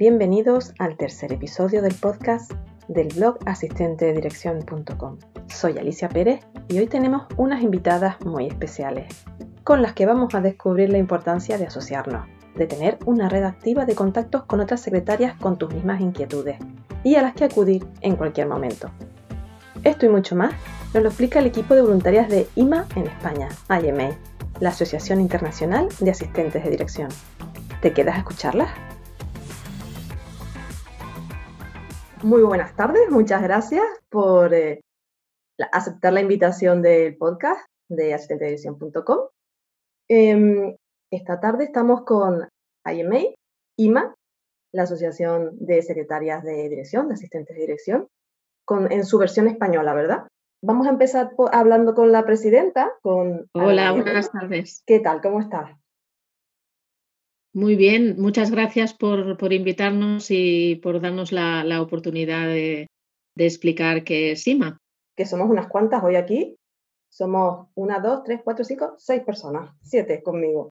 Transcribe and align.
Bienvenidos 0.00 0.72
al 0.78 0.96
tercer 0.96 1.30
episodio 1.30 1.82
del 1.82 1.92
podcast 1.92 2.52
del 2.88 3.08
blog 3.08 3.36
asistentededirección.com. 3.44 5.18
Soy 5.46 5.76
Alicia 5.76 6.08
Pérez 6.08 6.40
y 6.68 6.78
hoy 6.78 6.86
tenemos 6.86 7.26
unas 7.36 7.62
invitadas 7.62 8.18
muy 8.24 8.46
especiales 8.46 9.14
con 9.62 9.82
las 9.82 9.92
que 9.92 10.06
vamos 10.06 10.34
a 10.34 10.40
descubrir 10.40 10.88
la 10.88 10.96
importancia 10.96 11.58
de 11.58 11.66
asociarnos, 11.66 12.26
de 12.54 12.66
tener 12.66 12.96
una 13.04 13.28
red 13.28 13.42
activa 13.42 13.84
de 13.84 13.94
contactos 13.94 14.44
con 14.44 14.60
otras 14.60 14.80
secretarias 14.80 15.38
con 15.38 15.58
tus 15.58 15.70
mismas 15.74 16.00
inquietudes 16.00 16.56
y 17.04 17.16
a 17.16 17.22
las 17.22 17.34
que 17.34 17.44
acudir 17.44 17.86
en 18.00 18.16
cualquier 18.16 18.48
momento. 18.48 18.90
Esto 19.84 20.06
y 20.06 20.08
mucho 20.08 20.34
más 20.34 20.54
nos 20.94 21.02
lo 21.02 21.10
explica 21.10 21.40
el 21.40 21.46
equipo 21.46 21.74
de 21.74 21.82
voluntarias 21.82 22.30
de 22.30 22.48
IMA 22.54 22.86
en 22.96 23.06
España, 23.06 23.50
IMA, 23.68 24.16
la 24.60 24.70
Asociación 24.70 25.20
Internacional 25.20 25.90
de 26.00 26.10
Asistentes 26.10 26.64
de 26.64 26.70
Dirección. 26.70 27.10
¿Te 27.82 27.92
quedas 27.92 28.14
a 28.14 28.20
escucharlas? 28.20 28.70
Muy 32.22 32.42
buenas 32.42 32.76
tardes, 32.76 33.10
muchas 33.10 33.42
gracias 33.42 33.84
por 34.10 34.52
eh, 34.52 34.82
aceptar 35.72 36.12
la 36.12 36.20
invitación 36.20 36.82
del 36.82 37.16
podcast 37.16 37.60
de 37.88 38.12
asistentedirección.com. 38.12 39.18
Em, 40.06 40.76
esta 41.10 41.40
tarde 41.40 41.64
estamos 41.64 42.02
con 42.02 42.46
IMA, 42.84 43.20
IMA, 43.78 44.14
la 44.72 44.82
Asociación 44.82 45.52
de 45.60 45.80
Secretarias 45.80 46.44
de 46.44 46.68
Dirección, 46.68 47.08
de 47.08 47.14
Asistentes 47.14 47.56
de 47.56 47.62
Dirección, 47.62 48.08
con, 48.66 48.92
en 48.92 49.06
su 49.06 49.16
versión 49.16 49.48
española, 49.48 49.94
¿verdad? 49.94 50.26
Vamos 50.62 50.86
a 50.86 50.90
empezar 50.90 51.32
hablando 51.52 51.94
con 51.94 52.12
la 52.12 52.26
presidenta. 52.26 52.92
Con 53.00 53.48
Hola, 53.54 53.92
buenas 53.92 54.30
tardes. 54.30 54.82
¿Qué 54.86 55.00
tal? 55.00 55.22
¿Cómo 55.22 55.40
estás? 55.40 55.79
Muy 57.52 57.74
bien, 57.74 58.14
muchas 58.16 58.52
gracias 58.52 58.94
por, 58.94 59.36
por 59.36 59.52
invitarnos 59.52 60.30
y 60.30 60.76
por 60.76 61.00
darnos 61.00 61.32
la, 61.32 61.64
la 61.64 61.82
oportunidad 61.82 62.46
de, 62.46 62.86
de, 63.34 63.44
explicar 63.44 64.04
qué 64.04 64.30
es 64.30 64.46
IMA. 64.46 64.78
Que 65.16 65.26
somos 65.26 65.50
unas 65.50 65.66
cuantas 65.66 66.04
hoy 66.04 66.14
aquí. 66.14 66.56
Somos 67.08 67.66
una, 67.74 67.98
dos, 67.98 68.22
tres, 68.22 68.40
cuatro, 68.44 68.64
cinco, 68.64 68.94
seis 68.98 69.24
personas, 69.24 69.74
siete 69.82 70.22
conmigo. 70.22 70.70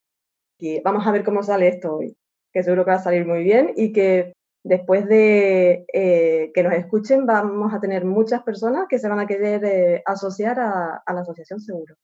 Y 0.58 0.80
vamos 0.80 1.06
a 1.06 1.12
ver 1.12 1.26
cómo 1.26 1.44
sale 1.44 1.68
esto 1.68 1.98
hoy, 1.98 2.16
que 2.54 2.64
seguro 2.64 2.86
que 2.86 2.92
va 2.92 2.98
a 2.98 3.04
salir 3.04 3.26
muy 3.26 3.44
bien 3.44 3.74
y 3.76 3.92
que 3.92 4.32
después 4.64 5.06
de 5.06 5.86
eh, 5.92 6.52
que 6.54 6.64
nos 6.64 6.74
escuchen 6.74 7.26
vamos 7.26 7.74
a 7.74 7.82
tener 7.82 8.06
muchas 8.06 8.42
personas 8.44 8.88
que 8.90 9.00
se 9.00 9.10
van 9.10 9.20
a 9.20 9.28
querer 9.28 9.66
eh, 9.66 10.02
asociar 10.06 10.60
a, 10.62 11.04
a, 11.06 11.14
la 11.14 11.22
asociación 11.22 11.60
seguro. 11.60 11.96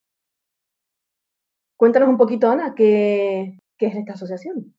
Cuéntanos 1.78 2.10
un 2.10 2.18
poquito, 2.18 2.50
Ana, 2.50 2.74
qué, 2.76 3.58
¿Qué 3.78 3.88
es 3.88 3.96
esta 3.96 4.14
asociación? 4.14 4.76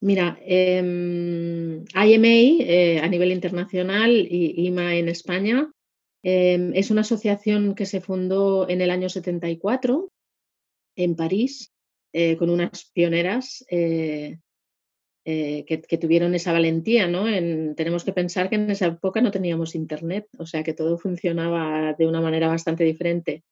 Mira, 0.00 0.38
eh, 0.42 0.78
IMA 0.78 2.28
eh, 2.28 3.00
a 3.02 3.08
nivel 3.08 3.32
internacional 3.32 4.10
y 4.12 4.66
IMA 4.66 4.96
en 4.96 5.08
España 5.08 5.70
eh, 6.28 6.72
es 6.74 6.90
una 6.90 7.02
asociación 7.02 7.76
que 7.76 7.86
se 7.86 8.00
fundó 8.00 8.68
en 8.68 8.80
el 8.80 8.90
año 8.90 9.08
74 9.08 10.10
en 10.96 11.14
París 11.14 11.72
eh, 12.12 12.36
con 12.36 12.50
unas 12.50 12.90
pioneras 12.92 13.64
eh, 13.70 14.38
que, 15.24 15.64
que, 15.64 15.98
tuvieron 15.98 16.34
esa 16.34 16.52
valentía. 16.52 17.06
¿no? 17.06 17.28
En, 17.28 17.76
tenemos 17.76 18.02
que 18.02 18.12
pensar 18.12 18.48
que 18.48 18.56
en 18.56 18.70
esa 18.70 18.86
época 18.86 19.20
no 19.20 19.30
teníamos 19.30 19.76
internet, 19.76 20.26
o 20.36 20.46
sea 20.46 20.64
que 20.64 20.72
todo 20.72 20.98
funcionaba 20.98 21.94
de 21.96 22.08
una 22.08 22.20
manera 22.20 22.48
bastante 22.48 22.82
diferente. 22.82 23.44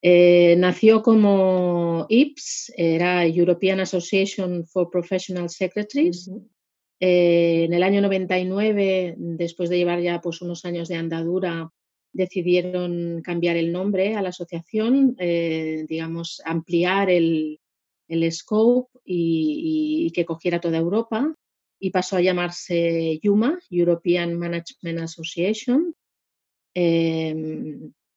Eh, 0.00 0.54
nació 0.58 1.02
como 1.02 2.06
IPS, 2.08 2.72
era 2.76 3.26
European 3.26 3.80
Association 3.80 4.64
for 4.66 4.90
Professional 4.90 5.48
Secretaries. 5.48 6.28
Uh 6.28 6.34
-huh. 6.34 6.48
eh, 7.00 7.64
en 7.64 7.72
el 7.72 7.82
año 7.82 8.00
99, 8.00 9.14
después 9.18 9.70
de 9.70 9.78
llevar 9.78 10.00
ya 10.00 10.20
pues, 10.20 10.40
unos 10.42 10.64
años 10.64 10.88
de 10.88 10.96
andadura, 10.96 11.70
decidieron 12.12 13.22
cambiar 13.22 13.56
el 13.56 13.70
nombre 13.72 14.14
a 14.16 14.22
la 14.22 14.30
asociación, 14.30 15.14
eh, 15.18 15.84
digamos, 15.88 16.40
ampliar 16.44 17.10
el, 17.10 17.60
el 18.08 18.32
scope 18.32 18.98
y, 19.04 20.06
y, 20.06 20.10
que 20.12 20.24
cogiera 20.24 20.60
toda 20.60 20.78
Europa 20.78 21.34
y 21.78 21.90
pasó 21.90 22.16
a 22.16 22.20
llamarse 22.20 23.20
YUMA, 23.22 23.58
European 23.70 24.38
Management 24.38 25.00
Association. 25.00 25.94
Eh, 26.74 27.34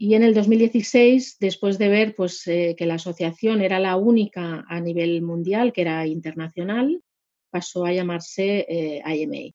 y 0.03 0.15
en 0.15 0.23
el 0.23 0.33
2016, 0.33 1.37
después 1.39 1.77
de 1.77 1.87
ver 1.87 2.15
pues, 2.15 2.47
eh, 2.47 2.73
que 2.75 2.87
la 2.87 2.95
asociación 2.95 3.61
era 3.61 3.79
la 3.79 3.97
única 3.97 4.65
a 4.67 4.81
nivel 4.81 5.21
mundial, 5.21 5.71
que 5.71 5.81
era 5.81 6.07
internacional, 6.07 7.03
pasó 7.51 7.85
a 7.85 7.93
llamarse 7.93 8.65
eh, 8.67 9.03
IMA, 9.05 9.53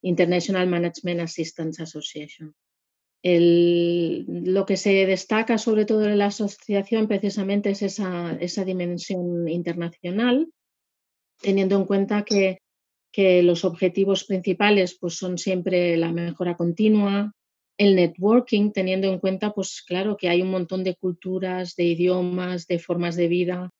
International 0.00 0.66
Management 0.66 1.20
Assistance 1.20 1.82
Association. 1.82 2.54
Lo 3.22 4.64
que 4.64 4.78
se 4.78 5.04
destaca 5.04 5.58
sobre 5.58 5.84
todo 5.84 6.06
en 6.06 6.16
la 6.16 6.26
asociación 6.26 7.06
precisamente 7.06 7.68
es 7.68 7.82
esa, 7.82 8.34
esa 8.40 8.64
dimensión 8.64 9.46
internacional, 9.46 10.48
teniendo 11.42 11.76
en 11.76 11.84
cuenta 11.84 12.24
que, 12.24 12.60
que 13.12 13.42
los 13.42 13.66
objetivos 13.66 14.24
principales 14.24 14.96
pues, 14.98 15.18
son 15.18 15.36
siempre 15.36 15.98
la 15.98 16.12
mejora 16.12 16.56
continua, 16.56 17.34
el 17.78 17.94
networking, 17.96 18.72
teniendo 18.72 19.06
en 19.08 19.18
cuenta, 19.18 19.52
pues 19.52 19.82
claro, 19.86 20.16
que 20.16 20.28
hay 20.28 20.42
un 20.42 20.50
montón 20.50 20.84
de 20.84 20.96
culturas, 20.96 21.76
de 21.76 21.84
idiomas, 21.84 22.66
de 22.66 22.78
formas 22.78 23.16
de 23.16 23.28
vida 23.28 23.70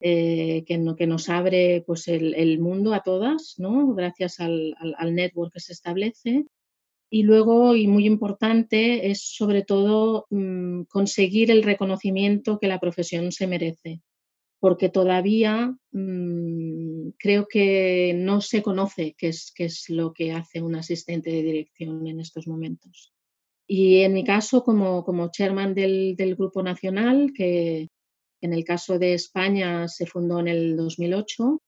eh, 0.00 0.64
que, 0.66 0.80
que, 0.96 1.06
nos 1.06 1.28
abre 1.28 1.82
pues, 1.86 2.08
el, 2.08 2.58
mundo 2.60 2.94
a 2.94 3.02
todas, 3.02 3.54
¿no? 3.58 3.94
gracias 3.94 4.38
al, 4.38 4.76
al, 4.78 4.94
al, 4.98 5.14
network 5.14 5.52
que 5.54 5.60
se 5.60 5.72
establece. 5.72 6.46
Y 7.10 7.22
luego, 7.22 7.74
y 7.74 7.86
muy 7.88 8.06
importante, 8.06 9.10
es 9.10 9.22
sobre 9.22 9.64
todo 9.64 10.26
mmm, 10.30 10.82
conseguir 10.82 11.50
el 11.50 11.62
reconocimiento 11.62 12.58
que 12.60 12.68
la 12.68 12.78
profesión 12.78 13.32
se 13.32 13.46
merece, 13.46 14.02
porque 14.60 14.88
todavía 14.90 15.74
mmm, 15.90 17.10
creo 17.18 17.48
que 17.48 18.12
no 18.14 18.40
se 18.40 18.62
conoce 18.62 19.14
qué 19.18 19.28
es, 19.28 19.52
qué 19.54 19.64
es 19.64 19.88
lo 19.88 20.12
que 20.12 20.32
hace 20.32 20.60
un 20.62 20.76
asistente 20.76 21.30
de 21.30 21.42
dirección 21.42 22.06
en 22.06 22.20
estos 22.20 22.46
momentos. 22.46 23.14
Y 23.70 24.00
en 24.00 24.14
mi 24.14 24.24
caso, 24.24 24.64
como, 24.64 25.04
como 25.04 25.30
chairman 25.30 25.74
del, 25.74 26.16
del, 26.16 26.36
Grupo 26.36 26.62
Nacional, 26.62 27.32
que 27.34 27.88
en 28.40 28.52
el 28.54 28.64
caso 28.64 28.98
de 28.98 29.12
España 29.12 29.86
se 29.88 30.06
fundó 30.06 30.40
en 30.40 30.48
el 30.48 30.76
2008, 30.76 31.60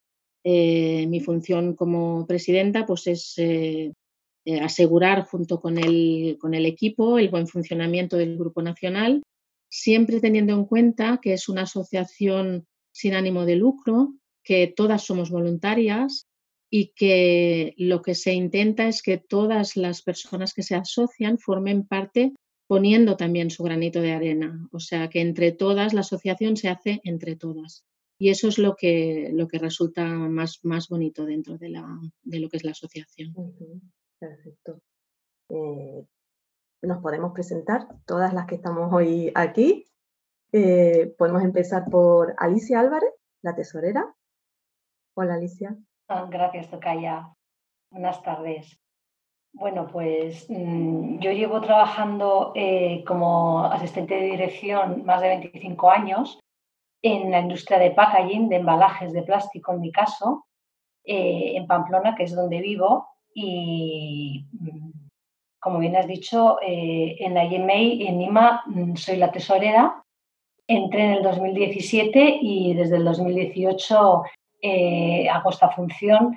eh, 0.43 1.06
mi 1.09 1.21
función 1.21 1.75
como 1.75 2.27
presidenta 2.27 2.87
pues 2.87 3.06
es 3.06 3.34
eh, 3.37 3.93
eh, 4.47 4.60
asegurar 4.60 5.27
junto 5.27 5.60
con 5.60 5.77
el, 5.77 6.39
con 6.41 6.55
el 6.55 6.65
equipo 6.65 7.19
el 7.19 7.28
buen 7.28 7.47
funcionamiento 7.47 8.16
del 8.16 8.39
Grupo 8.39 8.62
Nacional, 8.62 9.22
siempre 9.69 10.21
teniendo 10.21 10.55
en 10.55 10.65
cuenta 10.65 11.19
que 11.21 11.34
es 11.34 11.50
una 11.50 11.62
asociación 11.62 12.65
sin 12.93 13.15
ánimo 13.15 13.44
de 13.44 13.56
lucro, 13.56 14.15
que 14.43 14.72
todas 14.75 15.05
somos 15.05 15.31
voluntarias 15.31 16.25
y 16.71 16.93
que 16.95 17.75
lo 17.77 18.01
que 18.01 18.15
se 18.15 18.33
intenta 18.33 18.87
es 18.87 19.03
que 19.03 19.19
todas 19.19 19.77
las 19.77 20.03
personas 20.03 20.55
que 20.55 20.63
se 20.63 20.77
asocian 20.77 21.39
formen 21.39 21.85
parte 21.85 22.33
poniendo 22.69 23.17
también 23.17 23.51
su 23.51 23.65
granito 23.65 24.01
de 24.01 24.13
arena. 24.13 24.69
O 24.71 24.79
sea, 24.79 25.11
que 25.11 25.21
entre 25.21 25.51
todas, 25.51 25.93
la 25.93 26.03
asociación 26.03 26.57
se 26.57 26.69
hace 26.69 27.01
entre 27.03 27.35
todas. 27.35 27.85
Y 28.17 28.31
eso 28.31 28.47
es 28.47 28.59
lo 28.59 28.77
que, 28.77 29.31
lo 29.33 29.49
que 29.49 29.59
resulta 29.59 30.05
más, 30.05 30.61
más 30.63 30.89
bonito 30.89 31.25
dentro 31.25 31.59
de, 31.59 31.71
la, 31.71 31.99
de 32.23 32.39
lo 32.39 32.49
que 32.49 32.59
es 32.59 32.65
la 32.65 32.71
asociación. 32.71 33.35
Perfecto. 34.21 34.81
Eh, 35.49 36.07
nos 36.83 37.03
podemos 37.03 37.33
presentar, 37.33 37.89
todas 38.07 38.33
las 38.33 38.47
que 38.47 38.55
estamos 38.55 38.93
hoy 38.93 39.33
aquí. 39.35 39.87
Eh, 40.53 41.13
podemos 41.19 41.43
empezar 41.43 41.87
por 41.91 42.34
Alicia 42.39 42.78
Álvarez, 42.78 43.11
la 43.43 43.57
tesorera. 43.57 44.15
Hola, 45.15 45.34
Alicia. 45.34 45.77
Ah, 46.12 46.27
gracias, 46.28 46.68
Tocaya. 46.68 47.33
Buenas 47.92 48.21
tardes. 48.24 48.77
Bueno, 49.53 49.86
pues 49.86 50.45
mmm, 50.51 51.21
yo 51.21 51.30
llevo 51.30 51.60
trabajando 51.60 52.51
eh, 52.57 53.04
como 53.07 53.65
asistente 53.66 54.16
de 54.16 54.33
dirección 54.33 55.04
más 55.04 55.21
de 55.21 55.28
25 55.28 55.89
años 55.89 56.41
en 57.01 57.30
la 57.30 57.39
industria 57.39 57.78
de 57.78 57.92
packaging, 57.92 58.48
de 58.48 58.57
embalajes 58.57 59.12
de 59.12 59.22
plástico 59.22 59.72
en 59.72 59.80
mi 59.83 59.92
caso, 59.92 60.47
eh, 61.04 61.53
en 61.54 61.68
Pamplona, 61.68 62.16
que 62.16 62.24
es 62.24 62.34
donde 62.34 62.60
vivo. 62.60 63.06
Y 63.33 64.47
mmm, 64.51 64.91
como 65.60 65.78
bien 65.78 65.95
has 65.95 66.09
dicho, 66.09 66.59
eh, 66.60 67.18
en 67.21 67.34
la 67.34 67.45
IMA 67.45 67.74
y 67.74 68.09
en 68.09 68.21
IMA 68.21 68.65
mmm, 68.66 68.97
soy 68.97 69.16
la 69.16 69.30
tesorera. 69.30 70.03
Entré 70.66 71.04
en 71.04 71.13
el 71.13 71.22
2017 71.22 72.39
y 72.42 72.74
desde 72.74 72.97
el 72.97 73.04
2018 73.04 74.24
eh, 74.62 75.28
hago 75.28 75.51
esta 75.51 75.71
función, 75.71 76.36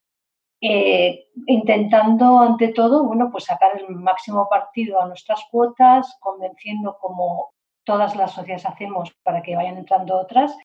eh, 0.62 1.28
intentando 1.48 2.40
ante 2.40 2.70
todo, 2.70 3.04
bueno, 3.04 3.30
pues 3.32 3.46
sacar 3.46 3.78
el 3.78 3.90
máximo 3.90 4.48
partido 4.50 5.02
a 5.02 5.08
nuestras 5.08 5.44
cuotas, 5.52 6.16
convenciendo 6.22 6.98
como 7.00 7.52
todas 7.84 8.16
las 8.16 8.32
sociedades 8.32 8.66
hacemos 8.66 9.12
para 9.24 9.42
que 9.42 9.56
vayan 9.56 9.78
entrando 9.78 10.18
otras, 10.18 10.56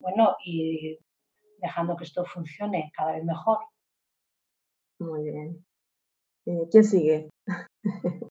bueno, 0.00 0.36
y 0.44 0.98
dejando 1.60 1.96
que 1.96 2.04
esto 2.04 2.24
funcione 2.24 2.92
cada 2.94 3.12
vez 3.12 3.24
mejor. 3.24 3.58
Muy 5.00 5.24
bien. 5.24 5.64
Eh, 6.46 6.68
¿Quién 6.70 6.84
sigue? 6.84 7.30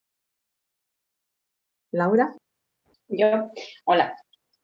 Laura. 1.92 2.36
Yo, 3.10 3.52
hola. 3.86 4.16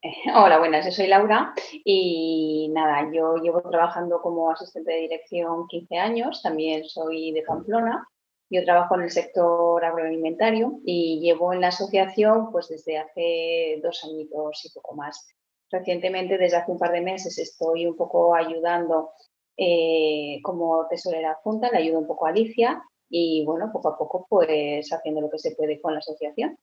Hola, 0.36 0.60
buenas, 0.60 0.86
yo 0.86 0.92
soy 0.92 1.08
Laura 1.08 1.54
y 1.86 2.70
nada, 2.74 3.10
yo 3.14 3.38
llevo 3.38 3.62
trabajando 3.62 4.22
como 4.22 4.52
asistente 4.52 4.92
de 4.92 5.00
dirección 5.00 5.66
15 5.68 5.98
años, 5.98 6.42
también 6.42 6.84
soy 6.84 7.32
de 7.32 7.42
Pamplona. 7.44 8.06
Yo 8.50 8.66
trabajo 8.66 8.96
en 8.96 9.04
el 9.04 9.12
sector 9.12 9.84
agroalimentario 9.84 10.82
y 10.86 11.22
llevo 11.22 11.54
en 11.54 11.62
la 11.62 11.70
asociación 11.70 12.52
pues 12.52 12.68
desde 12.68 12.98
hace 12.98 13.80
dos 13.82 14.04
añitos 14.04 14.66
y 14.66 14.74
poco 14.74 14.96
más. 14.96 15.26
Recientemente, 15.72 16.38
desde 16.38 16.58
hace 16.58 16.72
un 16.72 16.78
par 16.78 16.92
de 16.92 17.02
meses, 17.02 17.40
estoy 17.40 17.88
un 17.88 17.96
poco 17.96 18.36
ayudando 18.36 19.12
eh, 19.56 20.40
como 20.44 20.86
tesorera 20.90 21.40
junta, 21.44 21.70
le 21.72 21.78
ayudo 21.78 22.00
un 22.00 22.08
poco 22.08 22.26
a 22.26 22.30
Alicia 22.30 22.84
y 23.10 23.46
bueno, 23.46 23.72
poco 23.72 23.88
a 23.88 23.98
poco 23.98 24.28
pues 24.30 24.92
haciendo 24.92 25.22
lo 25.22 25.30
que 25.30 25.40
se 25.40 25.56
puede 25.56 25.80
con 25.80 25.94
la 25.94 26.00
asociación. 26.00 26.58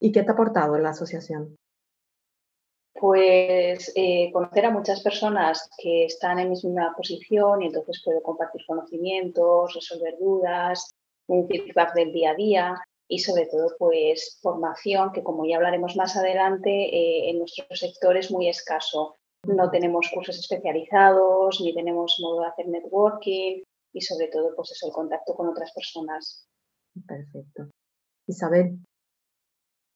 ¿Y 0.00 0.10
qué 0.10 0.24
te 0.24 0.30
ha 0.30 0.34
aportado 0.34 0.76
la 0.76 0.90
asociación? 0.90 1.59
Pues 2.94 3.92
eh, 3.94 4.30
conocer 4.32 4.66
a 4.66 4.70
muchas 4.70 5.02
personas 5.02 5.70
que 5.78 6.04
están 6.04 6.38
en 6.38 6.50
mi 6.50 6.56
misma 6.56 6.92
posición 6.96 7.62
y 7.62 7.66
entonces 7.66 8.02
puedo 8.04 8.22
compartir 8.22 8.62
conocimientos, 8.66 9.74
resolver 9.74 10.18
dudas, 10.18 10.94
un 11.28 11.46
feedback 11.46 11.94
del 11.94 12.12
día 12.12 12.30
a 12.30 12.34
día 12.34 12.82
y 13.08 13.18
sobre 13.18 13.46
todo 13.46 13.74
pues 13.78 14.38
formación 14.42 15.12
que 15.12 15.22
como 15.22 15.44
ya 15.46 15.56
hablaremos 15.56 15.96
más 15.96 16.16
adelante 16.16 16.70
eh, 16.70 17.30
en 17.30 17.38
nuestro 17.38 17.64
sector 17.74 18.16
es 18.16 18.30
muy 18.30 18.48
escaso. 18.48 19.16
No 19.46 19.70
tenemos 19.70 20.10
cursos 20.12 20.38
especializados 20.38 21.60
ni 21.60 21.74
tenemos 21.74 22.18
modo 22.20 22.42
de 22.42 22.48
hacer 22.48 22.68
networking 22.68 23.62
y 23.92 24.00
sobre 24.00 24.28
todo 24.28 24.54
pues 24.54 24.72
eso, 24.72 24.86
el 24.88 24.92
contacto 24.92 25.34
con 25.34 25.48
otras 25.48 25.72
personas. 25.72 26.46
Perfecto. 27.06 27.70
Isabel. 28.26 28.78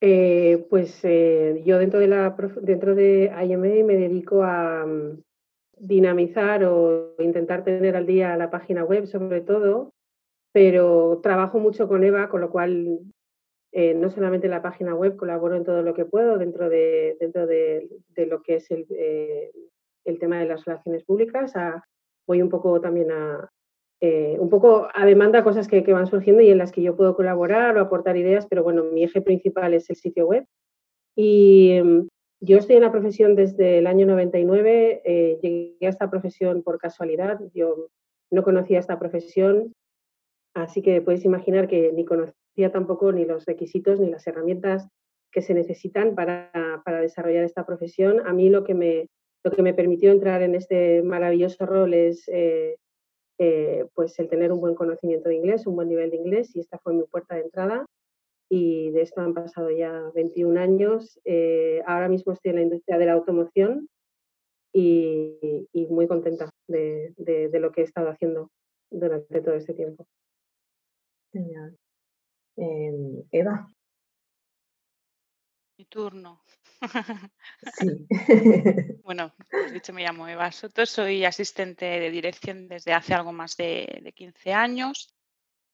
Eh, 0.06 0.66
pues 0.68 1.02
eh, 1.04 1.62
yo 1.64 1.78
dentro 1.78 1.98
de, 1.98 2.08
la, 2.08 2.36
dentro 2.60 2.94
de 2.94 3.32
IMA 3.42 3.86
me 3.86 3.96
dedico 3.96 4.42
a 4.42 4.84
mm, 4.84 5.22
dinamizar 5.78 6.62
o 6.64 7.14
intentar 7.20 7.64
tener 7.64 7.96
al 7.96 8.04
día 8.04 8.36
la 8.36 8.50
página 8.50 8.84
web 8.84 9.06
sobre 9.06 9.40
todo, 9.40 9.94
pero 10.52 11.20
trabajo 11.22 11.58
mucho 11.58 11.88
con 11.88 12.04
Eva, 12.04 12.28
con 12.28 12.42
lo 12.42 12.50
cual 12.50 13.00
eh, 13.72 13.94
no 13.94 14.10
solamente 14.10 14.46
la 14.46 14.60
página 14.60 14.94
web, 14.94 15.16
colaboro 15.16 15.56
en 15.56 15.64
todo 15.64 15.80
lo 15.80 15.94
que 15.94 16.04
puedo 16.04 16.36
dentro 16.36 16.68
de, 16.68 17.16
dentro 17.18 17.46
de, 17.46 17.88
lo 18.28 18.42
que 18.42 18.56
es 18.56 18.70
el, 18.70 18.86
el, 20.04 20.18
tema 20.18 20.38
de 20.38 20.44
las 20.44 20.66
relaciones 20.66 21.02
públicas. 21.04 21.54
voy 22.26 22.42
un 22.42 22.50
poco 22.50 22.78
también 22.78 23.10
a, 23.10 23.50
eh, 24.06 24.36
un 24.38 24.50
poco 24.50 24.86
a 24.92 25.06
demanda 25.06 25.42
cosas 25.42 25.66
que, 25.66 25.80
van 25.80 26.06
surgiendo 26.06 26.42
y 26.42 26.50
en 26.50 26.58
las 26.58 26.72
que 26.72 26.82
yo 26.82 26.94
puedo 26.94 27.16
colaborar 27.16 27.74
o 27.74 27.80
aportar 27.80 28.18
ideas, 28.18 28.46
pero 28.46 28.62
bueno, 28.62 28.84
mi 28.84 29.02
eje 29.02 29.22
principal 29.22 29.72
es 29.72 29.88
el 29.88 29.96
sitio 29.96 30.26
web. 30.26 30.44
Y 31.16 31.80
mm, 31.82 32.08
yo 32.40 32.58
estoy 32.58 32.76
en 32.76 32.82
la 32.82 32.92
profesión 32.92 33.34
desde 33.34 33.78
el 33.78 33.86
año 33.86 34.04
99, 34.04 35.00
eh, 35.06 35.38
llegué 35.40 35.86
a 35.86 35.88
esta 35.88 36.10
profesión 36.10 36.62
por 36.62 36.76
casualidad, 36.76 37.40
yo 37.54 37.88
no 38.30 38.42
conocía 38.42 38.78
esta 38.78 38.98
profesión, 38.98 39.72
así 40.54 40.82
que 40.82 41.00
puedes 41.00 41.24
imaginar 41.24 41.66
que 41.66 41.90
ni 41.94 42.04
conocía 42.04 42.70
tampoco 42.72 43.10
ni 43.10 43.24
los 43.24 43.46
requisitos 43.46 44.00
ni 44.00 44.10
las 44.10 44.26
herramientas 44.26 44.86
que 45.32 45.40
se 45.40 45.54
necesitan 45.54 46.14
para, 46.14 46.50
para 46.84 47.00
desarrollar 47.00 47.44
esta 47.44 47.64
profesión. 47.64 48.20
A 48.26 48.34
mí 48.34 48.50
lo 48.50 48.64
que 48.64 48.74
me, 48.74 49.08
lo 49.44 49.50
que 49.50 49.62
me 49.62 49.72
permitió 49.72 50.10
entrar 50.10 50.42
en 50.42 50.54
este 50.54 51.02
maravilloso 51.02 51.64
rol 51.64 51.94
es 51.94 52.28
eh, 52.28 52.76
eh, 53.38 53.86
pues 53.94 54.18
el 54.18 54.28
tener 54.28 54.52
un 54.52 54.60
buen 54.60 54.74
conocimiento 54.74 55.28
de 55.28 55.36
inglés, 55.36 55.66
un 55.66 55.76
buen 55.76 55.88
nivel 55.88 56.10
de 56.10 56.16
inglés 56.16 56.54
y 56.54 56.60
esta 56.60 56.78
fue 56.78 56.94
mi 56.94 57.04
puerta 57.04 57.34
de 57.34 57.42
entrada 57.42 57.86
y 58.48 58.90
de 58.90 59.02
esto 59.02 59.20
han 59.20 59.34
pasado 59.34 59.70
ya 59.70 60.10
21 60.14 60.60
años. 60.60 61.18
Eh, 61.24 61.82
ahora 61.86 62.08
mismo 62.08 62.32
estoy 62.32 62.50
en 62.50 62.56
la 62.56 62.62
industria 62.62 62.98
de 62.98 63.06
la 63.06 63.12
automoción 63.14 63.88
y, 64.72 65.66
muy 65.88 66.06
contenta 66.06 66.50
de, 66.68 67.50
lo 67.52 67.72
que 67.72 67.82
he 67.82 67.84
estado 67.84 68.08
haciendo 68.08 68.50
durante 68.90 69.40
todo 69.40 69.54
este 69.54 69.74
tiempo. 69.74 70.06
Genial. 71.32 71.76
Em, 72.56 73.24
Eva. 73.32 73.73
Mi 75.76 75.86
turno. 75.86 76.44
Sí. 77.78 78.06
bueno, 79.02 79.34
como 79.50 79.70
dicho, 79.72 79.92
me 79.92 80.02
llamo 80.02 80.28
Eva 80.28 80.52
Soto, 80.52 80.86
soy 80.86 81.24
asistente 81.24 81.84
de 81.84 82.10
dirección 82.10 82.68
desde 82.68 82.92
hace 82.92 83.14
algo 83.14 83.32
más 83.32 83.56
de, 83.56 84.12
15 84.14 84.52
años. 84.52 85.14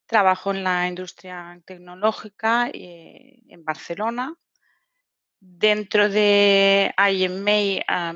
Trabajo 0.07 0.53
en 0.53 0.65
la 0.65 0.89
industria 0.89 1.61
tecnológica 1.65 2.71
eh, 2.73 3.41
en 3.49 3.65
Barcelona. 3.65 4.35
Dentro 5.39 6.09
de 6.09 6.95
IMA, 6.97 8.15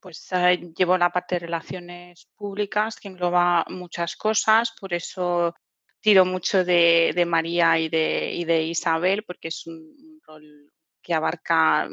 pues 0.00 0.28
llevo 0.76 0.98
la 0.98 1.10
parte 1.10 1.36
de 1.36 1.40
relaciones 1.40 2.26
públicas 2.34 2.96
que 2.96 3.08
engloba 3.08 3.64
muchas 3.68 4.16
cosas, 4.16 4.72
por 4.78 4.92
eso 4.92 5.54
tiro 6.02 6.24
mucho 6.24 6.64
de, 6.64 7.24
María 7.26 7.78
y 7.78 7.88
de, 7.88 8.34
y 8.34 8.44
de, 8.44 8.64
Isabel, 8.64 9.22
porque 9.22 9.48
es 9.48 9.66
un 9.66 10.20
rol 10.26 10.70
que 11.00 11.14
abarca 11.14 11.88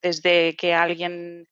desde 0.00 0.54
que 0.56 0.74
alguien 0.74 1.48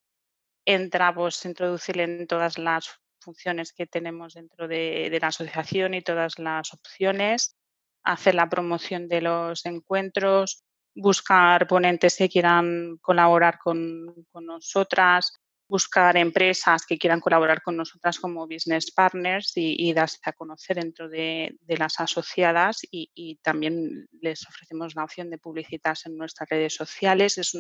entra, 0.65 1.15
pues 1.15 1.45
introducirle 1.45 2.05
en 2.05 2.27
todas 2.27 2.59
las 2.59 2.91
funciones 3.21 3.73
que 3.73 3.87
tenemos 3.87 4.35
dentro 4.35 4.69
de, 4.69 5.17
la 5.21 5.29
asociación 5.29 5.95
y 5.95 6.03
todas 6.03 6.39
las 6.39 6.73
opciones, 6.73 7.57
hacer 8.05 8.35
la 8.35 8.49
promoción 8.49 9.09
de 9.09 9.23
los 9.23 9.65
encuentros, 9.67 10.65
buscar 10.95 11.67
ponentes 11.67 12.17
que 12.17 12.29
quieran 12.29 12.99
colaborar 13.01 13.59
con 13.59 14.15
nosotras, 14.35 15.33
buscar 15.69 16.17
empresas 16.17 16.87
que 16.87 16.99
quieran 16.99 17.21
colaborar 17.21 17.63
con 17.63 17.77
nosotras 17.77 18.19
como 18.19 18.47
business 18.47 18.91
partners 18.93 19.53
y, 19.57 19.93
darse 19.93 20.19
a 20.25 20.33
conocer 20.33 20.77
dentro 20.77 21.09
de, 21.09 21.57
las 21.67 21.99
asociadas 22.01 22.81
y, 22.91 23.39
también 23.43 24.07
les 24.21 24.47
ofrecemos 24.47 24.95
la 24.95 25.05
opción 25.05 25.31
de 25.31 25.39
publicitarse 25.39 26.09
en 26.09 26.17
nuestras 26.17 26.49
redes 26.49 26.75
sociales. 26.75 27.39
Es, 27.39 27.53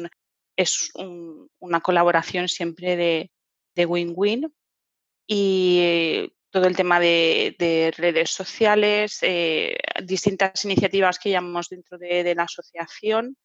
es 0.56 0.92
una 1.58 1.80
colaboración 1.80 2.48
siempre 2.48 2.96
de 3.74 3.86
win-win 3.86 4.52
y 5.26 6.30
todo 6.56 6.68
el 6.68 6.76
tema 6.76 7.00
de, 7.00 7.92
redes 7.98 8.30
sociales, 8.30 9.18
eh, 9.20 9.76
distintas 10.02 10.64
iniciativas 10.64 11.18
que 11.18 11.30
llamamos 11.30 11.68
dentro 11.68 11.98
de, 11.98 12.34
la 12.34 12.44
asociación 12.44 13.36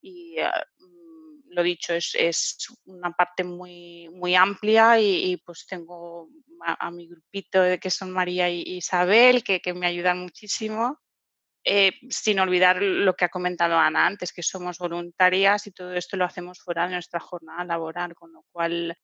y 0.00 0.38
ah, 0.40 0.64
lo 1.50 1.62
dicho, 1.62 1.94
es, 1.94 2.56
una 2.84 3.10
parte 3.12 3.44
muy, 3.44 4.08
muy 4.10 4.34
amplia 4.34 5.00
y, 5.00 5.36
pues 5.38 5.66
tengo 5.66 6.28
a, 6.60 6.90
mi 6.90 7.08
grupito 7.08 7.62
que 7.80 7.90
son 7.90 8.10
María 8.10 8.48
y 8.48 8.62
Isabel, 8.62 9.42
que, 9.42 9.60
me 9.74 9.86
ayudan 9.86 10.18
muchísimo. 10.20 10.98
Eh, 11.64 11.92
sin 12.08 12.38
olvidar 12.40 12.80
lo 12.80 13.14
que 13.14 13.26
ha 13.26 13.28
comentado 13.28 13.76
Ana 13.76 14.06
antes, 14.06 14.32
que 14.32 14.42
somos 14.42 14.78
voluntarias 14.78 15.66
y 15.66 15.72
todo 15.72 15.92
esto 15.92 16.16
lo 16.16 16.24
hacemos 16.24 16.60
fuera 16.60 16.84
de 16.86 16.94
nuestra 16.94 17.20
jornada 17.20 17.64
laboral, 17.64 18.14
con 18.14 18.32
lo 18.32 18.44
cual 18.52 18.96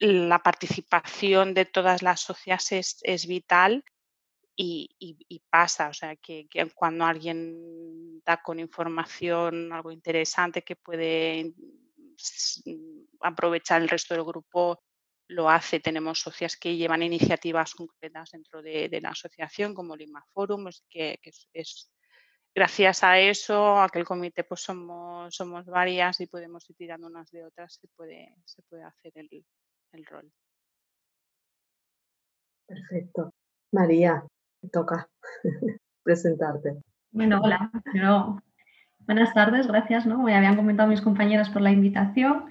la 0.00 0.38
participación 0.40 1.54
de 1.54 1.64
todas 1.64 2.02
las 2.02 2.20
socias 2.20 2.72
es 2.72 3.26
vital 3.26 3.84
y, 4.56 5.42
pasa, 5.50 5.88
o 5.88 5.92
sea, 5.92 6.16
que, 6.16 6.48
cuando 6.74 7.04
alguien 7.04 8.22
da 8.24 8.42
con 8.42 8.58
información 8.58 9.72
algo 9.72 9.92
interesante 9.92 10.62
que 10.62 10.76
puede 10.76 11.52
aprovechar 13.20 13.82
el 13.82 13.88
resto 13.88 14.14
del 14.14 14.24
grupo, 14.24 14.82
lo 15.28 15.50
hace. 15.50 15.80
Tenemos 15.80 16.20
socias 16.20 16.56
que 16.56 16.76
llevan 16.76 17.02
iniciativas 17.02 17.74
concretas 17.74 18.30
dentro 18.30 18.62
de, 18.62 18.98
la 19.02 19.10
asociación, 19.10 19.74
como 19.74 19.96
Lima 19.96 20.24
Forum, 20.32 20.68
que, 20.88 21.18
es, 21.52 21.90
gracias 22.54 23.04
a 23.04 23.18
eso, 23.18 23.78
a 23.78 23.88
que 23.90 23.98
el 23.98 24.06
comité 24.06 24.44
pues 24.44 24.60
somos, 24.60 25.34
somos 25.34 25.66
varias 25.66 26.20
y 26.20 26.26
podemos 26.26 26.68
ir 26.70 26.76
tirando 26.76 27.06
unas 27.08 27.30
de 27.30 27.44
otras, 27.44 27.74
se 27.74 27.88
puede, 27.88 28.34
se 28.46 28.62
puede 28.62 28.84
hacer 28.84 29.12
el, 29.16 29.44
el 29.92 30.06
rol. 30.06 30.32
Perfecto. 32.66 33.32
María, 33.72 34.24
toca 34.72 35.08
presentarte. 36.02 36.76
Bueno, 37.12 37.40
hola. 37.42 37.70
Buenas 39.06 39.32
tardes, 39.34 39.68
gracias. 39.68 40.04
¿no? 40.04 40.22
Me 40.22 40.34
habían 40.34 40.56
comentado 40.56 40.88
mis 40.88 41.00
compañeras 41.00 41.48
por 41.48 41.62
la 41.62 41.70
invitación. 41.70 42.46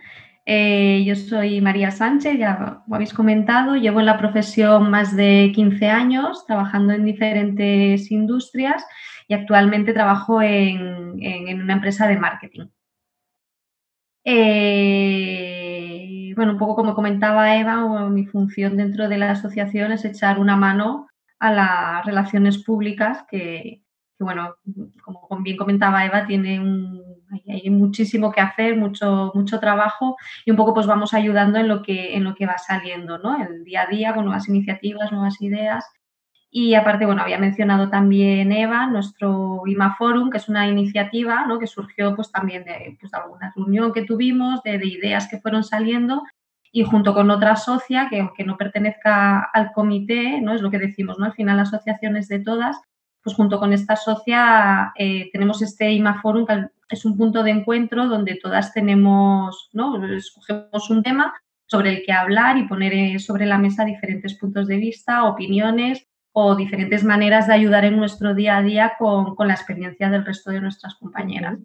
Eh, 0.46 1.04
yo 1.06 1.16
soy 1.16 1.60
María 1.60 1.90
Sánchez, 1.92 2.38
ya 2.38 2.84
lo 2.88 2.96
habéis 2.96 3.14
comentado, 3.14 3.76
llevo 3.76 4.00
en 4.00 4.06
la 4.06 4.20
profesión 4.20 4.92
más 4.92 5.16
de 5.16 5.52
15 5.56 5.90
años, 5.90 6.46
trabajando 6.46 6.94
en 6.94 7.04
diferentes 7.04 8.12
industrias 8.12 8.86
y 9.28 9.34
actualmente 9.34 9.92
trabajo 9.94 10.44
en, 10.44 11.20
una 11.62 11.74
empresa 11.74 12.08
de 12.08 12.18
marketing. 12.18 12.68
Eh, 14.24 15.66
bueno, 16.36 16.52
un 16.54 16.58
poco 16.60 16.76
como 16.76 16.94
comentaba 16.94 17.56
Eva, 17.58 18.10
mi 18.10 18.26
función 18.26 18.78
dentro 18.78 19.10
de 19.10 19.18
la 19.18 19.32
asociación 19.32 19.92
es 19.92 20.06
echar 20.06 20.40
una 20.40 20.56
mano 20.56 21.08
a 21.40 21.52
las 21.52 22.06
relaciones 22.06 22.64
públicas 22.64 23.26
que, 23.30 23.82
bueno, 24.20 24.56
como 25.04 25.44
bien 25.44 25.58
comentaba 25.58 26.06
Eva, 26.06 26.26
tiene 26.26 26.60
hay, 27.48 27.70
muchísimo 27.70 28.32
que 28.32 28.42
hacer, 28.42 28.78
mucho, 28.78 29.32
mucho 29.34 29.60
trabajo 29.60 30.16
y 30.46 30.52
un 30.52 30.58
poco 30.58 30.74
pues 30.74 30.88
vamos 30.88 31.14
ayudando 31.14 31.60
en 31.60 31.68
lo 31.68 31.82
que, 31.82 32.16
en 32.16 32.24
lo 32.24 32.36
que 32.36 32.46
va 32.46 32.58
saliendo, 32.58 33.18
¿no? 33.18 33.42
El 33.42 33.64
día 33.64 33.84
a 33.84 33.88
día 33.88 34.14
con 34.14 34.26
nuevas 34.26 34.48
iniciativas, 34.48 35.12
nuevas 35.12 35.42
ideas. 35.42 35.86
Y 36.50 36.74
aparte, 36.76 37.06
bueno, 37.06 37.22
había 37.22 37.38
mencionado 37.38 37.90
también 37.90 38.52
Eva, 38.54 38.88
nuestro 38.88 39.64
IMA 39.66 39.96
Forum, 39.98 40.30
que 40.30 40.38
es 40.38 40.48
una 40.48 40.68
iniciativa 40.70 41.46
¿no? 41.46 41.60
que 41.60 41.68
surgió 41.68 42.16
pues 42.16 42.32
también 42.32 42.64
de, 42.64 42.98
pues, 43.00 43.14
alguna 43.14 43.52
reunión 43.56 43.92
que 43.92 44.04
tuvimos, 44.04 44.64
de, 44.64 44.78
de, 44.78 44.88
ideas 44.88 45.28
que 45.30 45.40
fueron 45.42 45.66
saliendo 45.66 46.24
y 46.76 46.84
junto 46.84 47.14
con 47.14 47.32
otra 47.32 47.56
socia 47.56 48.08
que 48.10 48.20
aunque 48.20 48.44
no 48.44 48.58
pertenezca 48.58 49.40
al 49.54 49.72
comité, 49.72 50.42
¿no? 50.42 50.54
es 50.54 50.62
lo 50.62 50.70
que 50.70 50.78
decimos, 50.78 51.18
¿no? 51.18 51.24
al 51.24 51.32
final 51.32 51.56
la 51.56 51.64
asociación 51.64 52.18
es 52.18 52.28
de 52.28 52.40
todas, 52.40 52.76
pues 53.24 53.34
junto 53.34 53.60
con 53.60 53.72
esta 53.72 53.96
socia 53.96 54.92
eh, 54.98 55.30
tenemos 55.32 55.62
este 55.62 55.90
IMA 55.94 56.22
Forum, 56.22 56.46
que 56.46 56.68
es 56.90 57.06
un 57.06 57.16
punto 57.16 57.44
de 57.44 57.52
encuentro 57.52 58.10
donde 58.10 58.36
todas 58.36 58.74
tenemos, 58.74 59.70
¿no? 59.72 60.06
escogemos 60.06 60.90
un 60.90 61.02
tema 61.02 61.34
sobre 61.66 61.92
el 61.92 62.04
que 62.06 62.12
hablar 62.12 62.58
y 62.58 62.68
poner 62.68 62.94
eh, 62.94 63.20
sobre 63.20 63.46
la 63.46 63.58
mesa 63.58 63.86
diferentes 63.86 64.34
puntos 64.34 64.68
de 64.68 64.76
vista, 64.76 65.24
opiniones 65.24 66.06
o 66.34 66.56
diferentes 66.56 67.06
maneras 67.06 67.48
de 67.48 67.54
ayudar 67.54 67.86
en 67.86 67.96
nuestro 67.96 68.36
día 68.36 68.58
a 68.58 68.62
día 68.62 68.94
con, 69.00 69.34
la 69.48 69.54
experiencia 69.54 70.10
del 70.10 70.26
resto 70.26 70.52
de 70.52 70.60
nuestras 70.60 70.96
compañeras. 70.96 71.58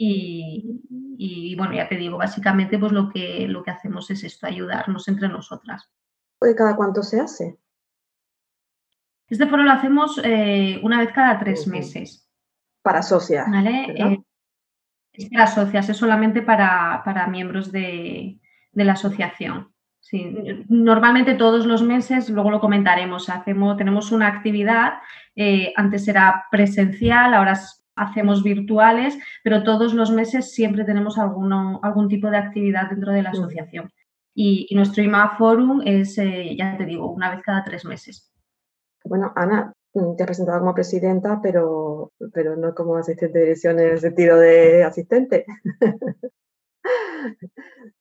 Y, 0.00 1.54
bueno, 1.56 1.74
ya 1.74 1.88
te 1.88 1.96
digo, 1.96 2.18
básicamente 2.18 2.78
pues 2.78 2.92
lo 2.92 3.08
que, 3.08 3.46
lo 3.48 3.64
que 3.64 3.72
hacemos 3.72 4.08
es 4.10 4.22
esto, 4.22 4.46
ayudarnos 4.46 5.08
entre 5.08 5.28
nosotras. 5.28 5.90
¿Cada 6.56 6.76
cuánto 6.76 7.02
se 7.02 7.20
hace? 7.20 7.58
Este 9.28 9.46
foro 9.46 9.64
lo 9.64 9.72
hacemos 9.72 10.20
eh, 10.24 10.80
una 10.82 11.00
vez 11.00 11.12
cada 11.12 11.38
tres 11.38 11.66
meses. 11.66 12.30
Para 12.80 13.02
socias. 13.02 13.46
¿Vale? 13.50 13.92
Eh, 13.92 14.18
es 15.12 15.28
para 15.30 15.48
socias, 15.48 15.88
es 15.88 15.96
solamente 15.96 16.42
para, 16.42 17.26
miembros 17.28 17.72
de, 17.72 18.38
la 18.72 18.92
asociación. 18.92 19.72
Normalmente 20.68 21.34
todos 21.34 21.66
los 21.66 21.82
meses, 21.82 22.30
luego 22.30 22.50
lo 22.50 22.60
comentaremos, 22.60 23.28
hacemos, 23.28 23.76
tenemos 23.76 24.12
una 24.12 24.28
actividad, 24.28 24.94
eh, 25.34 25.72
antes 25.76 26.06
era 26.08 26.46
presencial, 26.50 27.34
ahora 27.34 27.60
hacemos 27.98 28.42
virtuales, 28.42 29.18
pero 29.42 29.62
todos 29.62 29.94
los 29.94 30.10
meses 30.10 30.52
siempre 30.52 30.84
tenemos 30.84 31.18
alguno, 31.18 31.80
algún 31.82 32.08
tipo 32.08 32.30
de 32.30 32.38
actividad 32.38 32.90
dentro 32.90 33.12
de 33.12 33.22
la 33.22 33.30
asociación. 33.30 33.90
Y, 34.34 34.68
nuestro 34.74 35.02
IMA 35.02 35.36
Forum 35.36 35.82
es, 35.84 36.16
ya 36.16 36.76
te 36.76 36.84
digo, 36.84 37.10
una 37.10 37.30
vez 37.30 37.40
cada 37.44 37.64
tres 37.64 37.84
meses. 37.84 38.32
Bueno, 39.04 39.32
Ana, 39.34 39.72
mm, 39.94 40.16
te 40.16 40.22
has 40.22 40.28
presentado 40.28 40.60
como 40.60 40.74
presidenta, 40.74 41.40
pero, 41.42 42.12
pero 42.32 42.56
no 42.56 42.74
como 42.74 42.96
asistente 42.96 43.38
de 43.38 43.44
dirección 43.46 43.80
en 43.80 43.88
el 43.90 44.00
sentido 44.00 44.38
de 44.38 44.84
asistente. 44.84 45.44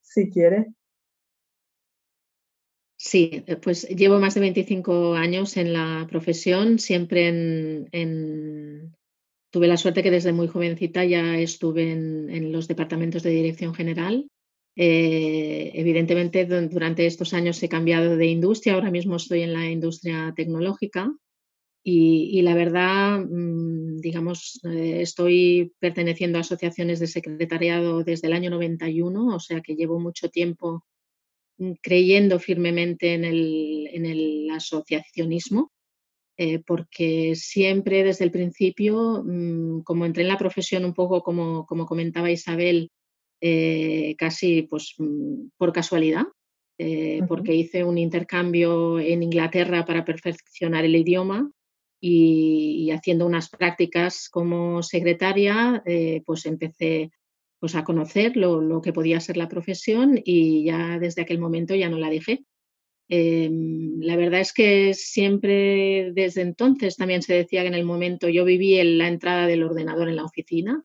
si 0.01 0.29
quieres. 0.29 0.67
Sí, 2.99 3.43
eh, 3.45 3.55
pues 3.55 3.87
llevo 3.89 4.19
más 4.19 4.33
de 4.33 4.41
25 4.41 5.13
años 5.13 5.55
en 5.55 5.71
la 5.71 6.07
profesión, 6.09 6.79
siempre 6.79 7.27
en, 7.91 8.96
tuve 9.51 9.67
la 9.67 9.77
suerte 9.77 10.03
que 10.03 10.11
desde 10.11 10.33
muy 10.33 10.47
jovencita 10.47 11.05
ya 11.05 11.37
estuve 11.39 11.91
en, 11.91 12.51
los 12.51 12.67
departamentos 12.67 13.23
de 13.23 13.31
dirección 13.31 13.73
general. 13.73 14.27
Eh, 14.75 15.71
evidentemente, 15.73 16.45
durante 16.45 17.05
estos 17.05 17.33
años 17.33 17.61
he 17.63 17.69
cambiado 17.69 18.15
de 18.15 18.27
industria, 18.27 18.75
ahora 18.75 18.91
mismo 18.91 19.15
estoy 19.15 19.41
en 19.41 19.53
la 19.53 19.69
industria 19.69 20.33
tecnológica 20.35 21.11
y, 21.89 22.41
la 22.41 22.53
verdad, 22.53 23.21
mm, 23.21 24.01
digamos, 24.01 24.59
eh, 24.65 25.01
estoy 25.01 25.73
perteneciendo 25.79 26.37
a 26.37 26.41
asociaciones 26.41 26.99
de 26.99 27.07
secretariado 27.07 28.03
desde 28.03 28.27
el 28.27 28.33
año 28.33 28.49
91, 28.49 29.33
o 29.33 29.39
sea 29.39 29.61
que 29.61 29.75
llevo 29.77 29.97
mucho 29.97 30.29
tiempo 30.29 30.83
mm, 31.57 31.73
creyendo 31.81 32.39
firmemente 32.39 33.13
en 33.13 33.23
el, 33.23 34.49
asociacionismo, 34.51 35.71
eh, 36.39 36.59
porque 36.59 37.33
siempre 37.35 38.03
desde 38.03 38.23
el 38.25 38.31
principio, 38.31 39.23
mm, 39.25 39.81
como 39.81 40.05
entré 40.05 40.21
en 40.21 40.29
la 40.29 40.37
profesión 40.37 40.85
un 40.85 40.93
poco 40.93 41.23
como, 41.23 41.65
como 41.65 41.87
comentaba 41.87 42.29
Isabel, 42.29 42.91
eh, 43.41 44.15
casi 44.19 44.61
pues, 44.63 44.93
mm, 44.99 45.49
por 45.57 45.73
casualidad, 45.73 46.25
eh, 46.77 47.21
porque 47.27 47.55
hice 47.55 47.83
un 47.83 47.97
intercambio 47.97 48.99
en 48.99 49.23
Inglaterra 49.23 49.83
para 49.83 50.05
perfeccionar 50.05 50.85
el 50.85 50.95
idioma 50.95 51.51
y, 51.99 52.91
haciendo 52.91 53.25
unas 53.25 53.49
prácticas 53.49 54.29
como 54.29 54.83
secretaria, 54.83 55.83
pues 56.25 56.45
empecé 56.45 57.11
pues, 57.59 57.75
a 57.75 57.83
conocer 57.83 58.37
lo, 58.37 58.81
que 58.81 58.93
podía 58.93 59.19
ser 59.19 59.37
la 59.37 59.47
profesión 59.49 60.21
y 60.23 60.65
ya 60.65 60.99
desde 60.99 61.23
aquel 61.23 61.39
momento 61.39 61.73
ya 61.75 61.89
no 61.89 61.97
la 61.97 62.09
dejé. 62.09 62.45
Em, 63.09 63.99
la 64.01 64.15
verdad 64.17 64.41
es 64.41 64.53
que 64.53 64.93
siempre 64.93 66.11
desde 66.13 66.41
entonces 66.41 66.97
también 66.97 67.21
se 67.21 67.33
decía 67.33 67.61
que 67.61 67.69
en 67.69 67.73
el 67.73 67.85
momento 67.85 68.27
yo 68.27 68.43
viví 68.43 68.77
en 68.79 68.97
la 68.97 69.07
entrada 69.07 69.47
del 69.47 69.63
ordenador 69.63 70.09
en 70.09 70.17
la 70.17 70.25
oficina, 70.25 70.83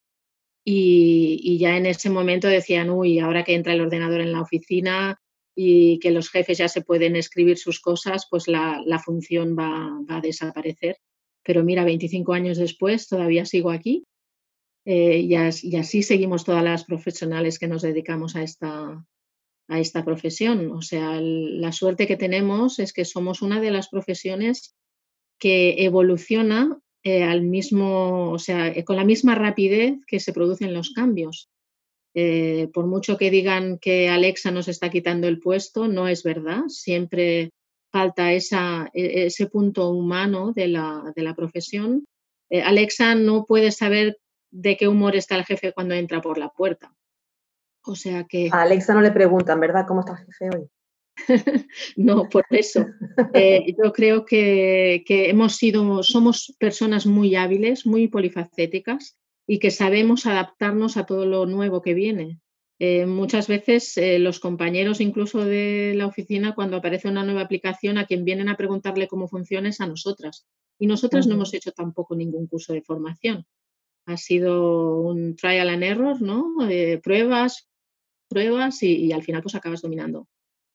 y, 0.64 1.58
ya 1.58 1.76
en 1.76 1.86
ese 1.86 2.10
momento 2.10 2.48
decían, 2.48 2.90
uy, 2.90 3.18
ahora 3.18 3.44
que 3.44 3.54
entra 3.54 3.72
el 3.72 3.80
ordenador 3.80 4.20
en 4.20 4.32
la 4.32 4.42
oficina 4.42 5.20
y 5.54 5.98
que 5.98 6.10
los 6.10 6.30
jefes 6.30 6.58
ya 6.58 6.68
se 6.68 6.82
pueden 6.82 7.16
escribir 7.16 7.58
sus 7.58 7.80
cosas, 7.80 8.26
pues 8.30 8.48
la, 8.48 9.02
función 9.04 9.56
va, 9.58 10.00
a 10.08 10.20
desaparecer. 10.20 10.98
Pero 11.42 11.64
mira, 11.64 11.84
25 11.84 12.32
años 12.32 12.58
después 12.58 13.08
todavía 13.08 13.44
sigo 13.44 13.70
aquí 13.70 14.04
eh, 14.84 15.18
y, 15.18 15.34
así 15.34 16.02
seguimos 16.02 16.44
todas 16.44 16.62
las 16.62 16.84
profesionales 16.84 17.58
que 17.58 17.68
nos 17.68 17.82
dedicamos 17.82 18.36
a 18.36 18.42
esta, 18.42 19.04
a 19.68 19.80
esta 19.80 20.04
profesión. 20.04 20.70
O 20.72 20.82
sea, 20.82 21.20
la 21.20 21.72
suerte 21.72 22.06
que 22.06 22.16
tenemos 22.16 22.78
es 22.78 22.92
que 22.92 23.04
somos 23.04 23.42
una 23.42 23.60
de 23.60 23.70
las 23.70 23.88
profesiones 23.88 24.74
que 25.38 25.84
evoluciona 25.84 26.78
eh, 27.04 27.24
al 27.24 27.42
mismo, 27.42 28.30
o 28.30 28.38
sea, 28.38 28.68
eh, 28.68 28.84
con 28.84 28.96
la 28.96 29.04
misma 29.04 29.34
rapidez 29.34 29.98
que 30.06 30.20
se 30.20 30.32
producen 30.32 30.72
los 30.72 30.92
cambios. 30.92 31.50
Eh, 32.14 32.68
por 32.72 32.86
mucho 32.86 33.16
que 33.16 33.30
digan 33.30 33.78
que 33.78 34.08
Alexa 34.08 34.50
nos 34.50 34.68
está 34.68 34.90
quitando 34.90 35.26
el 35.26 35.40
puesto, 35.40 35.88
no 35.88 36.06
es 36.06 36.22
verdad. 36.22 36.68
Siempre 36.68 37.50
falta 37.90 38.32
e, 38.32 38.40
ese 38.94 39.46
punto 39.46 39.90
humano 39.90 40.52
de 40.54 40.68
la 40.68 41.34
profesión. 41.36 42.04
Alexa 42.50 43.14
no 43.14 43.46
puede 43.46 43.72
saber 43.72 44.18
de 44.50 44.76
qué 44.76 44.86
humor 44.86 45.16
está 45.16 45.36
el 45.36 45.44
jefe 45.44 45.72
cuando 45.72 45.94
entra 45.94 46.20
por 46.20 46.38
la 46.38 46.50
puerta. 46.50 46.94
O 47.84 47.94
sea 47.96 48.24
que. 48.24 48.48
A 48.52 48.62
Alexa 48.62 48.94
no 48.94 49.00
le 49.00 49.10
preguntan, 49.10 49.60
¿verdad? 49.60 49.86
¿Cómo 49.86 50.00
está 50.00 50.12
el 50.12 50.26
jefe 50.26 50.56
hoy? 50.56 50.68
no, 51.96 52.28
por 52.28 52.44
eso. 52.50 52.86
Eh, 53.34 53.74
yo 53.82 53.92
creo 53.92 54.24
que, 54.24 55.04
hemos 55.08 55.56
sido, 55.56 56.02
somos 56.02 56.54
personas 56.58 57.06
muy 57.06 57.34
hábiles, 57.36 57.86
muy 57.86 58.08
polifacéticas 58.08 59.18
y 59.46 59.58
que 59.58 59.70
sabemos 59.70 60.26
adaptarnos 60.26 60.96
a 60.96 61.06
todo 61.06 61.26
lo 61.26 61.46
nuevo 61.46 61.82
que 61.82 61.94
viene. 61.94 62.40
Eh, 62.78 63.06
muchas 63.06 63.46
veces 63.46 63.96
eh, 63.96 64.18
los 64.18 64.40
compañeros 64.40 65.00
incluso 65.00 65.44
de 65.44 65.92
la 65.96 66.06
oficina, 66.06 66.54
cuando 66.54 66.78
aparece 66.78 67.08
una 67.08 67.22
nueva 67.22 67.42
aplicación, 67.42 67.98
a 67.98 68.06
quien 68.06 68.24
vienen 68.24 68.48
a 68.48 68.56
preguntarle 68.56 69.08
cómo 69.08 69.28
funciona 69.28 69.68
es 69.68 69.80
a 69.80 69.86
nosotras. 69.86 70.46
Y 70.78 70.86
nosotras 70.86 71.26
no 71.26 71.34
hemos 71.34 71.54
hecho 71.54 71.70
tampoco 71.72 72.16
ningún 72.16 72.48
curso 72.48 72.72
de 72.72 72.82
formación. 72.82 73.46
Ha 74.06 74.16
sido 74.16 75.00
un 75.00 75.36
trial 75.36 75.68
and 75.68 75.84
error, 75.84 76.20
¿no? 76.20 76.56
pruebas, 77.04 77.68
pruebas 78.32 78.82
y, 78.82 79.12
al 79.12 79.22
final 79.22 79.42
pues 79.42 79.54
acabas 79.54 79.82
dominando. 79.82 80.26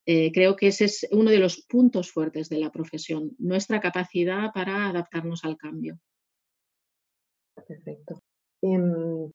Eh, 0.05 0.31
creo 0.31 0.55
que 0.55 0.67
ese 0.67 0.85
es 0.85 1.07
uno 1.11 1.31
de 1.31 1.39
los 1.39 1.65
puntos 1.67 2.11
fuertes 2.11 2.47
de 2.49 2.59
la 2.59 2.71
profesión, 2.71 3.35
nuestra 3.39 3.81
capacidad 3.81 4.51
para 4.53 4.87
adaptarnos 4.87 5.43
al 5.43 5.57
cambio. 5.57 5.99
Perfecto. 7.67 8.21
Em, 8.61 9.31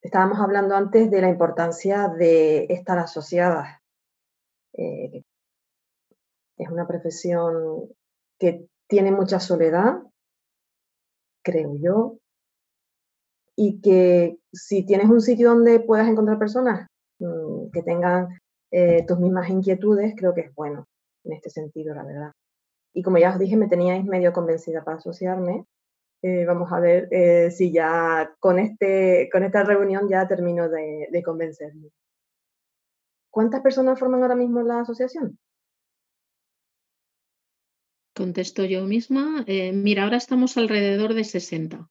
estábamos 0.00 0.38
hablando 0.38 0.76
antes 0.76 1.10
de 1.10 1.20
la 1.20 1.30
importancia 1.30 2.08
de 2.08 2.66
estar 2.68 2.98
asociadas. 2.98 3.80
Eh, 4.74 5.22
es 6.58 6.68
una 6.68 6.86
profesión 6.86 7.88
que 8.38 8.68
tiene 8.86 9.10
mucha 9.10 9.40
soledad, 9.40 10.00
creo 11.42 11.74
yo, 11.76 12.18
y 13.56 13.80
que 13.80 14.38
si 14.52 14.84
tienes 14.84 15.08
un 15.08 15.20
sitio 15.20 15.50
donde 15.50 15.80
puedas 15.80 16.08
encontrar 16.08 16.38
personas 16.38 16.88
mm, 17.18 17.70
que 17.72 17.82
tengan 17.82 18.28
eh, 18.70 19.04
tus 19.06 19.18
mismas 19.18 19.48
inquietudes, 19.50 20.14
creo 20.16 20.34
que 20.34 20.42
es 20.42 20.54
bueno 20.54 20.88
en 21.24 21.32
este 21.32 21.50
sentido, 21.50 21.94
la 21.94 22.04
verdad. 22.04 22.32
Y 22.92 23.02
como 23.02 23.18
ya 23.18 23.30
os 23.30 23.38
dije, 23.38 23.56
me 23.56 23.68
teníais 23.68 24.04
medio 24.04 24.32
convencida 24.32 24.84
para 24.84 24.98
asociarme. 24.98 25.64
Eh, 26.22 26.44
vamos 26.44 26.72
a 26.72 26.80
ver 26.80 27.08
eh, 27.10 27.50
si 27.50 27.72
ya 27.72 28.34
con, 28.40 28.58
este, 28.58 29.28
con 29.30 29.44
esta 29.44 29.62
reunión 29.62 30.08
ya 30.08 30.26
termino 30.26 30.68
de, 30.68 31.22
convencerme. 31.24 31.90
¿Cuántas 33.30 33.60
personas 33.62 33.98
forman 33.98 34.22
ahora 34.22 34.36
mismo 34.36 34.62
la 34.62 34.80
asociación? 34.80 35.38
Contesto 38.14 38.64
yo 38.64 38.84
misma. 38.84 39.44
Mira, 39.72 40.04
ahora 40.04 40.16
estamos 40.16 40.56
alrededor 40.56 41.14
de 41.14 41.24
60 41.24 41.88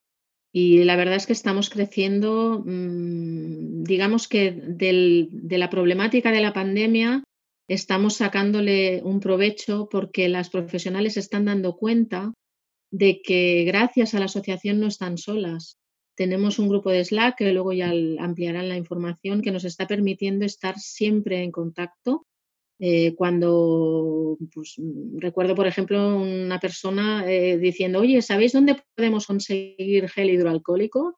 y 0.55 0.83
la 0.83 0.95
verdad 0.95 1.15
es 1.15 1.25
que 1.25 1.33
estamos 1.33 1.71
creciendo, 1.71 2.61
mm, 2.63 3.83
digamos 3.83 4.27
que 4.27 4.51
de 4.51 5.57
la 5.57 5.71
problemática 5.71 6.31
de 6.31 6.41
la 6.41 6.53
pandemia 6.53 7.23
estamos 7.67 8.17
sacándole 8.17 9.01
un 9.03 9.19
provecho 9.19 9.89
porque 9.89 10.29
las 10.29 10.51
profesionales 10.51 11.17
están 11.17 11.45
dando 11.45 11.75
cuenta 11.75 12.33
de 12.91 13.21
que 13.23 13.63
gracias 13.65 14.13
a 14.13 14.19
la 14.19 14.25
asociación 14.25 14.79
no 14.79 14.87
están 14.87 15.17
solas. 15.17 15.79
Tenemos 16.15 16.59
un 16.59 16.69
grupo 16.69 16.91
de 16.91 17.03
Slack 17.03 17.37
que 17.37 17.51
luego 17.51 17.73
ya 17.73 17.91
ampliarán 18.19 18.69
la 18.69 18.77
información 18.77 19.41
que 19.41 19.51
nos 19.51 19.65
está 19.65 19.87
permitiendo 19.87 20.45
estar 20.45 20.77
siempre 20.77 21.41
en 21.41 21.51
contacto. 21.51 22.27
Eh, 22.85 23.15
cuando 23.15 24.37
pues, 24.53 24.75
recuerdo, 25.17 25.55
por 25.55 25.67
ejemplo, 25.67 26.17
una 26.17 26.59
persona 26.59 27.23
eh, 27.31 27.57
diciendo, 27.57 27.99
oye, 28.01 28.21
¿sabéis 28.21 28.51
dónde 28.51 28.75
podemos 28.95 29.25
conseguir 29.25 30.09
gel 30.09 30.31
hidroalcohólico? 30.31 31.15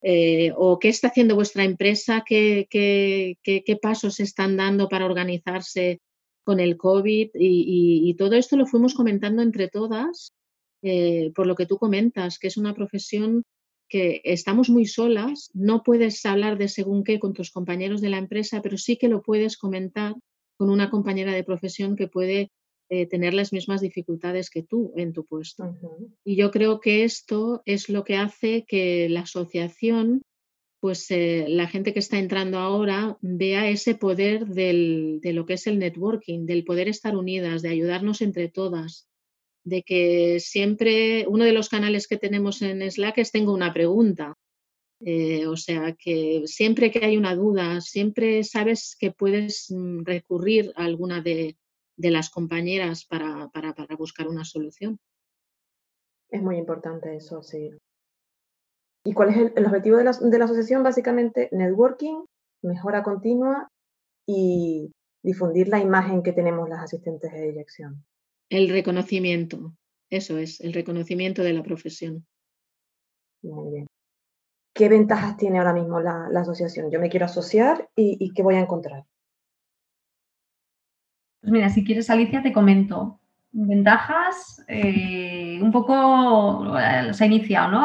Eh, 0.00 0.52
¿O 0.56 0.78
qué 0.78 0.88
está 0.88 1.08
haciendo 1.08 1.34
vuestra 1.34 1.64
empresa? 1.64 2.24
¿Qué, 2.26 2.66
qué, 2.70 3.36
qué, 3.42 3.76
pasos 3.76 4.20
están 4.20 4.56
dando 4.56 4.88
para 4.88 5.04
organizarse 5.04 6.00
con 6.44 6.60
el 6.60 6.76
COVID? 6.76 7.30
y 7.34 8.14
todo 8.14 8.34
esto 8.34 8.56
lo 8.56 8.66
fuimos 8.66 8.94
comentando 8.94 9.42
entre 9.42 9.68
todas 9.68 10.32
eh, 10.82 11.30
por 11.36 11.46
lo 11.46 11.54
que 11.54 11.66
tú 11.66 11.78
comentas, 11.78 12.38
que 12.38 12.48
es 12.48 12.56
una 12.56 12.74
profesión 12.74 13.44
que 13.88 14.20
estamos 14.24 14.68
muy 14.68 14.86
solas, 14.86 15.50
no 15.54 15.82
puedes 15.84 16.24
hablar 16.26 16.58
de 16.58 16.68
según 16.68 17.04
qué 17.04 17.20
con 17.20 17.34
tus 17.34 17.52
compañeros 17.52 18.00
de 18.00 18.08
la 18.08 18.18
empresa, 18.18 18.62
pero 18.62 18.76
sí 18.76 18.96
que 18.96 19.08
lo 19.08 19.22
puedes 19.22 19.56
comentar 19.56 20.14
con 20.62 20.70
una 20.70 20.90
compañera 20.90 21.32
de 21.32 21.42
profesión 21.42 21.96
que 21.96 22.06
puede 22.06 22.52
eh, 22.88 23.06
tener 23.06 23.34
las 23.34 23.52
mismas 23.52 23.80
dificultades 23.80 24.48
que 24.48 24.62
tú 24.62 24.92
en 24.96 25.12
tu 25.12 25.26
puesto. 25.26 25.76
Y 26.24 26.36
yo 26.36 26.52
creo 26.52 26.78
que 26.78 27.02
esto 27.02 27.62
es 27.66 27.88
lo 27.88 28.04
que 28.04 28.14
hace 28.14 28.64
que 28.64 29.08
la 29.08 29.22
asociación, 29.22 30.22
pues 30.78 31.10
eh, 31.10 31.46
la 31.48 31.66
gente 31.66 31.92
que 31.92 31.98
está 31.98 32.20
entrando 32.20 32.58
ahora 32.58 33.18
vea 33.22 33.68
ese 33.70 33.96
poder 33.96 34.46
de 34.46 35.32
lo 35.32 35.46
que 35.46 35.54
es 35.54 35.66
el 35.66 35.80
networking, 35.80 36.46
del 36.46 36.62
poder 36.62 36.86
estar 36.86 37.16
unidas, 37.16 37.62
de 37.62 37.70
ayudarnos 37.70 38.22
entre 38.22 38.48
todas, 38.48 39.08
de 39.64 39.82
que 39.82 40.38
siempre 40.38 41.26
uno 41.26 41.44
de 41.44 41.54
los 41.54 41.68
canales 41.68 42.06
que 42.06 42.18
tenemos 42.18 42.62
en 42.62 42.88
Slack 42.88 43.18
es 43.18 43.32
tengo 43.32 43.52
una 43.52 43.72
pregunta. 43.74 44.36
Eh, 45.04 45.48
o 45.48 45.56
sea 45.56 45.96
que 45.98 46.42
siempre 46.46 46.92
que 46.92 47.04
hay 47.04 47.16
una 47.16 47.34
duda, 47.34 47.80
siempre 47.80 48.44
sabes 48.44 48.96
que 48.98 49.10
puedes 49.10 49.66
mm, 49.70 50.04
recurrir 50.04 50.72
a 50.76 50.84
alguna 50.84 51.20
de, 51.20 51.56
las 51.96 52.30
compañeras 52.30 53.04
para, 53.04 53.50
buscar 53.98 54.28
una 54.28 54.44
solución. 54.44 54.98
Es 56.30 56.42
muy 56.42 56.56
importante 56.56 57.16
eso, 57.16 57.42
sí. 57.42 57.70
¿Y 59.04 59.12
cuál 59.12 59.30
es 59.30 59.52
el, 59.56 59.66
objetivo 59.66 59.96
de 59.96 60.04
la, 60.04 60.12
de 60.12 60.38
la, 60.38 60.44
asociación? 60.44 60.82
Básicamente, 60.82 61.48
networking, 61.50 62.24
mejora 62.62 63.02
continua 63.02 63.68
y 64.26 64.92
difundir 65.22 65.68
la 65.68 65.80
imagen 65.80 66.22
que 66.22 66.32
tenemos 66.32 66.68
las 66.68 66.80
asistentes 66.80 67.32
de 67.32 67.42
dirección. 67.42 68.04
El 68.48 68.68
reconocimiento, 68.68 69.74
eso 70.10 70.38
es, 70.38 70.60
el 70.60 70.72
reconocimiento 70.72 71.42
de 71.42 71.52
la 71.52 71.62
profesión. 71.62 72.24
Muy 73.42 73.72
bien. 73.72 73.91
¿Qué 74.74 74.88
ventajas 74.88 75.36
tiene 75.36 75.58
ahora 75.58 75.74
mismo 75.74 76.00
la, 76.00 76.28
asociación? 76.34 76.90
Yo 76.90 76.98
me 76.98 77.10
quiero 77.10 77.26
asociar 77.26 77.88
y, 77.94 78.32
¿qué 78.32 78.42
voy 78.42 78.54
a 78.54 78.60
encontrar? 78.60 79.04
Pues 81.40 81.52
mira, 81.52 81.68
si 81.68 81.84
quieres, 81.84 82.08
Alicia, 82.08 82.42
te 82.42 82.52
comento. 82.52 83.20
Ventajas, 83.50 84.64
eh, 84.68 85.58
un 85.60 85.70
poco 85.72 86.74
se 87.12 87.24
ha 87.24 87.26
iniciado, 87.26 87.70
¿no? 87.70 87.80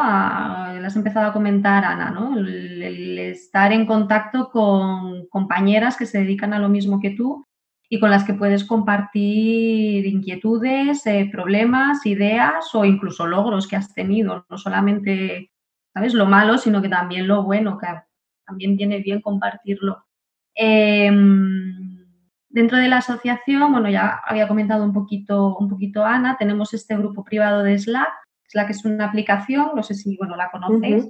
las 0.80 0.96
ha 0.96 1.00
empezado 1.00 1.28
a 1.28 1.34
comentar 1.34 1.84
Ana, 1.84 2.10
¿no? 2.12 2.38
el, 2.38 3.20
estar 3.20 3.74
en 3.74 3.86
contacto 3.86 4.50
con 4.50 5.28
compañeras 5.28 5.98
que 5.98 6.06
se 6.06 6.20
dedican 6.20 6.54
a 6.54 6.60
lo 6.60 6.70
mismo 6.70 7.02
que 7.02 7.10
tú 7.10 7.46
y 7.90 8.00
con 8.00 8.10
las 8.10 8.24
que 8.24 8.34
puedes 8.34 8.64
compartir 8.64 10.06
inquietudes, 10.06 11.06
eh, 11.06 11.28
problemas, 11.30 12.06
ideas 12.06 12.74
o 12.74 12.86
incluso 12.86 13.28
logros 13.28 13.68
que 13.68 13.76
has 13.76 13.94
tenido, 13.94 14.46
no 14.50 14.58
solamente, 14.58 15.52
¿sabes?, 15.98 16.14
lo 16.14 16.28
malo, 16.28 16.60
sino 16.60 16.80
que 16.80 16.90
también 16.90 17.28
lo 17.28 17.44
bueno, 17.44 17.80
que 17.80 17.88
también 18.46 18.78
viene 18.78 19.00
bien 19.00 19.20
compartirlo. 19.20 20.06
Em, 20.54 22.06
dentro 22.50 22.78
de 22.78 22.88
la 22.88 22.98
asociación, 22.98 23.72
bueno, 23.72 23.90
ya 23.90 24.22
había 24.24 24.48
comentado 24.48 24.84
un 24.84 24.94
poquito, 24.94 25.58
un 25.58 25.68
poquito 25.68 26.06
Ana, 26.06 26.38
tenemos 26.38 26.74
este 26.76 26.96
grupo 26.96 27.24
privado 27.24 27.64
de 27.64 27.80
Slack. 27.80 28.10
Slack 28.48 28.70
es 28.70 28.86
una 28.86 29.06
aplicación, 29.06 29.72
no 29.76 29.82
sé 29.82 29.96
si, 29.96 30.16
bueno, 30.18 30.36
la 30.36 30.52
conocéis, 30.52 31.08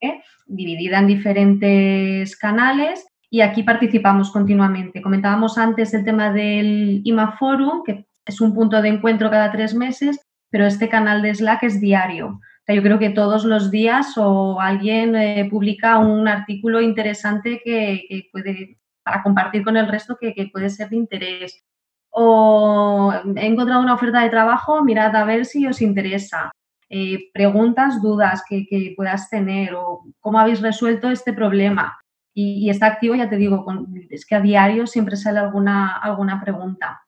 ¿eh? 0.00 0.22
dividida 0.46 0.98
en 0.98 1.06
diferentes 1.08 2.34
canales 2.36 3.06
y 3.28 3.42
aquí 3.42 3.62
participamos 3.62 4.30
continuamente. 4.30 5.02
Comentábamos 5.02 5.58
antes 5.58 5.92
el 5.92 6.04
tema 6.04 6.32
del 6.32 7.02
IMA 7.04 7.36
Forum, 7.36 7.82
que 7.84 8.06
es 8.24 8.40
un 8.40 8.54
punto 8.54 8.80
de 8.80 8.88
encuentro 8.88 9.30
cada 9.30 9.52
tres 9.52 9.74
meses, 9.74 10.26
pero 10.50 10.64
este 10.64 10.88
canal 10.88 11.20
de 11.20 11.34
Slack 11.34 11.64
es 11.64 11.80
diario. 11.82 12.40
Yo 12.68 12.82
creo 12.82 12.98
que 12.98 13.10
todos 13.10 13.44
los 13.44 13.70
días 13.70 14.16
o 14.16 14.60
alguien 14.60 15.16
eh, 15.16 15.48
publica 15.50 15.98
un 15.98 16.28
artículo 16.28 16.80
interesante 16.80 17.60
que, 17.64 18.28
puede, 18.30 18.78
para 19.02 19.22
compartir 19.22 19.64
con 19.64 19.76
el 19.76 19.88
resto, 19.88 20.16
que, 20.20 20.50
puede 20.52 20.70
ser 20.70 20.88
de 20.90 20.96
interés. 20.96 21.64
O 22.10 23.12
he 23.36 23.46
encontrado 23.46 23.82
una 23.82 23.94
oferta 23.94 24.20
de 24.20 24.30
trabajo, 24.30 24.84
mirad 24.84 25.14
a 25.16 25.24
ver 25.24 25.44
si 25.44 25.66
os 25.66 25.82
interesa. 25.82 26.52
Eh, 26.88 27.30
preguntas, 27.32 28.02
dudas 28.02 28.42
que, 28.48 28.66
que, 28.66 28.92
puedas 28.96 29.30
tener 29.30 29.74
o 29.74 30.04
cómo 30.20 30.38
habéis 30.38 30.60
resuelto 30.60 31.10
este 31.10 31.32
problema 31.32 31.98
y, 32.34 32.70
está 32.70 32.86
activo, 32.86 33.14
ya 33.14 33.28
te 33.28 33.36
digo, 33.36 33.64
es 34.10 34.24
que 34.24 34.34
a 34.34 34.40
diario 34.40 34.86
siempre 34.86 35.16
sale 35.16 35.38
alguna, 35.38 35.98
alguna 35.98 36.40
pregunta. 36.40 37.02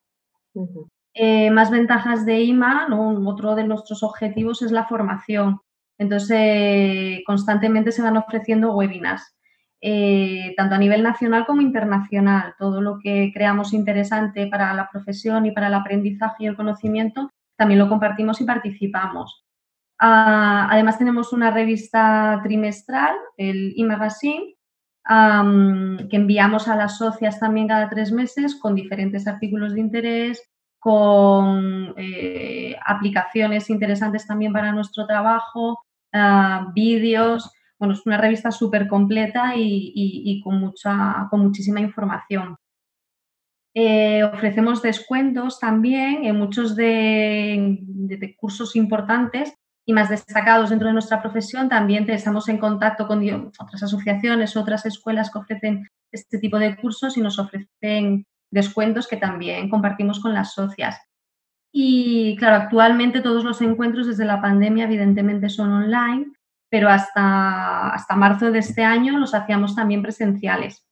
Eh, 1.15 1.51
más 1.51 1.71
ventajas 1.71 2.27
de 2.27 2.41
IMA, 2.41 2.89
otro 3.25 3.55
de 3.55 3.65
nuestros 3.65 4.03
objetivos 4.03 4.63
es 4.63 4.73
la 4.73 4.87
formación. 4.87 5.61
Entonces, 5.97 7.21
constantemente 7.25 7.93
se 7.93 8.03
van 8.03 8.17
ofreciendo 8.17 8.75
webinars, 8.75 9.37
eh, 9.81 10.55
tanto 10.57 10.75
a 10.75 10.79
nivel 10.79 11.05
nacional 11.05 11.47
como 11.47 11.61
internacional. 11.61 12.55
Todo 12.59 12.81
lo 12.81 12.99
que 13.01 13.31
creamos 13.33 13.73
interesante 13.73 14.49
para 14.49 14.75
la 14.75 14.91
profesión 14.91 15.47
y 15.47 15.53
para 15.53 15.69
el 15.69 15.75
aprendizaje 15.75 16.45
y 16.45 16.47
el 16.49 16.57
conocimiento, 16.57 17.31
también 17.57 17.79
lo 17.79 17.89
compartimos 17.89 18.41
y 18.41 18.45
participamos. 18.45 19.45
Ah, 20.01 20.67
además, 20.69 20.99
tenemos 20.99 21.33
una 21.33 21.53
revista 21.53 22.41
trimestral, 22.43 23.15
el 23.37 23.73
e-magazine, 23.77 24.57
que 25.07 26.17
enviamos 26.17 26.67
a 26.67 26.77
las 26.77 26.99
socias 26.99 27.39
también 27.39 27.69
cada 27.69 27.89
tres 27.89 28.11
meses 28.11 28.57
con 28.57 28.75
diferentes 28.75 29.29
artículos 29.29 29.75
de 29.75 29.81
interés, 29.81 30.43
con 30.85 31.95
eh, 31.97 32.77
aplicaciones 32.85 33.71
interesantes 33.71 34.27
también 34.27 34.53
para 34.53 34.71
nuestro 34.71 35.07
trabajo, 35.07 35.83
ah, 36.13 36.71
vídeos. 36.75 37.51
Bueno, 37.79 37.95
es 37.95 38.05
una 38.05 38.19
revista 38.19 38.51
súper 38.51 38.87
completa 38.87 39.55
y, 39.57 40.43
con, 40.45 40.61
mucha, 40.61 41.27
con 41.31 41.41
muchísima 41.41 41.81
información. 41.81 42.57
Eh, 43.73 44.25
ofrecemos 44.25 44.83
descuentos 44.83 45.59
también 45.59 46.27
en 46.27 46.37
muchos 46.37 46.77
de, 46.77 48.37
cursos 48.37 48.77
importantes 48.77 49.55
y 49.87 49.95
más 49.95 50.11
destacados 50.11 50.69
dentro 50.69 50.89
de 50.89 50.93
nuestra 50.93 51.23
profesión, 51.23 51.71
también 51.71 52.09
estamos 52.11 52.47
en 52.51 52.59
contacto 52.59 53.07
con 53.07 53.27
otras 53.59 53.83
asociaciones, 53.83 54.55
otras 54.55 54.85
escuelas 54.85 55.31
que 55.31 55.39
ofrecen 55.39 55.89
este 56.13 56.39
tipo 56.39 56.59
de 56.59 56.77
cursos 56.77 57.17
y 57.17 57.23
nos 57.23 57.39
ofrecen 57.39 58.27
descuentos 58.55 59.09
que 59.09 59.17
también 59.17 59.69
compartimos 59.69 60.21
con 60.21 60.33
las 60.33 60.55
socias. 60.55 60.99
Y 61.73 62.37
claro, 62.37 62.57
actualmente 62.63 63.21
todos 63.21 63.45
los 63.45 63.61
encuentros 63.61 64.07
desde 64.07 64.25
la 64.25 64.41
pandemia 64.41 64.85
evidentemente 64.85 65.49
son 65.49 65.73
online, 65.73 66.33
pero 66.71 66.89
hasta, 66.89 67.91
hasta 67.91 68.15
marzo 68.15 68.53
de 68.53 68.61
este 68.61 68.85
año 68.85 69.19
los 69.19 69.35
hacíamos 69.35 69.75
también 69.75 70.01
presenciales. 70.01 70.87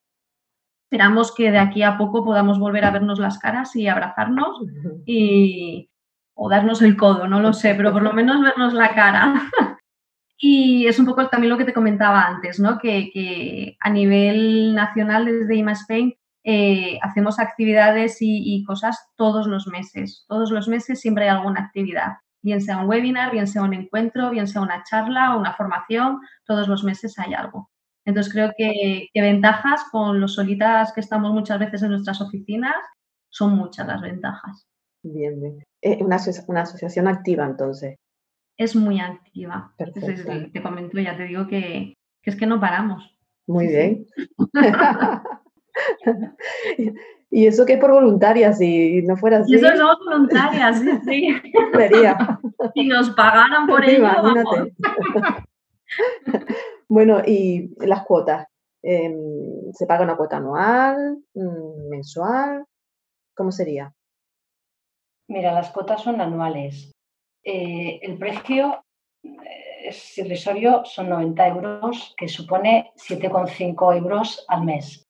Esperamos 0.85 1.33
que 1.35 1.53
de 1.53 1.59
aquí 1.59 1.85
a 1.85 1.97
poco 1.97 2.25
podamos 2.25 2.59
volver 2.59 2.85
a 2.85 2.91
vernos 2.91 3.21
las 3.21 3.39
caras 3.39 3.75
y 3.77 3.87
abrazarnos 3.87 4.61
y, 5.07 5.89
o 6.35 6.51
darnos 6.51 6.83
el 6.83 6.97
codo, 6.97 7.29
no 7.29 7.41
lo 7.41 7.53
sé, 7.53 7.75
pero 7.77 7.93
por 7.93 8.03
lo 8.03 8.13
menos 8.13 8.43
vernos 8.43 8.75
la 8.75 8.93
cara. 8.93 9.35
y 10.37 10.89
es 10.89 10.99
un 10.99 11.07
poco 11.07 11.29
también 11.29 11.53
lo 11.53 11.59
que 11.59 11.65
te 11.65 11.73
comentaba 11.73 12.27
antes, 12.27 12.59
¿no? 12.59 12.79
que, 12.79 13.77
a 13.79 13.89
nivel 13.89 14.75
nacional 14.75 15.27
desde 15.27 15.55
IMA 15.55 15.73
Spain 15.73 16.13
eh, 16.45 16.99
hacemos 17.03 17.39
actividades 17.39 18.19
y, 18.21 18.65
cosas 18.65 18.99
todos 19.17 19.47
los 19.47 19.67
meses. 19.67 20.25
Todos 20.29 20.51
los 20.51 20.69
meses 20.69 21.01
siempre 21.01 21.25
hay 21.25 21.31
alguna 21.31 21.61
actividad, 21.61 22.15
bien 22.43 22.61
sea 22.61 22.79
un 22.79 22.89
webinar, 22.89 23.31
bien 23.31 23.47
sea 23.47 23.63
un 23.63 23.75
encuentro, 23.75 24.31
bien 24.31 24.49
sea 24.49 24.63
una 24.63 24.83
charla 24.85 25.35
o 25.35 25.41
una 25.41 25.55
formación, 25.55 26.21
todos 26.45 26.69
los 26.69 26.83
meses 26.85 27.19
hay 27.19 27.35
algo. 27.35 27.71
Entonces 28.05 28.33
creo 28.33 28.53
que, 28.57 29.09
ventajas 29.15 29.85
con 29.93 30.21
los 30.21 30.35
solitas 30.35 30.93
que 30.93 31.01
estamos 31.01 31.33
muchas 31.33 31.61
veces 31.61 31.83
en 31.83 31.91
nuestras 31.91 32.21
oficinas 32.21 32.75
son 33.29 33.57
muchas 33.57 33.87
las 33.87 34.01
ventajas. 34.01 34.67
Bien, 35.05 35.41
bien. 35.41 35.65
Es 35.81 36.01
una, 36.01 36.19
una 36.49 36.63
asociación 36.63 37.07
activa 37.07 37.45
entonces. 37.45 37.97
Es 38.57 38.77
muy 38.77 39.01
activa. 39.01 39.73
te 39.79 40.63
comento, 40.63 40.99
ya 41.01 41.17
te 41.17 41.25
digo 41.25 41.47
que, 41.47 41.95
es 42.23 42.37
que 42.37 42.47
no 42.47 42.61
paramos. 42.61 43.17
Muy 43.47 43.69
bien. 43.69 44.07
y 47.31 47.47
eso 47.47 47.65
que 47.65 47.75
es 47.75 47.81
por 47.81 47.93
voluntaria, 47.93 48.53
si 48.53 49.03
no 49.03 49.17
fuera 49.17 49.39
así. 49.39 49.53
Y 49.53 49.57
eso 49.57 49.69
somos 49.77 49.99
voluntarias, 50.05 50.81
sí, 50.81 50.91
sí. 51.05 51.43
Sería. 51.75 52.39
Si 52.75 52.87
nos 52.87 53.11
pagaran 53.11 53.67
por 53.67 53.85
ello. 53.85 54.09
Bueno, 56.89 57.21
y 57.27 57.75
las 57.85 58.05
cuotas. 58.05 58.47
Em, 58.83 59.73
¿Se 59.73 59.87
paga 59.87 60.05
una 60.05 60.17
cuota 60.17 60.37
anual, 60.37 61.19
mm, 61.35 61.89
mensual? 61.89 62.65
¿Cómo 63.35 63.51
sería? 63.51 63.93
Mira, 65.29 65.53
las 65.53 65.71
cuotas 65.71 66.03
son 66.03 66.21
anuales. 66.21 66.93
Eh, 67.45 67.99
el 68.03 68.19
precio 68.19 68.85
eh, 69.25 69.89
es 69.89 70.19
irrisorio, 70.19 70.85
son 70.85 71.09
90 71.09 71.49
euros, 71.49 72.15
que 72.17 72.29
supone 72.29 72.93
7,5 72.97 73.97
euros 73.97 74.45
al 74.49 74.65
mes. 74.65 75.05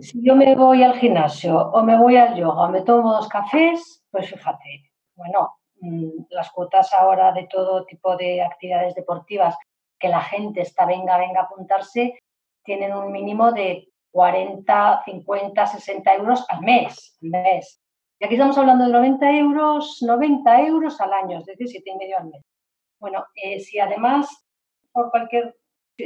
Si 0.00 0.20
yo 0.22 0.34
me 0.34 0.54
voy 0.56 0.82
al 0.82 0.94
gimnasio 0.94 1.56
o 1.56 1.82
me 1.82 1.96
voy 1.96 2.16
al 2.16 2.34
yoga 2.34 2.64
o 2.64 2.68
me 2.68 2.82
tomo 2.82 3.12
dos 3.12 3.28
cafés, 3.28 4.04
pues 4.10 4.28
fíjate, 4.28 4.90
bueno, 5.14 5.56
mm, 5.80 6.24
las 6.30 6.50
cuotas 6.50 6.92
ahora 6.92 7.32
de 7.32 7.46
todo 7.46 7.84
tipo 7.84 8.16
de 8.16 8.42
actividades 8.42 8.94
deportivas 8.94 9.56
que 9.98 10.08
la 10.08 10.20
gente 10.20 10.62
está 10.62 10.84
venga, 10.84 11.16
venga 11.16 11.40
a 11.40 11.44
apuntarse, 11.44 12.18
tienen 12.64 12.92
un 12.92 13.12
mínimo 13.12 13.52
de 13.52 13.88
40, 14.10 15.02
50, 15.04 15.66
60 15.66 16.14
euros 16.14 16.44
al 16.48 16.60
mes. 16.60 17.16
mes. 17.20 17.80
Y 18.18 18.24
aquí 18.24 18.34
estamos 18.34 18.58
hablando 18.58 18.84
de 18.84 18.92
90 18.92 19.30
euros, 19.38 19.98
90 20.00 20.60
euros 20.62 21.00
al 21.00 21.12
año, 21.12 21.38
es 21.38 21.46
decir, 21.46 21.68
siete 21.68 21.90
y 21.90 21.96
medio 21.96 22.18
al 22.18 22.26
mes. 22.26 22.42
Bueno, 22.98 23.24
eh, 23.34 23.60
si 23.60 23.78
además 23.78 24.28
por 24.92 25.10
cualquier 25.10 25.56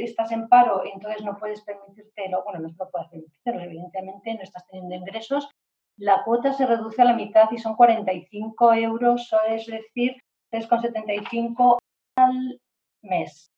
estás 0.03 0.31
en 0.31 0.47
paro 0.47 0.83
entonces 0.85 1.23
no 1.23 1.37
puedes 1.37 1.61
permitírtelo, 1.61 2.43
bueno, 2.43 2.59
no 2.59 2.69
lo 2.77 2.89
puedes 2.89 3.09
permitirlo, 3.09 3.61
evidentemente 3.61 4.33
no 4.33 4.41
estás 4.41 4.65
teniendo 4.67 4.95
ingresos, 4.95 5.49
la 5.97 6.23
cuota 6.23 6.53
se 6.53 6.65
reduce 6.65 7.01
a 7.01 7.05
la 7.05 7.13
mitad 7.13 7.49
y 7.51 7.57
son 7.57 7.75
45 7.75 8.73
euros, 8.73 9.29
es 9.49 9.65
decir, 9.65 10.15
3,75 10.51 11.77
al 12.15 12.61
mes. 13.01 13.51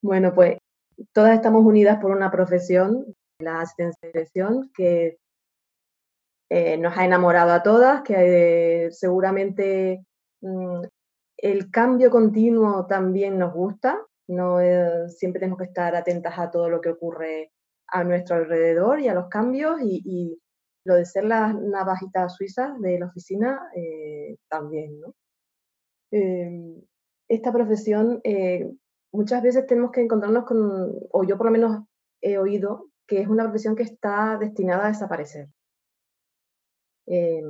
bueno, 0.03 0.33
pues 0.35 0.59
todas 1.13 1.35
estamos 1.35 1.65
unidas 1.65 1.99
por 2.01 2.11
una 2.11 2.31
profesión, 2.31 3.15
la 3.39 3.61
asistencia 3.61 3.99
de 4.03 4.13
dirección, 4.13 4.71
que 4.75 5.19
eh, 6.49 6.79
nos 6.79 6.97
ha 6.97 7.05
enamorado 7.05 7.53
a 7.53 7.63
todas, 7.63 8.03
que 8.03 8.87
eh, 8.87 8.93
seguramente 8.93 10.05
mm, 10.41 10.83
el 11.39 11.71
cambio 11.71 12.11
continuo 12.11 12.87
también 12.87 13.39
nos 13.39 13.53
gusta, 13.53 14.01
no 14.29 14.61
eh, 14.61 15.09
siempre 15.11 15.41
tenemos 15.41 15.59
que 15.59 15.67
estar 15.67 15.95
atentas 15.95 16.39
a 16.39 16.51
todo 16.51 16.71
lo 16.71 16.81
que 16.81 16.91
ocurre 16.91 17.53
a 17.89 18.05
nuestro 18.05 18.37
alrededor 18.37 19.01
y 19.01 19.09
a 19.09 19.15
los 19.15 19.29
cambios 19.29 19.81
y, 19.83 20.41
lo 20.85 20.95
de 20.95 21.05
ser 21.05 21.25
las 21.25 21.53
navajitas 21.53 22.37
suizas 22.37 22.81
de 22.81 23.01
la 23.01 23.07
oficina 23.07 23.61
también, 24.49 25.01
¿no? 25.01 25.15
Em, 26.13 26.81
esta 27.29 27.53
profesión 27.53 28.23
muchas 29.17 29.43
veces 29.43 29.67
tenemos 29.67 29.91
que 29.91 30.03
encontrarnos 30.03 30.45
con, 30.45 30.95
o 31.11 31.25
yo 31.25 31.37
por 31.37 31.47
lo 31.47 31.53
menos 31.53 31.83
he 32.21 32.39
oído, 32.39 32.91
que 33.07 33.21
es 33.21 33.29
una 33.29 33.45
profesión 33.45 33.75
que 33.75 33.85
está 33.85 34.37
destinada 34.39 34.85
a 34.85 34.89
desaparecer. 34.89 35.49
Eh, 37.07 37.43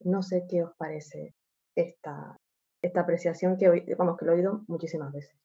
no 0.00 0.22
sé 0.22 0.46
qué 0.48 0.64
os 0.64 0.74
parece 0.76 1.34
esta, 1.76 2.36
esta 2.82 3.00
apreciación 3.00 3.56
que, 3.56 3.94
vamos, 3.96 4.16
que 4.16 4.24
lo 4.24 4.32
he 4.32 4.36
oído 4.36 4.64
muchísimas 4.66 5.12
veces. 5.12 5.36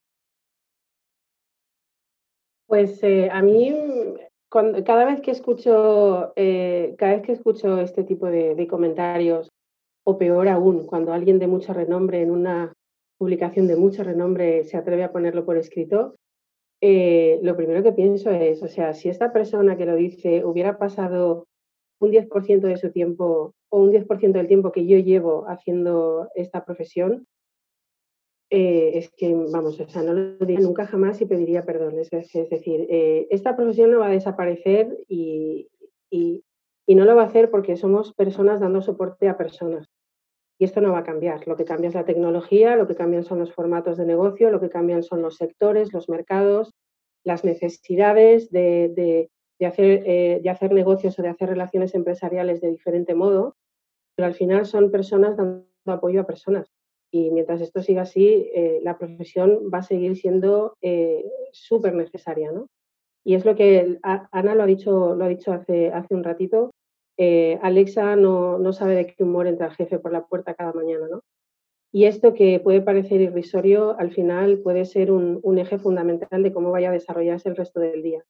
Pues 2.65 3.01
eh, 3.03 3.29
a 3.29 3.41
mí, 3.41 4.15
cada 4.49 5.05
vez 5.05 5.21
que 5.21 5.31
escucho, 5.31 6.33
eh, 6.35 6.95
cada 6.97 7.15
vez 7.15 7.21
que 7.23 7.31
escucho 7.33 7.79
este 7.79 8.03
tipo 8.03 8.27
de, 8.27 8.67
comentarios, 8.67 9.49
o 10.05 10.17
peor 10.17 10.47
aún, 10.47 10.85
cuando 10.85 11.11
alguien 11.11 11.39
de 11.39 11.47
mucho 11.47 11.73
renombre 11.73 12.21
en 12.21 12.31
una 12.31 12.73
publicación 13.17 13.67
de 13.67 13.75
mucho 13.75 14.03
renombre 14.03 14.63
se 14.63 14.77
atreve 14.77 15.03
a 15.03 15.11
ponerlo 15.11 15.45
por 15.45 15.57
escrito, 15.57 16.15
eh, 16.81 17.39
lo 17.41 17.55
primero 17.57 17.83
que 17.83 17.91
pienso 17.91 18.29
es, 18.31 18.61
o 18.63 18.67
sea, 18.67 18.93
si 18.93 19.09
esta 19.09 19.33
persona 19.33 19.75
que 19.75 19.85
lo 19.85 19.95
dice 19.95 20.45
hubiera 20.45 20.77
pasado 20.77 21.45
un 21.99 22.11
10% 22.11 22.67
de 22.67 22.77
su 22.77 22.91
tiempo 22.91 23.53
o 23.69 23.79
un 23.79 23.91
10% 23.91 24.37
del 24.37 24.47
tiempo 24.47 24.71
que 24.71 24.85
yo 24.85 24.97
llevo 24.99 25.45
haciendo 25.47 26.29
esta 26.35 26.63
profesión, 26.63 27.25
eh, 28.49 28.91
es 28.97 29.09
que, 29.09 29.33
vamos, 29.51 29.77
o 29.79 29.89
sea, 29.89 30.03
no 30.03 30.13
lo 30.13 30.37
diría 30.37 30.61
nunca 30.61 30.87
jamás 30.87 31.19
y 31.21 31.25
pediría 31.25 31.65
perdón. 31.65 31.99
Es, 31.99 32.09
decir, 32.09 32.87
eh, 32.89 33.27
esta 33.29 33.55
profesión 33.55 33.91
no 33.91 33.99
va 33.99 34.07
a 34.07 34.11
desaparecer 34.11 34.97
y, 35.07 35.67
y, 36.09 36.43
no 36.87 37.03
lo 37.03 37.15
va 37.15 37.23
a 37.23 37.25
hacer 37.25 37.51
porque 37.51 37.75
somos 37.75 38.13
personas 38.13 38.61
dando 38.61 38.81
soporte 38.81 39.27
a 39.27 39.37
personas. 39.37 39.87
Y 40.57 40.63
esto 40.63 40.79
no 40.81 40.93
va 40.93 40.99
a 40.99 41.03
cambiar. 41.03 41.45
Lo 41.45 41.57
que 41.57 41.65
cambia 41.65 41.89
es 41.89 41.93
la 41.93 42.05
tecnología, 42.05 42.77
lo 42.77 42.87
que 42.87 42.95
cambian 42.95 43.23
son 43.23 43.39
los 43.39 43.53
formatos 43.53 43.97
de 43.97 44.05
negocio, 44.05 44.49
lo 44.49 44.61
que 44.61 44.69
cambian 44.69 45.03
son 45.03 45.21
los 45.21 45.35
sectores, 45.35 45.93
los 45.93 46.09
mercados, 46.09 46.73
las 47.25 47.43
necesidades 47.43 48.49
de, 48.49 49.29
hacer, 49.59 50.03
eh, 50.05 50.39
de 50.41 50.49
hacer 50.49 50.71
negocios 50.71 51.19
o 51.19 51.21
de 51.21 51.29
hacer 51.29 51.49
relaciones 51.49 51.93
empresariales 51.93 52.61
de 52.61 52.71
diferente 52.71 53.13
modo. 53.13 53.57
Pero 54.15 54.27
al 54.27 54.33
final 54.33 54.65
son 54.65 54.89
personas 54.89 55.35
dando 55.35 55.67
apoyo 55.85 56.21
a 56.21 56.25
personas. 56.25 56.71
Y 57.11 57.31
mientras 57.31 57.61
esto 57.61 57.81
siga 57.81 58.03
así, 58.03 58.49
eh, 58.53 58.79
la 58.83 58.97
profesión 58.97 59.69
va 59.73 59.79
a 59.79 59.83
seguir 59.83 60.15
siendo 60.17 60.75
eh, 60.81 61.23
súper 61.51 61.93
necesaria. 61.93 62.51
¿no? 62.51 62.67
Y 63.27 63.35
es 63.35 63.43
lo 63.43 63.55
que 63.55 63.99
Ana 64.03 64.55
lo 64.55 64.63
ha 64.63 64.65
dicho, 64.65 65.13
lo 65.13 65.25
ha 65.25 65.27
dicho 65.27 65.51
hace, 65.51 65.91
un 66.11 66.23
ratito, 66.23 66.71
eh, 67.17 67.59
Alexa 67.61 68.15
no, 68.15 68.71
sabe 68.71 68.95
de 68.95 69.07
qué 69.07 69.23
humor 69.23 69.47
entra 69.47 69.67
el 69.67 69.73
jefe 69.73 69.99
por 69.99 70.13
la 70.13 70.25
puerta 70.25 70.53
cada 70.53 70.71
mañana, 70.71 71.07
¿no? 71.09 71.21
Y 71.91 72.05
esto 72.05 72.33
que 72.33 72.61
puede 72.61 72.81
parecer 72.81 73.19
irrisorio, 73.19 73.97
al 73.99 74.11
final 74.11 74.59
puede 74.59 74.85
ser 74.85 75.11
un, 75.11 75.57
eje 75.57 75.77
fundamental 75.77 76.43
de 76.43 76.53
cómo 76.53 76.71
vaya 76.71 76.89
a 76.89 76.93
desarrollarse 76.93 77.49
el 77.49 77.55
resto 77.55 77.79
del 77.81 78.03
día. 78.03 78.23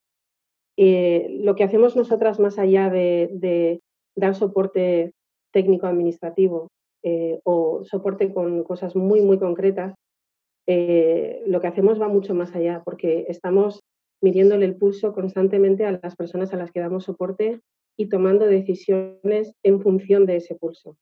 Eh, 0.78 1.28
lo 1.42 1.56
que 1.56 1.64
hacemos 1.64 1.96
nosotras 1.96 2.40
más 2.40 2.58
allá 2.58 2.90
de, 2.90 3.82
dar 4.16 4.34
soporte 4.34 5.14
técnico 5.52 5.86
administrativo 5.86 6.70
eh, 7.10 7.40
o 7.46 7.86
soporte 7.86 8.34
con 8.34 8.66
cosas 8.66 8.94
muy, 8.94 9.22
muy 9.22 9.40
concretas, 9.40 9.96
eh, 10.68 11.42
lo 11.46 11.62
que 11.62 11.68
hacemos 11.68 12.02
va 12.02 12.10
mucho 12.10 12.34
más 12.34 12.54
allá, 12.54 12.82
porque 12.84 13.26
estamos 13.30 13.80
midiéndole 14.22 14.66
el 14.66 14.76
pulso 14.76 15.14
constantemente 15.14 15.86
a 15.86 15.98
las 16.04 16.18
personas 16.18 16.54
a 16.54 16.58
las 16.58 16.74
que 16.74 16.82
damos 16.82 17.06
soporte 17.06 17.62
y 17.96 18.10
tomando 18.10 18.46
decisiones 18.46 19.54
en 19.64 19.80
función 19.80 20.26
de 20.26 20.36
ese 20.36 20.56
pulso. 20.56 20.98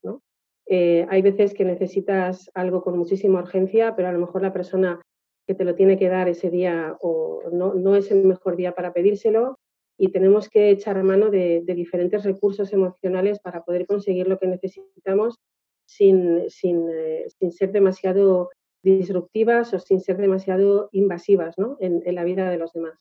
Eh, 0.67 1.07
hay 1.09 1.23
veces 1.23 1.55
que 1.55 1.65
necesitas 1.65 2.51
algo 2.53 2.83
con 2.83 2.99
muchísima 2.99 3.39
urgencia, 3.39 3.95
pero 3.95 4.09
a 4.09 4.11
lo 4.11 4.19
mejor 4.19 4.43
la 4.43 4.53
persona 4.53 5.01
que 5.47 5.55
te 5.55 5.65
lo 5.65 5.73
tiene 5.73 5.97
que 5.97 6.09
dar 6.09 6.29
ese 6.29 6.51
día 6.51 6.95
o 7.01 7.41
no, 7.51 7.73
no 7.73 7.95
es 7.95 8.11
el 8.11 8.25
mejor 8.25 8.57
día 8.57 8.75
para 8.75 8.93
pedírselo 8.93 9.57
y 9.97 10.09
tenemos 10.09 10.49
que 10.49 10.69
echar 10.69 11.01
mano 11.03 11.29
de, 11.29 11.63
diferentes 11.65 12.23
recursos 12.23 12.73
emocionales 12.73 13.39
para 13.39 13.63
poder 13.63 13.87
conseguir 13.87 14.27
lo 14.27 14.37
que 14.37 14.47
necesitamos 14.47 15.39
sin, 15.85 16.49
sin, 16.49 16.89
eh, 16.89 17.25
sin 17.39 17.51
ser 17.51 17.71
demasiado 17.71 18.49
disruptivas 18.83 19.73
o 19.73 19.79
sin 19.79 19.99
ser 19.99 20.17
demasiado 20.17 20.89
invasivas 20.91 21.57
¿no? 21.57 21.77
en, 21.79 22.03
la 22.13 22.23
vida 22.23 22.49
de 22.49 22.57
los 22.57 22.73
demás. 22.73 22.99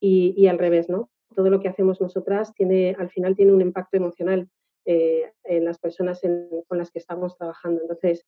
Y, 0.00 0.34
y, 0.36 0.48
al 0.48 0.58
revés, 0.58 0.88
¿no? 0.88 1.10
Todo 1.34 1.48
lo 1.48 1.60
que 1.60 1.68
hacemos 1.68 2.00
nosotras 2.00 2.52
tiene, 2.54 2.96
al 2.98 3.10
final 3.10 3.36
tiene 3.36 3.52
un 3.52 3.60
impacto 3.60 3.96
emocional 3.96 4.48
eh, 4.84 5.30
en 5.44 5.64
las 5.64 5.78
personas 5.78 6.20
con 6.66 6.78
las 6.78 6.90
que 6.90 6.98
estamos 6.98 7.36
trabajando. 7.36 7.82
Entonces, 7.82 8.24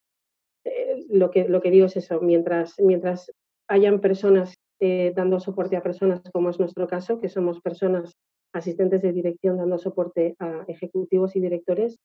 eh, 0.65 1.05
lo, 1.11 1.31
que, 1.31 1.49
lo 1.49 1.61
que 1.61 1.71
digo 1.71 1.87
es 1.87 1.97
eso, 1.97 2.21
mientras, 2.21 2.75
mientras 2.79 3.33
hayan 3.69 4.01
personas 4.01 4.55
eh, 4.81 5.13
dando 5.17 5.41
soporte 5.41 5.77
a 5.77 5.83
personas, 5.83 6.23
como 6.33 6.51
es 6.51 6.61
nuestro 6.61 6.87
caso, 6.87 7.21
que 7.21 7.29
somos 7.29 7.61
personas 7.61 8.17
asistentes 8.53 9.03
de 9.03 9.13
dirección 9.13 9.57
dando 9.57 9.79
soporte 9.79 10.37
a 10.39 10.65
ejecutivos 10.69 11.35
y 11.35 11.41
directores, 11.41 11.99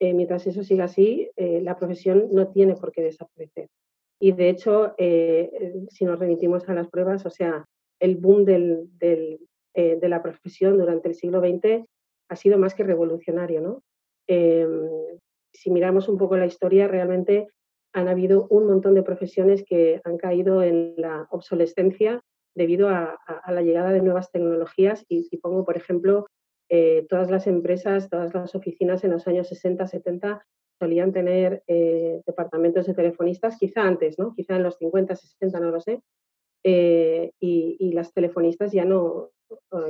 mientras 0.00 0.46
eso 0.46 0.62
siga 0.62 0.84
así, 0.84 1.30
la 1.36 1.76
profesión 1.78 2.28
no 2.32 2.48
tiene 2.48 2.74
por 2.74 2.92
qué 2.92 3.02
desaparecer. 3.02 3.68
Y 4.20 4.32
de 4.32 4.48
hecho, 4.48 4.94
si 4.98 6.04
nos 6.04 6.18
remitimos 6.18 6.68
a 6.68 6.74
las 6.74 6.88
pruebas, 6.88 7.24
o 7.26 7.30
sea, 7.30 7.64
el 8.00 8.16
boom 8.16 8.44
de 8.44 9.38
la 9.74 10.22
profesión 10.22 10.78
durante 10.78 11.08
el 11.08 11.14
siglo 11.14 11.40
XX 11.40 11.86
ha 12.28 12.36
sido 12.36 12.58
más 12.58 12.74
que 12.74 12.84
revolucionario, 12.84 13.60
¿no? 13.60 13.82
Em, 14.26 14.88
si 15.52 15.70
miramos 15.70 16.08
un 16.08 16.18
poco 16.18 16.36
la 16.36 16.46
historia, 16.46 16.88
realmente 16.88 17.48
han 17.94 18.08
habido 18.08 18.46
un 18.50 18.66
montón 18.66 18.94
de 18.94 19.02
profesiones 19.02 19.64
que 19.64 20.00
han 20.04 20.18
caído 20.18 20.62
en 20.62 20.94
la 20.98 21.26
obsolescencia 21.30 22.20
debido 22.54 22.88
a, 22.88 23.18
la 23.48 23.62
llegada 23.62 23.90
de 23.92 24.02
nuevas 24.02 24.30
tecnologías 24.30 25.04
y, 25.08 25.36
pongo, 25.38 25.64
por 25.64 25.76
ejemplo, 25.76 26.26
eh, 26.68 27.06
todas 27.08 27.30
las 27.30 27.46
empresas, 27.46 28.08
todas 28.10 28.34
las 28.34 28.54
oficinas 28.54 29.04
en 29.04 29.12
los 29.12 29.26
años 29.26 29.48
60, 29.48 29.86
70 29.86 30.44
solían 30.78 31.12
tener 31.12 31.62
eh, 31.66 32.20
departamentos 32.26 32.86
de 32.86 32.94
telefonistas, 32.94 33.56
quizá 33.58 33.82
antes, 33.82 34.18
¿no? 34.18 34.34
quizá 34.34 34.56
en 34.56 34.62
los 34.62 34.76
50, 34.76 35.16
60, 35.16 35.60
no 35.60 35.70
lo 35.70 35.80
sé, 35.80 36.02
eh, 36.64 37.32
y, 37.40 37.76
y, 37.78 37.92
las 37.92 38.12
telefonistas 38.12 38.72
ya 38.72 38.84
no, 38.84 39.30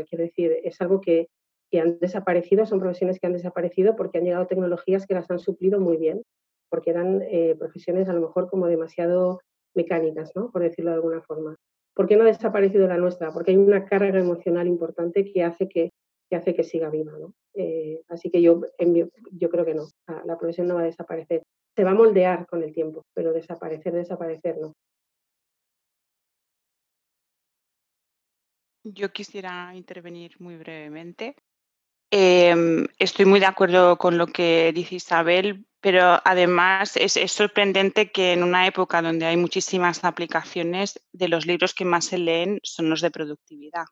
quiero 0.09 0.25
decir, 0.25 0.55
es 0.63 0.81
algo 0.81 1.01
que, 1.01 1.29
que 1.71 1.81
han 1.81 1.99
desaparecido, 1.99 2.67
son 2.67 2.81
profesiones 2.81 3.19
que 3.19 3.27
han 3.27 3.33
desaparecido 3.33 3.97
porque 3.97 4.19
han 4.19 4.25
llegado 4.25 4.47
tecnologías 4.47 5.07
que 5.07 5.15
las 5.15 5.31
han 5.31 5.39
suplido 5.39 5.81
muy 5.81 5.97
bien, 5.97 6.23
porque 6.71 6.91
eran 6.91 7.23
eh, 7.23 7.55
profesiones 7.59 8.09
a 8.09 8.13
lo 8.13 8.21
mejor 8.21 8.49
como 8.49 8.67
demasiado 8.67 9.41
mecánicas, 9.75 10.33
¿no? 10.35 10.51
por 10.51 10.63
decirlo 10.63 10.91
de 10.91 10.97
alguna 10.97 11.23
forma. 11.23 11.57
¿Por 11.95 12.07
qué 12.07 12.17
no 12.17 12.25
ha 12.25 12.27
desaparecido 12.27 12.87
la 12.87 12.99
nuestra? 12.99 13.33
Porque 13.33 13.53
hay 13.53 13.57
una 13.57 13.85
carga 13.87 14.19
emocional 14.19 14.67
importante 14.67 15.25
que 15.25 15.43
hace 15.43 15.69
que, 15.69 15.93
que 16.29 16.37
hace 16.37 16.55
que 16.55 16.65
siga 16.65 16.91
viva. 16.91 17.13
¿no? 17.19 17.33
Eh, 17.55 18.03
así 18.09 18.31
que 18.31 18.43
yo, 18.43 18.63
yo 19.33 19.51
creo 19.51 19.65
que 19.65 19.75
no, 19.75 19.89
la, 20.25 20.39
profesión 20.39 20.67
no 20.67 20.75
va 20.75 20.83
a 20.83 20.85
desaparecer. 20.85 21.43
Se 21.75 21.85
va 21.85 21.91
a 21.91 21.95
moldear 21.95 22.47
con 22.47 22.63
el 22.63 22.73
tiempo, 22.73 23.05
pero 23.15 23.33
desaparecer, 23.33 23.93
desaparecer 23.93 24.59
no. 24.59 24.75
Yo 28.85 29.13
quisiera 29.13 29.75
intervenir 29.75 30.37
muy 30.39 30.57
brevemente. 30.57 31.35
Em, 32.11 32.87
estoy 32.99 33.25
muy 33.25 33.41
de 33.41 33.47
acuerdo 33.47 33.99
con 33.99 34.17
lo 34.17 34.29
que 34.29 34.73
dice 34.73 34.95
Isabel, 34.95 35.67
pero 35.81 36.21
además 36.25 36.97
es, 36.97 37.15
sorprendente 37.33 38.13
que 38.13 38.33
en 38.33 38.45
una 38.45 38.67
época 38.67 39.03
donde 39.03 39.27
hay 39.27 39.37
muchísimas 39.37 40.05
aplicaciones, 40.05 41.01
de 41.13 41.29
los 41.29 41.47
libros 41.47 41.75
que 41.75 41.85
más 41.85 42.07
se 42.07 42.19
leen 42.19 42.61
son 42.63 42.91
los 42.91 43.01
de 43.01 43.11
productividad. 43.11 43.85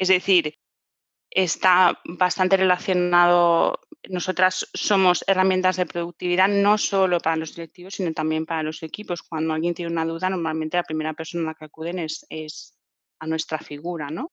Es 0.00 0.08
decir, 0.08 0.54
está 1.28 2.00
bastante 2.06 2.56
relacionado. 2.56 3.78
Nosotras 4.08 4.66
somos 4.72 5.22
herramientas 5.26 5.76
de 5.76 5.84
productividad 5.84 6.48
no 6.48 6.78
solo 6.78 7.20
para 7.20 7.36
los 7.36 7.54
directivos, 7.54 7.94
sino 7.94 8.10
también 8.14 8.46
para 8.46 8.62
los 8.62 8.82
equipos. 8.82 9.22
Cuando 9.22 9.52
alguien 9.52 9.74
tiene 9.74 9.92
una 9.92 10.06
duda, 10.06 10.30
normalmente 10.30 10.78
la 10.78 10.84
primera 10.84 11.12
persona 11.12 11.44
a 11.44 11.46
la 11.48 11.54
que 11.54 11.66
acuden 11.66 11.98
es, 11.98 12.26
a 13.20 13.26
nuestra 13.26 13.58
figura, 13.58 14.08
¿no? 14.10 14.32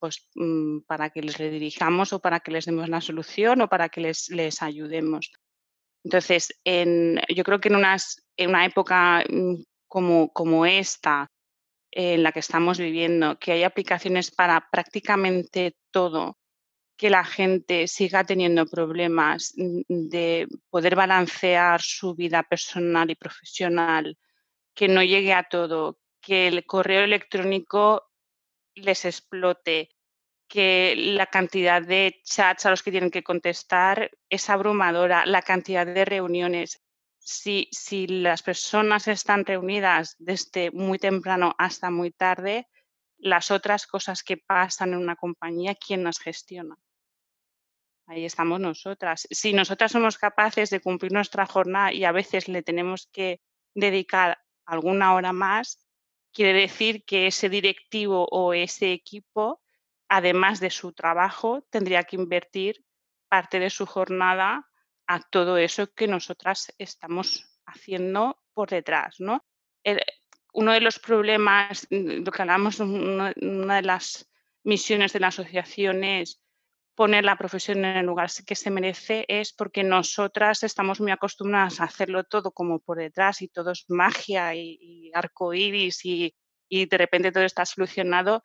pues, 0.00 0.28
mm, 0.34 0.80
para 0.80 1.10
que 1.10 1.22
les 1.22 1.38
redirijamos 1.38 2.12
o 2.12 2.18
para 2.18 2.40
que 2.40 2.50
les 2.50 2.64
demos 2.64 2.88
la 2.88 3.00
solución 3.00 3.60
o 3.60 3.68
para 3.68 3.88
que 3.88 4.00
les, 4.00 4.30
les 4.30 4.60
ayudemos. 4.60 5.30
Entonces, 6.02 6.60
en, 6.64 7.20
yo 7.28 7.44
creo 7.44 7.60
que 7.60 7.68
en, 7.68 7.76
en 8.36 8.48
una 8.48 8.66
época 8.66 9.22
mm, 9.30 9.62
como, 9.86 10.32
como 10.32 10.66
esta, 10.66 11.28
en 11.92 12.22
la 12.22 12.32
que 12.32 12.40
estamos 12.40 12.78
viviendo, 12.78 13.38
que 13.38 13.52
hay 13.52 13.62
aplicaciones 13.64 14.30
para 14.30 14.68
prácticamente 14.70 15.76
todo, 15.90 16.38
que 16.96 17.10
la 17.10 17.24
gente 17.24 17.86
siga 17.86 18.24
teniendo 18.24 18.66
problemas 18.66 19.52
de 19.56 20.48
poder 20.70 20.96
balancear 20.96 21.82
su 21.82 22.14
vida 22.14 22.42
personal 22.42 23.10
y 23.10 23.14
profesional, 23.14 24.18
que 24.74 24.88
no 24.88 25.02
llegue 25.02 25.34
a 25.34 25.44
todo, 25.44 25.98
que 26.20 26.48
el 26.48 26.64
correo 26.64 27.04
electrónico 27.04 28.10
les 28.74 29.04
explote, 29.04 29.90
que 30.48 30.94
la 30.96 31.26
cantidad 31.26 31.82
de 31.82 32.20
chats 32.24 32.66
a 32.66 32.70
los 32.70 32.82
que 32.82 32.90
tienen 32.90 33.10
que 33.10 33.22
contestar 33.22 34.10
es 34.30 34.48
abrumadora, 34.48 35.26
la 35.26 35.42
cantidad 35.42 35.86
de 35.86 36.04
reuniones. 36.04 36.82
Si, 37.24 37.68
las 38.08 38.42
personas 38.42 39.06
están 39.06 39.44
reunidas 39.44 40.16
desde 40.18 40.72
muy 40.72 40.98
temprano 40.98 41.54
hasta 41.56 41.90
muy 41.90 42.10
tarde, 42.10 42.66
las 43.16 43.52
otras 43.52 43.86
cosas 43.86 44.24
que 44.24 44.36
pasan 44.36 44.92
en 44.92 44.98
una 44.98 45.14
compañía, 45.14 45.76
¿quién 45.76 46.02
las 46.02 46.18
gestiona? 46.18 46.76
Ahí 48.06 48.24
estamos 48.24 48.58
nosotras. 48.58 49.28
Si 49.30 49.52
nosotras 49.52 49.92
somos 49.92 50.18
capaces 50.18 50.70
de 50.70 50.80
cumplir 50.80 51.12
nuestra 51.12 51.46
jornada 51.46 51.92
y 51.92 52.04
a 52.04 52.10
veces 52.10 52.48
le 52.48 52.62
tenemos 52.64 53.08
que 53.12 53.40
dedicar 53.72 54.42
alguna 54.66 55.14
hora 55.14 55.32
más, 55.32 55.86
quiere 56.32 56.52
decir 56.52 57.04
que 57.04 57.28
ese 57.28 57.48
directivo 57.48 58.26
o 58.32 58.52
ese 58.52 58.92
equipo, 58.92 59.62
además 60.08 60.58
de 60.58 60.70
su 60.70 60.92
trabajo, 60.92 61.62
tendría 61.70 62.02
que 62.02 62.16
invertir 62.16 62.84
parte 63.28 63.60
de 63.60 63.70
su 63.70 63.86
jornada 63.86 64.68
a 65.06 65.20
todo 65.20 65.56
eso 65.56 65.92
que 65.92 66.08
nosotras 66.08 66.72
estamos 66.78 67.46
haciendo 67.66 68.38
por 68.54 68.70
detrás. 68.70 69.16
¿no? 69.18 69.44
uno 70.52 70.72
de 70.72 70.80
los 70.80 70.98
problemas, 70.98 71.86
mm, 71.90 72.24
lo 72.24 72.32
que 72.32 72.42
hablamos, 72.42 72.80
una, 72.80 73.32
de 73.76 73.82
las 73.82 74.30
misiones 74.64 75.12
de 75.12 75.20
la 75.20 75.28
asociación 75.28 76.04
es 76.04 76.40
poner 76.94 77.24
la 77.24 77.36
profesión 77.36 77.84
en 77.84 77.96
el 77.96 78.06
lugar 78.06 78.30
que 78.46 78.54
se 78.54 78.70
merece 78.70 79.24
es 79.26 79.52
porque 79.52 79.82
nosotras 79.82 80.62
estamos 80.62 81.00
muy 81.00 81.10
acostumbradas 81.10 81.80
a 81.80 81.84
hacerlo 81.84 82.24
todo 82.24 82.52
como 82.52 82.80
por 82.80 82.98
detrás 82.98 83.40
y 83.40 83.48
todo 83.48 83.70
es 83.72 83.86
magia 83.88 84.54
y, 84.54 84.78
y 84.80 85.10
arco 85.14 85.54
iris 85.54 86.04
y, 86.04 86.34
de 86.68 86.98
repente 86.98 87.32
todo 87.32 87.44
está 87.44 87.66
solucionado 87.66 88.44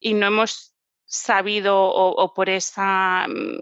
y 0.00 0.14
no 0.14 0.26
hemos 0.26 0.74
sabido 1.04 1.76
o, 1.84 2.34
por 2.34 2.48
esa, 2.48 3.26
mm, 3.28 3.60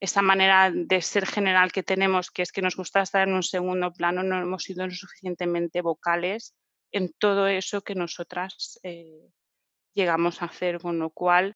esa 0.00 0.22
manera 0.22 0.72
de 0.74 1.02
ser 1.02 1.26
general 1.26 1.72
que 1.72 1.82
tenemos, 1.82 2.30
que 2.30 2.42
es 2.42 2.52
que 2.52 2.62
nos 2.62 2.76
gusta 2.76 3.02
estar 3.02 3.28
en 3.28 3.34
un 3.34 3.42
segundo 3.42 3.92
plano, 3.92 4.22
no 4.22 4.40
hemos 4.40 4.64
sido 4.64 4.90
suficientemente 4.90 5.82
vocales 5.82 6.54
en 6.90 7.12
todo 7.18 7.46
eso 7.46 7.82
que 7.82 7.94
nosotras 7.94 8.80
eh, 8.82 9.28
llegamos 9.94 10.42
a 10.42 10.46
hacer, 10.46 10.80
con 10.80 10.98
lo 10.98 11.10
cual 11.10 11.54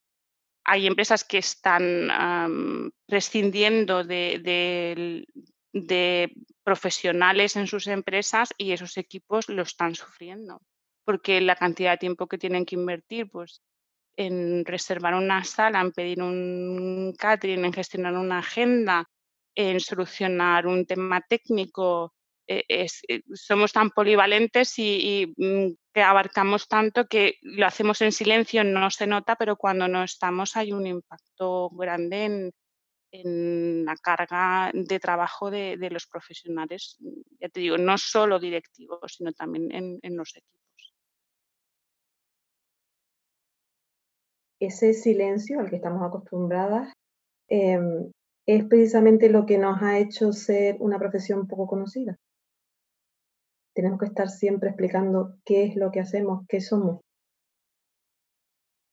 hay 0.64 0.86
empresas 0.86 1.24
que 1.24 1.38
están 1.38 2.92
prescindiendo 3.06 4.04
de, 4.04 5.26
profesionales 6.62 7.56
en 7.56 7.66
sus 7.66 7.86
empresas 7.86 8.50
y 8.56 8.72
esos 8.72 8.96
equipos 8.96 9.48
lo 9.48 9.62
están 9.62 9.94
sufriendo, 9.94 10.62
porque 11.04 11.40
la 11.40 11.56
cantidad 11.56 11.92
de 11.92 11.98
tiempo 11.98 12.26
que 12.26 12.38
tienen 12.38 12.64
que 12.64 12.76
invertir 12.76 13.30
pues, 13.30 13.60
en 14.16 14.64
reservar 14.64 15.14
una 15.14 15.44
sala, 15.44 15.80
en 15.80 15.92
pedir 15.92 16.22
un 16.22 17.14
catering, 17.18 17.64
en 17.64 17.72
gestionar 17.72 18.14
una 18.14 18.38
agenda, 18.38 19.04
en 19.54 19.80
solucionar 19.80 20.66
un 20.66 20.86
tema 20.86 21.20
técnico, 21.20 22.14
eh, 22.46 22.64
eh, 22.68 23.22
somos 23.32 23.72
tan 23.72 23.90
polivalentes 23.90 24.78
y, 24.78 25.32
mm, 25.36 25.74
que 25.92 26.02
abarcamos 26.02 26.68
tanto 26.68 27.06
que 27.06 27.38
lo 27.42 27.66
hacemos 27.66 28.00
en 28.02 28.12
silencio, 28.12 28.64
no 28.64 28.90
se 28.90 29.06
nota, 29.06 29.36
pero 29.36 29.56
cuando 29.56 29.88
no 29.88 30.02
estamos 30.04 30.56
hay 30.56 30.72
un 30.72 30.86
impacto 30.86 31.70
grande 31.70 32.24
en, 32.24 32.52
en 33.14 33.84
la 33.84 33.96
carga 33.96 34.72
de 34.74 34.98
trabajo 34.98 35.50
de, 35.50 35.76
los 35.90 36.06
profesionales, 36.06 36.98
ya 37.40 37.48
te 37.48 37.60
digo, 37.60 37.78
no 37.78 37.96
solo 37.96 38.40
directivos, 38.40 39.14
sino 39.16 39.32
también 39.32 39.70
en, 40.02 40.16
los 40.16 40.34
equipos. 40.34 40.63
Ese 44.66 44.94
silencio 44.94 45.60
al 45.60 45.68
que 45.68 45.76
estamos 45.76 46.02
acostumbradas 46.02 46.92
em, 47.48 48.10
es 48.46 48.64
precisamente 48.64 49.28
lo 49.28 49.44
que 49.44 49.58
nos 49.58 49.82
ha 49.82 49.98
hecho 49.98 50.32
ser 50.32 50.76
una 50.80 50.98
profesión 50.98 51.46
poco 51.46 51.66
conocida. 51.66 52.16
Tenemos 53.74 53.98
que 53.98 54.06
estar 54.06 54.28
siempre 54.28 54.70
explicando 54.70 55.36
qué 55.44 55.64
es 55.64 55.76
lo 55.76 55.90
que 55.90 56.00
hacemos, 56.00 56.46
qué 56.48 56.60
somos. 56.60 57.00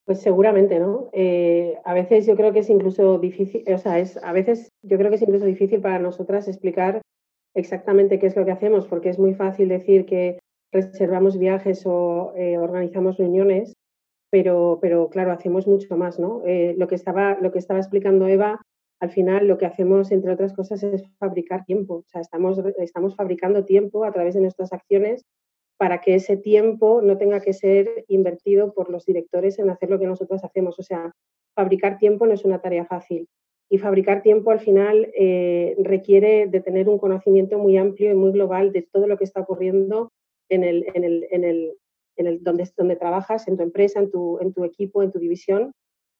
Pues 0.06 0.22
seguramente, 0.22 0.78
¿no? 0.80 1.10
Eh, 1.14 1.78
a 1.86 1.94
veces 1.94 2.26
yo 2.26 2.36
creo 2.36 2.52
que 2.52 2.60
es 2.60 2.70
incluso 2.70 3.18
difícil, 3.20 3.64
o 3.74 3.78
sea, 3.78 4.00
es, 4.00 4.18
a 4.18 4.34
veces 4.34 4.70
yo 4.82 4.98
creo 4.98 5.10
que 5.10 5.16
es 5.16 5.22
incluso 5.22 5.46
difícil 5.46 5.80
para 5.80 6.00
nosotras 6.00 6.50
explicar 6.50 7.02
exactamente 7.56 8.20
qué 8.20 8.28
es 8.28 8.36
lo 8.36 8.44
que 8.44 8.52
hacemos, 8.52 8.88
porque 8.88 9.10
es 9.10 9.20
muy 9.20 9.36
fácil 9.36 9.70
decir 9.70 10.06
que 10.06 10.40
reservamos 10.74 11.38
viajes 11.38 11.84
o 11.86 12.34
eh, 12.36 12.58
organizamos 12.58 13.18
reuniones, 13.18 13.74
pero, 14.32 14.80
pero 14.82 15.10
claro, 15.10 15.32
hacemos 15.32 15.68
mucho 15.68 15.96
más, 15.98 16.18
¿no? 16.18 16.42
Eh, 16.46 16.74
lo, 16.78 16.88
que 16.88 16.96
estaba, 16.96 17.38
lo 17.40 17.52
que 17.52 17.60
estaba 17.60 17.80
explicando 17.80 18.28
Eva, 18.28 18.62
al 19.00 19.12
final 19.12 19.48
lo 19.48 19.58
que 19.58 19.66
hacemos, 19.66 20.12
entre 20.12 20.32
otras 20.32 20.54
cosas, 20.54 20.82
es 20.84 21.04
fabricar 21.20 21.66
tiempo. 21.66 21.96
O 21.96 22.06
sea, 22.08 22.22
estamos, 22.22 22.60
estamos 22.78 23.16
fabricando 23.16 23.66
tiempo 23.66 24.06
a 24.06 24.12
través 24.12 24.34
de 24.34 24.42
nuestras 24.42 24.72
acciones 24.74 25.26
para 25.78 26.00
que 26.00 26.16
ese 26.16 26.38
tiempo 26.38 27.02
no 27.02 27.18
tenga 27.18 27.42
que 27.42 27.54
ser 27.54 28.06
invertido 28.08 28.74
por 28.74 28.90
los 28.90 29.06
directores 29.06 29.60
en 29.60 29.70
hacer 29.70 29.90
lo 29.90 30.00
que 30.00 30.08
nosotros 30.08 30.44
hacemos. 30.44 30.80
O 30.80 30.84
sea, 30.84 31.12
fabricar 31.56 31.98
tiempo 31.98 32.26
no 32.26 32.34
es 32.34 32.46
una 32.46 32.62
tarea 32.62 32.86
fácil. 32.86 33.28
Y 33.70 33.80
fabricar 33.80 34.22
tiempo 34.22 34.52
al 34.52 34.60
final 34.60 35.12
eh, 35.18 35.76
requiere 35.80 36.48
de 36.48 36.62
tener 36.62 36.88
un 36.88 37.00
conocimiento 37.00 37.58
muy 37.58 37.78
amplio 37.78 38.12
y 38.12 38.16
muy 38.16 38.32
global 38.32 38.72
de 38.72 38.84
todo 38.84 39.08
lo 39.08 39.18
que 39.18 39.24
está 39.24 39.42
ocurriendo 39.42 40.12
en 40.50 40.64
el, 40.64 40.86
en 40.94 41.04
el, 41.04 41.28
en 41.32 41.44
el, 41.44 41.74
en 42.18 42.44
donde, 42.44 42.96
trabajas, 42.96 43.48
en 43.48 43.58
tu 43.58 43.64
empresa, 43.64 44.00
en 44.00 44.12
tu, 44.12 44.64
equipo, 44.64 45.04
en 45.04 45.12
tu 45.12 45.20
división, 45.20 45.72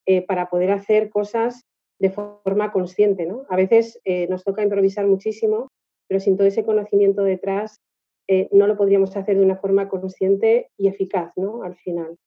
eh, 0.06 0.26
para 0.26 0.50
poder 0.50 0.72
hacer 0.72 1.10
cosas 1.10 1.64
de 2.00 2.10
forma 2.10 2.72
consciente. 2.72 3.26
¿no? 3.26 3.46
A 3.50 3.56
veces 3.56 4.00
eh, 4.06 4.28
nos 4.28 4.44
toca 4.44 4.64
improvisar 4.64 5.06
muchísimo, 5.06 5.68
pero 6.08 6.20
sin 6.20 6.38
todo 6.38 6.48
ese 6.48 6.66
conocimiento 6.66 7.24
detrás 7.24 7.80
eh, 8.28 8.48
no 8.52 8.68
lo 8.68 8.78
podríamos 8.78 9.16
hacer 9.16 9.38
de 9.38 9.44
una 9.44 9.58
forma 9.58 9.90
consciente 9.90 10.70
y 10.78 10.88
eficaz, 10.88 11.34
¿no? 11.36 11.64
Al 11.64 11.76
final. 11.76 12.18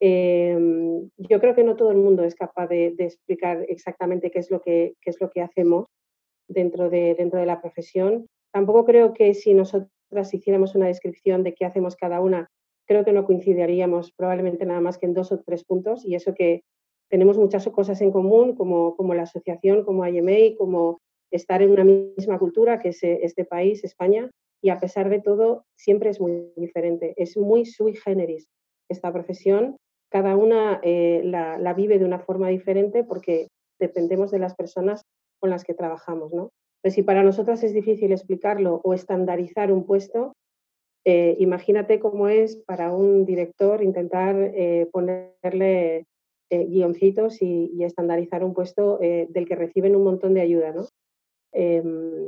Em, 0.00 1.10
yo 1.16 1.40
creo 1.40 1.54
que 1.54 1.64
no 1.64 1.74
todo 1.74 1.90
el 1.90 1.96
mundo 1.96 2.22
es 2.22 2.34
capaz 2.34 2.68
de, 2.68 2.94
explicar 2.98 3.64
exactamente 3.68 4.30
qué 4.30 4.38
es 4.38 4.50
lo 4.50 4.60
que, 4.60 4.94
es 5.04 5.20
lo 5.20 5.30
que 5.30 5.40
hacemos 5.40 5.86
dentro 6.48 6.88
de, 6.90 7.14
dentro 7.14 7.40
de 7.40 7.46
la 7.46 7.60
profesión. 7.60 8.26
Tampoco 8.52 8.84
creo 8.84 9.12
que 9.12 9.34
si 9.34 9.54
nosotras 9.54 10.32
hiciéramos 10.32 10.74
una 10.74 10.86
descripción 10.86 11.42
de 11.42 11.54
qué 11.54 11.64
hacemos 11.64 11.96
cada 11.96 12.20
una, 12.20 12.48
creo 12.88 13.04
que 13.04 13.12
no 13.12 13.26
coincidiríamos 13.26 14.12
probablemente 14.12 14.64
nada 14.64 14.80
más 14.80 14.98
que 14.98 15.06
en 15.06 15.14
dos 15.14 15.30
o 15.30 15.40
tres 15.40 15.64
puntos 15.64 16.04
y 16.04 16.14
eso 16.14 16.34
que 16.34 16.62
tenemos 17.10 17.38
muchas 17.38 17.66
cosas 17.68 18.00
en 18.00 18.10
común, 18.10 18.54
como, 18.56 18.96
como 18.96 19.14
la 19.14 19.22
asociación, 19.22 19.84
como 19.84 20.06
IMA, 20.06 20.56
como 20.56 21.00
estar 21.30 21.62
en 21.62 21.70
una 21.70 21.84
misma 21.84 22.38
cultura 22.38 22.80
que 22.80 22.90
es 22.90 23.02
este 23.02 23.44
país, 23.44 23.84
España, 23.84 24.30
y 24.62 24.70
a 24.70 24.80
pesar 24.80 25.08
de 25.08 25.20
todo 25.20 25.64
siempre 25.76 26.10
es 26.10 26.20
muy 26.20 26.52
diferente, 26.56 27.14
es 27.16 27.36
muy 27.36 27.64
sui 27.64 27.94
generis 27.94 28.46
esta 28.88 29.12
profesión, 29.12 29.76
cada 30.10 30.36
una 30.36 30.80
eh, 30.82 31.20
la, 31.24 31.74
vive 31.74 31.98
de 31.98 32.04
una 32.04 32.18
forma 32.18 32.48
diferente 32.48 33.04
porque 33.04 33.48
dependemos 33.78 34.30
de 34.30 34.38
las 34.38 34.54
personas 34.54 35.02
con 35.40 35.50
las 35.50 35.64
que 35.64 35.74
trabajamos. 35.74 36.32
¿no? 36.32 36.50
Pues 36.82 36.94
si 36.94 37.02
para 37.02 37.22
nosotras 37.22 37.62
es 37.62 37.74
difícil 37.74 38.12
explicarlo 38.12 38.80
o 38.82 38.94
estandarizar 38.94 39.70
un 39.70 39.84
puesto, 39.84 40.32
eh, 41.08 41.36
imagínate 41.38 42.00
cómo 42.00 42.28
es 42.28 42.56
para 42.56 42.92
un 42.92 43.24
director 43.24 43.82
intentar 43.82 44.36
eh, 44.38 44.88
ponerle 44.92 46.06
guioncitos 46.50 47.42
y, 47.42 47.70
y, 47.74 47.84
estandarizar 47.84 48.42
un 48.42 48.54
puesto 48.54 48.96
del 48.98 49.46
que 49.46 49.54
reciben 49.54 49.94
un 49.94 50.04
montón 50.04 50.32
de 50.32 50.40
ayuda. 50.40 50.72
¿no? 50.72 50.86
Em, 51.52 52.26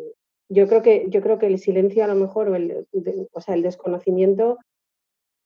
yo 0.51 0.67
creo 0.69 0.83
que, 0.83 1.07
yo 1.09 1.23
creo 1.23 1.39
que 1.39 1.47
el 1.47 1.59
silencio 1.59 2.05
a 2.05 2.09
lo 2.09 2.15
mejor, 2.15 2.49
o, 2.49 2.57
el, 2.57 2.87
o 3.33 3.41
sea, 3.41 3.55
el 3.55 3.63
desconocimiento, 3.63 4.59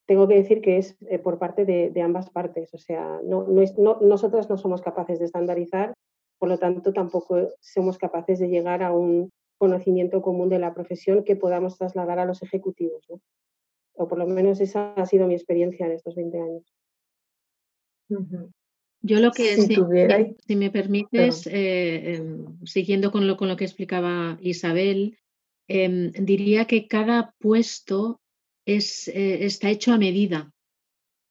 tengo 0.07 0.29
que 0.29 0.35
decir 0.35 0.61
que 0.61 0.79
es 0.79 0.97
eh, 1.09 1.19
por 1.19 1.39
parte 1.39 1.65
de, 1.65 2.03
ambas 2.03 2.31
partes. 2.31 2.73
O 2.75 2.79
sea, 2.79 3.21
no, 3.25 3.45
no 3.47 3.63
es, 3.63 3.77
no, 3.79 3.99
nosotros 4.01 4.49
no 4.49 4.57
somos 4.57 4.83
capaces 4.83 5.19
de 5.19 5.27
estandarizar, 5.27 5.95
por 6.39 6.49
lo 6.49 6.59
tanto 6.59 6.93
tampoco 6.93 7.49
somos 7.61 7.99
capaces 7.99 8.39
de 8.39 8.49
llegar 8.49 8.83
a 8.83 8.93
un 8.93 9.31
conocimiento 9.59 10.23
común 10.23 10.49
de 10.49 10.59
la 10.59 10.75
profesión 10.75 11.25
que 11.25 11.37
podamos 11.37 11.79
trasladar 11.79 12.19
a 12.19 12.25
los 12.25 12.43
ejecutivos. 12.43 13.07
O 13.95 14.09
por 14.09 14.19
lo 14.19 14.27
menos 14.27 14.61
esa 14.61 14.95
ha 14.95 15.07
sido 15.07 15.27
mi 15.27 15.35
experiencia 15.35 15.87
en 15.87 15.93
estos 15.93 16.15
20 16.15 16.39
años. 16.39 16.75
Yo 19.07 19.21
lo 19.21 19.33
que, 19.33 19.57
si, 19.57 19.77
si, 20.47 20.57
me 20.57 20.71
permites, 20.71 21.47
eh, 21.47 22.15
em, 22.15 22.47
siguiendo 22.65 23.13
con 23.13 23.27
lo, 23.27 23.37
con 23.37 23.49
lo 23.49 23.57
que 23.57 23.65
explicaba 23.65 24.39
Isabel, 24.41 25.19
em, 25.69 26.11
diría 26.13 26.67
que 26.67 26.89
cada 26.89 27.35
puesto 27.39 28.21
es, 28.65 29.09
eh, 29.09 29.45
está 29.45 29.71
hecho 29.71 29.93
a 29.93 29.99
medida. 29.99 30.53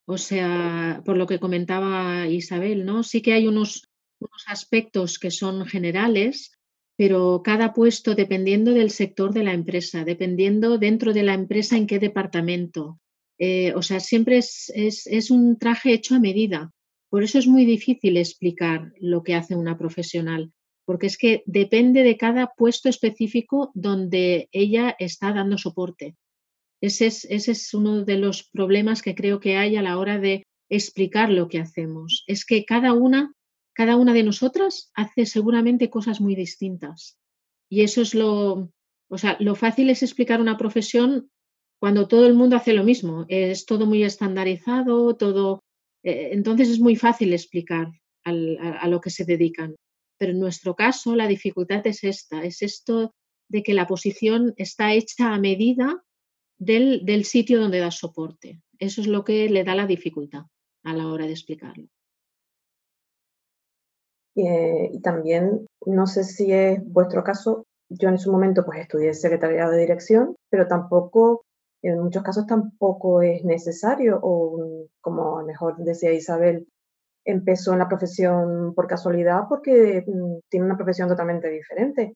O 0.06 0.18
sea, 0.18 1.02
por 1.06 1.18
lo 1.18 1.26
que 1.26 1.40
comentaba 1.40 2.28
Isabel, 2.28 2.86
¿no? 2.86 3.04
Sí 3.04 3.22
que 3.22 3.34
hay 3.34 3.48
unos, 3.48 3.90
unos 4.20 4.44
aspectos 4.48 5.18
que 5.18 5.32
son 5.32 5.66
generales, 5.66 6.52
pero 6.96 7.42
cada 7.44 7.74
puesto, 7.74 8.16
dependiendo 8.16 8.72
del 8.74 8.92
sector 8.92 9.34
de 9.34 9.44
la 9.44 9.54
empresa, 9.54 10.04
dependiendo 10.04 10.78
dentro 10.78 11.14
de 11.14 11.24
la 11.24 11.34
empresa 11.34 11.76
en 11.78 11.88
qué 11.88 12.00
departamento. 12.00 13.00
Eh, 13.40 13.74
o 13.76 13.82
sea, 13.82 14.00
siempre 14.00 14.38
es, 14.38 14.72
es, 14.76 15.08
es 15.08 15.32
un 15.32 15.58
traje 15.58 15.94
hecho 15.94 16.16
a 16.16 16.20
medida. 16.20 16.72
Por 17.10 17.24
eso 17.24 17.40
es 17.40 17.48
muy 17.48 17.66
difícil 17.66 18.18
explicar 18.18 18.92
lo 19.00 19.24
que 19.24 19.36
hace 19.36 19.56
una 19.56 19.78
profesional, 19.78 20.52
porque 20.86 21.08
es 21.08 21.18
que 21.18 21.44
depende 21.46 22.04
de 22.04 22.18
cada 22.18 22.54
puesto 22.56 22.90
específico 22.90 23.72
donde 23.74 24.50
ella 24.52 24.96
está 25.00 25.34
dando 25.34 25.58
soporte. 25.58 26.16
Ese 26.82 27.06
es, 27.06 27.26
ese 27.26 27.52
es 27.52 27.74
uno 27.74 28.04
de 28.04 28.18
los 28.18 28.50
problemas 28.50 29.02
que 29.02 29.16
creo 29.16 29.40
que 29.40 29.58
hay 29.58 29.78
a 29.78 29.82
la 29.82 29.98
hora 29.98 30.20
de 30.20 30.44
explicar 30.70 31.30
lo 31.30 31.48
que 31.48 31.60
hacemos. 31.60 32.24
Es 32.28 32.46
que 32.46 32.66
cada 32.66 32.94
una, 32.94 33.34
cada 33.74 33.98
una 33.98 34.14
de 34.14 34.24
nosotras 34.24 34.92
hace 34.94 35.26
seguramente 35.26 35.90
cosas 35.90 36.22
muy 36.22 36.36
distintas. 36.36 37.18
Y 37.70 37.82
eso 37.82 38.02
es 38.02 38.14
lo, 38.14 38.72
o 39.10 39.18
sea, 39.18 39.38
lo 39.40 39.56
fácil 39.56 39.90
es 39.90 40.04
explicar 40.04 40.42
una 40.42 40.58
profesión 40.58 41.30
cuando 41.80 42.08
todo 42.08 42.28
el 42.28 42.36
mundo 42.36 42.56
hace 42.56 42.74
lo 42.74 42.84
mismo. 42.84 43.26
Es 43.28 43.66
todo 43.66 43.86
muy 43.86 44.04
estandarizado, 44.04 45.16
todo 45.16 45.64
eh, 46.04 46.30
entonces 46.34 46.70
es 46.70 46.80
muy 46.80 46.96
fácil 46.96 47.34
explicar 47.34 47.92
a, 48.26 48.88
lo 48.88 49.02
que 49.02 49.10
se 49.10 49.26
dedican. 49.26 49.76
Pero 50.18 50.32
en 50.34 50.40
nuestro 50.40 50.76
caso 50.76 51.16
la 51.16 51.28
dificultad 51.28 51.86
es 51.88 52.04
esta, 52.04 52.44
es 52.44 52.62
esto 52.62 53.14
de 53.50 53.64
que 53.64 53.74
la 53.74 53.88
posición 53.88 54.54
está 54.58 54.94
hecha 54.94 55.34
a 55.34 55.40
medida 55.40 56.04
del, 56.58 57.26
sitio 57.26 57.60
donde 57.60 57.80
da 57.80 57.92
soporte. 57.92 58.62
Eso 58.80 59.02
es 59.02 59.08
lo 59.08 59.24
que 59.24 59.50
le 59.50 59.64
da 59.64 59.76
la 59.76 59.88
dificultad 59.88 60.44
a 60.84 60.94
la 60.94 61.08
hora 61.08 61.26
de 61.26 61.34
explicarlo. 61.34 61.90
Eh, 64.36 64.90
y 64.92 65.02
también, 65.02 65.68
no 65.86 66.08
sé 66.08 66.24
si 66.24 66.52
es 66.52 66.80
vuestro 66.86 67.24
caso, 67.24 67.66
yo 67.90 68.10
en 68.10 68.18
su 68.18 68.32
momento 68.32 68.66
pues 68.66 68.80
estudié 68.82 69.14
secretariado 69.14 69.72
de 69.72 69.80
dirección, 69.80 70.36
pero 70.50 70.68
tampoco 70.68 71.44
en 71.84 72.00
muchos 72.02 72.24
casos 72.24 72.48
tampoco 72.48 73.22
es 73.22 73.44
necesario 73.44 74.20
o, 74.24 74.88
como 75.02 75.44
mejor 75.44 75.78
decía 75.78 76.14
Isabel, 76.14 76.68
empezó 77.26 77.74
en 77.74 77.80
la 77.80 77.88
profesión 77.90 78.74
por 78.76 78.88
casualidad 78.88 79.44
porque 79.50 80.04
mm, 80.08 80.40
tiene 80.50 80.66
una 80.66 80.78
profesión 80.78 81.10
totalmente 81.10 81.50
diferente. 81.50 82.16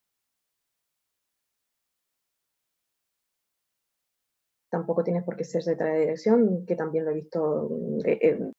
Tampoco 4.69 5.03
tienes 5.03 5.23
por 5.23 5.35
qué 5.37 5.43
ser 5.43 5.61
secretaria 5.63 5.93
de 5.93 5.99
dirección, 6.01 6.65
que 6.65 6.75
también 6.75 7.05
lo 7.05 7.11
he 7.11 7.15
visto. 7.15 7.69
Eh, 8.05 8.19
eh, 8.21 8.51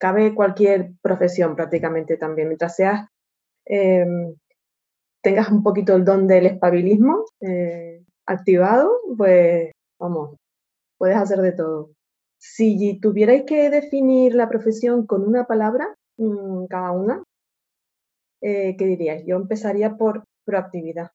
cabe 0.00 0.34
cualquier 0.34 0.92
profesión 1.02 1.54
prácticamente 1.54 2.16
también, 2.16 2.48
mientras 2.48 2.74
seas 2.76 3.06
em, 3.66 4.34
tengas 5.22 5.50
un 5.50 5.62
poquito 5.62 5.94
el 5.94 6.04
don 6.04 6.26
del 6.26 6.46
espabilismo 6.46 7.24
eh, 7.40 8.02
activado, 8.26 8.90
pues 9.16 9.72
vamos, 9.98 10.36
puedes 10.98 11.16
hacer 11.16 11.40
de 11.40 11.52
todo. 11.52 11.90
Si 12.38 12.98
tuvierais 13.00 13.44
que 13.46 13.70
definir 13.70 14.34
la 14.34 14.48
profesión 14.48 15.06
con 15.06 15.26
una 15.26 15.44
palabra, 15.44 15.94
mm, 16.16 16.66
cada 16.66 16.92
una, 16.92 17.22
eh, 18.42 18.76
¿qué 18.78 18.86
diríais? 18.86 19.24
Yo 19.26 19.36
empezaría 19.36 19.96
por 19.96 20.24
proactividad. 20.46 21.10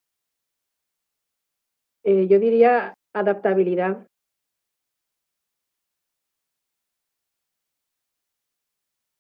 Eh, 2.04 2.28
yo 2.28 2.40
diría 2.40 2.94
adaptabilidad. 3.14 4.08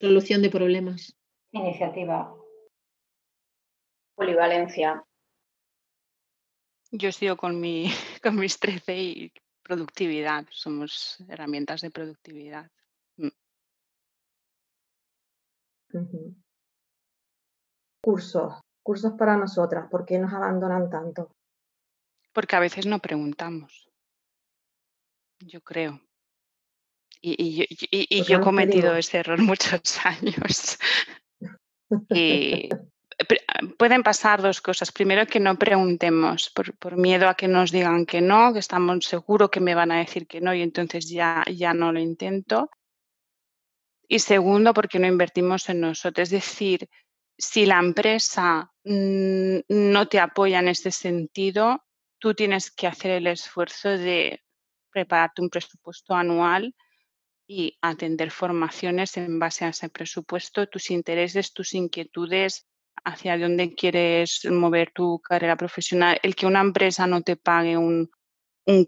Solución 0.05 0.43
de 0.43 0.51
problemas. 0.51 1.17
Iniciativa. 1.51 2.31
Polivalencia. 4.13 5.03
Yo 6.91 7.11
sigo 7.11 7.35
con, 7.35 7.59
mi, 7.59 7.89
con 8.21 8.35
mis 8.35 8.59
13 8.59 9.01
y 9.01 9.33
productividad. 9.63 10.45
Somos 10.51 11.17
herramientas 11.27 11.81
de 11.81 11.89
productividad. 11.89 12.69
Mm. 13.17 13.29
Cursos, 18.03 18.61
cursos 18.83 19.13
para 19.17 19.37
nosotras. 19.37 19.89
¿Por 19.89 20.05
qué 20.05 20.19
nos 20.19 20.31
abandonan 20.31 20.87
tanto? 20.91 21.31
Porque 22.31 22.55
a 22.55 22.59
veces 22.59 22.85
no 22.85 22.99
preguntamos. 22.99 23.89
Yo 25.39 25.61
creo. 25.61 25.99
Y, 27.27 28.23
yo 28.23 28.37
he 28.37 28.41
cometido 28.41 28.95
ese 28.95 29.17
error 29.17 29.39
muchos 29.41 30.05
años. 30.05 30.77
y 32.13 32.69
pueden 33.77 34.03
pasar 34.03 34.41
dos 34.41 34.61
cosas. 34.61 34.91
Primero, 34.91 35.25
que 35.25 35.39
no 35.39 35.57
preguntemos 35.57 36.51
por, 36.51 36.97
miedo 36.97 37.27
a 37.27 37.35
que 37.35 37.47
nos 37.47 37.71
digan 37.71 38.05
que 38.05 38.21
no, 38.21 38.53
que 38.53 38.59
estamos 38.59 39.05
seguros 39.05 39.49
que 39.49 39.59
me 39.59 39.73
van 39.73 39.91
a 39.91 39.97
decir 39.97 40.27
que 40.27 40.39
no 40.39 40.53
y 40.53 40.61
entonces 40.61 41.09
ya, 41.09 41.43
ya 41.51 41.73
no 41.73 41.91
lo 41.91 41.99
intento. 41.99 42.69
Y 44.07 44.19
segundo, 44.19 44.73
porque 44.73 44.99
no 44.99 45.07
invertimos 45.07 45.67
en 45.69 45.81
nosotros. 45.81 46.27
Es 46.27 46.29
decir, 46.29 46.87
si 47.35 47.65
la 47.65 47.79
empresa 47.79 48.71
no 48.83 50.07
te 50.07 50.19
apoya 50.19 50.59
en 50.59 50.67
este 50.67 50.91
sentido, 50.91 51.83
tú 52.19 52.35
tienes 52.35 52.69
que 52.69 52.85
hacer 52.85 53.11
el 53.11 53.25
esfuerzo 53.25 53.89
de 53.89 54.43
prepararte 54.91 55.41
un 55.41 55.49
presupuesto 55.49 56.13
anual 56.13 56.75
y 57.47 57.77
atender 57.81 58.31
formaciones 58.31 59.17
en 59.17 59.39
base 59.39 59.65
a 59.65 59.69
ese 59.69 59.89
presupuesto, 59.89 60.67
tus 60.67 60.89
intereses, 60.91 61.53
tus 61.53 61.73
inquietudes, 61.73 62.65
hacia 63.03 63.37
dónde 63.37 63.75
quieres 63.75 64.45
mover 64.49 64.91
tu 64.91 65.19
carrera 65.19 65.55
profesional. 65.55 66.19
El 66.23 66.35
que 66.35 66.47
una 66.47 66.61
empresa 66.61 67.05
no 67.05 67.21
te 67.21 67.35
pague 67.35 67.77
un, 67.77 68.09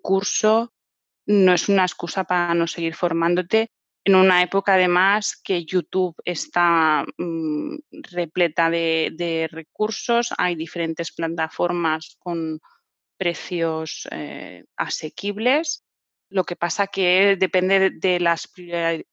curso 0.02 0.74
no 1.28 1.54
es 1.54 1.70
una 1.70 1.84
excusa 1.84 2.24
para 2.24 2.54
no 2.56 2.66
seguir 2.66 2.96
formándote 2.96 3.70
en 4.08 4.16
una 4.16 4.42
época 4.42 4.76
además 4.76 5.36
que 5.44 5.66
YouTube 5.66 6.16
está 6.24 7.04
mm, 7.18 7.76
repleta 7.92 8.70
de, 8.70 9.50
recursos, 9.52 10.34
hay 10.38 10.56
diferentes 10.56 11.12
plataformas 11.12 12.16
con 12.18 12.62
precios 13.18 14.08
eh, 14.12 14.64
asequibles 14.78 15.84
lo 16.30 16.44
que 16.44 16.56
pasa 16.56 16.88
que 16.88 17.38
depende 17.40 17.92
de 17.92 18.20
las 18.20 18.52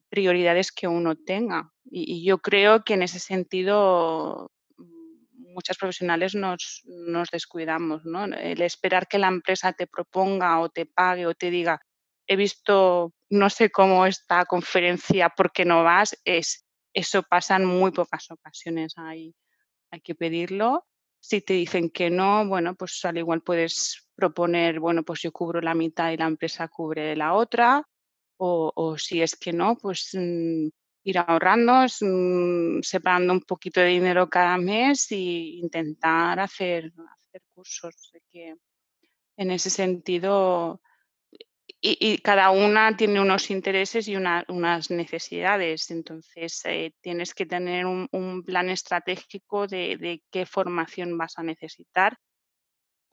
prioridades 0.08 0.72
que 0.72 0.88
uno 0.88 1.16
tenga. 1.16 1.70
Y, 1.84 2.24
yo 2.24 2.38
creo 2.38 2.82
que 2.84 2.94
en 2.94 3.02
ese 3.02 3.18
sentido 3.18 4.50
mm, 4.76 5.52
muchas 5.54 5.76
profesionales 5.76 6.34
nos, 6.34 6.82
descuidamos. 7.30 8.04
¿no? 8.04 8.24
El 8.24 8.62
esperar 8.62 9.06
que 9.06 9.18
la 9.18 9.28
empresa 9.28 9.72
te 9.72 9.86
proponga 9.86 10.60
o 10.60 10.68
te 10.68 10.86
pague 10.86 11.26
o 11.26 11.34
te 11.34 11.50
diga, 11.50 11.80
he 12.26 12.36
visto, 12.36 13.12
no 13.30 13.50
sé 13.50 13.70
cómo 13.70 14.06
esta 14.06 14.44
conferencia, 14.46 15.28
¿por 15.28 15.52
qué 15.52 15.64
no 15.64 15.84
vas? 15.84 16.18
Es, 16.24 16.66
eso 16.92 17.22
pasa 17.22 17.56
en 17.56 17.64
muy 17.66 17.92
pocas 17.92 18.30
ocasiones. 18.30 18.94
Hay, 18.96 19.34
hay 19.90 20.00
que 20.00 20.14
pedirlo. 20.14 20.86
Si 21.20 21.40
te 21.40 21.54
dicen 21.54 21.90
que 21.90 22.10
no, 22.10 22.46
bueno, 22.46 22.74
pues 22.74 23.02
al 23.04 23.18
igual 23.18 23.42
puedes 23.42 24.03
proponer, 24.14 24.80
bueno, 24.80 25.02
pues 25.02 25.22
yo 25.22 25.32
cubro 25.32 25.60
la 25.60 25.74
mitad 25.74 26.10
y 26.12 26.16
la 26.16 26.26
empresa 26.26 26.68
cubre 26.68 27.16
la 27.16 27.34
otra, 27.34 27.86
o, 28.36 28.96
si 28.98 29.22
es 29.22 29.36
que 29.36 29.52
no, 29.52 29.76
pues 29.76 30.10
mm, 30.14 30.68
ir 31.04 31.18
ahorrando, 31.18 31.84
mm, 32.00 32.82
separando 32.82 33.32
un 33.32 33.42
poquito 33.42 33.80
de 33.80 33.88
dinero 33.88 34.28
cada 34.28 34.56
mes 34.58 35.10
e 35.12 35.16
intentar 35.16 36.40
hacer, 36.40 36.92
hacer 37.12 37.42
cursos. 37.54 38.10
De 38.12 38.20
que 38.30 38.54
en 39.36 39.50
ese 39.50 39.70
sentido, 39.70 40.80
y, 41.80 42.18
cada 42.18 42.50
una 42.50 42.96
tiene 42.96 43.20
unos 43.20 43.50
intereses 43.50 44.08
y 44.08 44.16
unas 44.16 44.90
necesidades, 44.90 45.90
entonces 45.90 46.60
eh, 46.64 46.92
tienes 47.00 47.34
que 47.34 47.46
tener 47.46 47.86
un, 47.86 48.42
plan 48.44 48.68
estratégico 48.70 49.66
de 49.66 50.22
qué 50.30 50.46
formación 50.46 51.16
vas 51.18 51.38
a 51.38 51.42
necesitar 51.42 52.18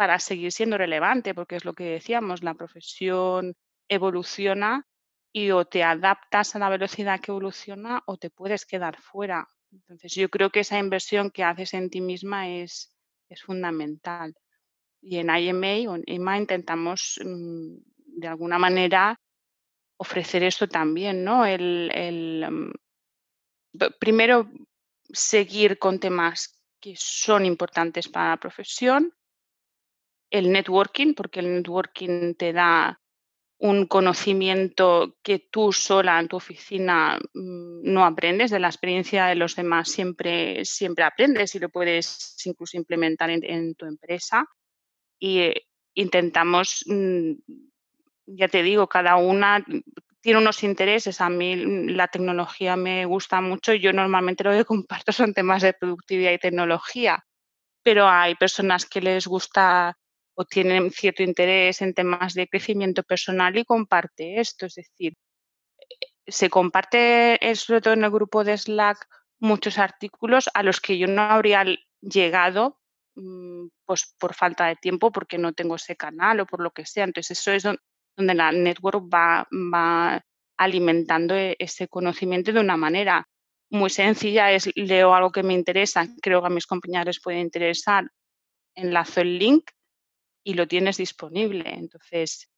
para 0.01 0.17
seguir 0.17 0.51
siendo 0.51 0.79
relevante, 0.79 1.35
porque 1.35 1.55
es 1.55 1.63
lo 1.63 1.73
que 1.73 1.83
decíamos, 1.83 2.41
la 2.41 2.55
profesión 2.55 3.55
evoluciona 3.87 4.87
y 5.31 5.51
o 5.51 5.65
te 5.65 5.83
adaptas 5.83 6.55
a 6.55 6.59
la 6.59 6.69
velocidad 6.69 7.19
que 7.19 7.29
evoluciona 7.29 8.01
o 8.07 8.17
te 8.17 8.31
puedes 8.31 8.65
quedar 8.65 8.99
fuera. 8.99 9.47
Entonces 9.71 10.15
yo 10.15 10.27
creo 10.29 10.49
que 10.49 10.61
esa 10.61 10.79
inversión 10.79 11.29
que 11.29 11.43
haces 11.43 11.75
en 11.75 11.91
ti 11.91 12.01
misma 12.01 12.49
es, 12.49 12.97
es 13.29 13.43
fundamental. 13.43 14.33
Y 15.03 15.19
en 15.19 15.29
IMA 15.29 15.91
o 15.91 15.95
en 15.97 16.03
IMA 16.07 16.39
intentamos 16.39 17.19
mm, 17.23 17.75
de 18.21 18.27
alguna 18.27 18.57
manera 18.57 19.19
ofrecer 19.97 20.41
esto 20.41 20.67
también, 20.67 21.23
¿no? 21.23 21.45
El, 21.45 22.43
mm, 22.49 22.71
primero 23.99 24.49
seguir 25.13 25.77
con 25.77 25.99
temas 25.99 26.59
que 26.79 26.95
son 26.97 27.45
importantes 27.45 28.09
para 28.09 28.31
la 28.31 28.37
profesión, 28.37 29.13
el 30.31 30.51
networking, 30.51 31.13
porque 31.13 31.41
el 31.41 31.53
networking 31.53 32.33
te 32.35 32.53
da 32.53 32.99
un 33.61 33.85
conocimiento 33.85 35.17
que 35.21 35.37
tú 35.37 35.71
sola 35.71 36.19
en 36.19 36.27
tu 36.27 36.37
oficina 36.37 37.19
mm, 37.33 37.83
no 37.83 38.03
aprendes, 38.03 38.49
de 38.49 38.59
la 38.59 38.69
experiencia 38.69 39.27
de 39.27 39.35
los 39.35 39.55
demás 39.55 39.89
siempre, 39.91 40.65
siempre 40.65 41.03
aprendes 41.03 41.53
y 41.53 41.59
lo 41.59 41.69
puedes 41.69 42.35
incluso 42.45 42.77
implementar 42.77 43.29
en, 43.29 43.75
tu 43.75 43.85
empresa. 43.85 44.47
Y 45.19 45.39
eh, 45.41 45.67
intentamos, 45.93 46.83
mm, 46.87 47.33
ya 48.25 48.47
te 48.47 48.63
digo, 48.63 48.87
cada 48.87 49.17
una 49.17 49.63
tiene 50.21 50.39
unos 50.39 50.63
intereses. 50.63 51.21
A 51.21 51.29
mí 51.29 51.55
la 51.93 52.07
tecnología 52.07 52.75
me 52.75 53.05
gusta 53.05 53.41
mucho 53.41 53.73
y 53.73 53.79
yo 53.79 53.93
normalmente 53.93 54.43
lo 54.43 54.53
que 54.53 54.65
comparto 54.65 55.11
son 55.11 55.35
temas 55.35 55.61
de 55.61 55.73
productividad 55.73 56.31
y 56.31 56.39
tecnología, 56.39 57.23
pero 57.83 58.07
hay 58.07 58.33
personas 58.33 58.87
que 58.87 59.01
les 59.01 59.27
gusta 59.27 59.97
o 60.35 60.45
tienen 60.45 60.91
cierto 60.91 61.23
interés 61.23 61.81
en 61.81 61.93
temas 61.93 62.33
de 62.33 62.47
crecimiento 62.47 63.03
personal 63.03 63.57
y 63.57 63.65
comparte 63.65 64.39
esto. 64.39 64.65
Es 64.65 64.75
decir, 64.75 65.13
se 66.27 66.49
comparte, 66.49 67.45
eh, 67.45 67.55
sobre 67.55 67.81
todo 67.81 67.93
en 67.93 68.03
el 68.03 68.11
grupo 68.11 68.43
de 68.43 68.57
Slack, 68.57 69.07
muchos 69.39 69.77
artículos 69.77 70.49
a 70.53 70.63
los 70.63 70.79
que 70.79 70.97
yo 70.97 71.07
no 71.07 71.21
habría 71.23 71.65
llegado 72.01 72.79
mm, 73.15 73.67
pues 73.85 74.15
por 74.19 74.33
falta 74.33 74.67
de 74.67 74.75
tiempo, 74.75 75.11
porque 75.11 75.37
no 75.37 75.53
tengo 75.53 75.75
ese 75.75 75.95
canal 75.95 76.39
o 76.39 76.45
por 76.45 76.61
lo 76.61 76.71
que 76.71 76.85
sea. 76.85 77.03
Entonces, 77.03 77.39
eso 77.39 77.51
es 77.51 77.63
donde 78.15 78.33
la 78.33 78.51
network 78.51 79.03
va, 79.13 79.47
va 79.51 80.23
alimentando 80.57 81.35
e, 81.35 81.55
ese 81.59 81.87
conocimiento 81.87 82.53
de 82.53 82.59
una 82.59 82.77
manera 82.77 83.27
muy 83.69 83.89
sencilla. 83.89 84.51
Es 84.51 84.69
leo 84.75 85.13
algo 85.13 85.31
que 85.31 85.43
me 85.43 85.53
interesa, 85.53 86.07
creo 86.21 86.41
que 86.41 86.47
a 86.47 86.51
mis 86.51 86.67
compañeros 86.67 87.19
puede 87.21 87.39
interesar, 87.39 88.05
enlazo 88.75 89.21
el 89.21 89.39
link 89.39 89.71
y 90.43 90.53
lo 90.53 90.67
tienes 90.67 90.97
disponible. 90.97 91.69
Entonces, 91.73 92.51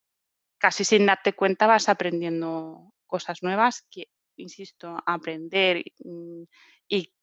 casi 0.58 0.84
sin 0.84 1.06
darte 1.06 1.34
cuenta 1.34 1.68
vas 1.68 1.90
aprendiendo 1.90 2.94
cosas 3.06 3.44
nuevas 3.44 3.86
que, 3.90 4.08
insisto, 4.38 4.98
aprender 5.06 5.84
mm, 6.04 6.44
y 6.88 7.14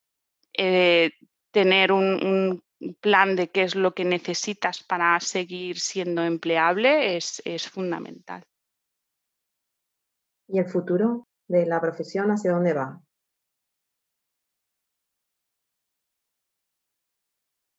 eh, 0.56 1.10
tener 1.50 1.92
un, 1.92 2.62
plan 3.02 3.36
de 3.36 3.50
qué 3.50 3.64
es 3.64 3.74
lo 3.74 3.92
que 3.92 4.06
necesitas 4.06 4.82
para 4.82 5.20
seguir 5.20 5.78
siendo 5.78 6.22
empleable 6.22 7.18
es, 7.18 7.42
es 7.44 7.68
fundamental. 7.68 8.42
¿Y 10.48 10.58
el 10.58 10.66
futuro 10.66 11.28
de 11.46 11.66
la 11.66 11.78
profesión 11.78 12.30
hacia 12.30 12.52
dónde 12.52 12.72
va? 12.72 12.98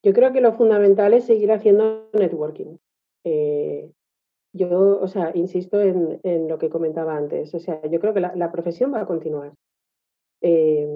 Yo 0.03 0.13
creo 0.13 0.33
que 0.33 0.41
lo 0.41 0.53
fundamental 0.53 1.13
es 1.13 1.25
seguir 1.25 1.51
haciendo 1.51 2.09
networking. 2.13 2.77
Eh, 3.23 3.91
yo, 4.53 4.99
o 4.99 5.07
sea, 5.07 5.31
insisto 5.35 5.79
en, 5.79 6.47
lo 6.47 6.57
que 6.57 6.69
comentaba 6.69 7.15
antes. 7.15 7.53
O 7.53 7.59
sea, 7.59 7.81
yo 7.87 7.99
creo 7.99 8.13
que 8.13 8.21
la, 8.21 8.51
profesión 8.51 8.93
va 8.93 9.01
a 9.01 9.05
continuar. 9.05 9.53
Eh, 10.41 10.87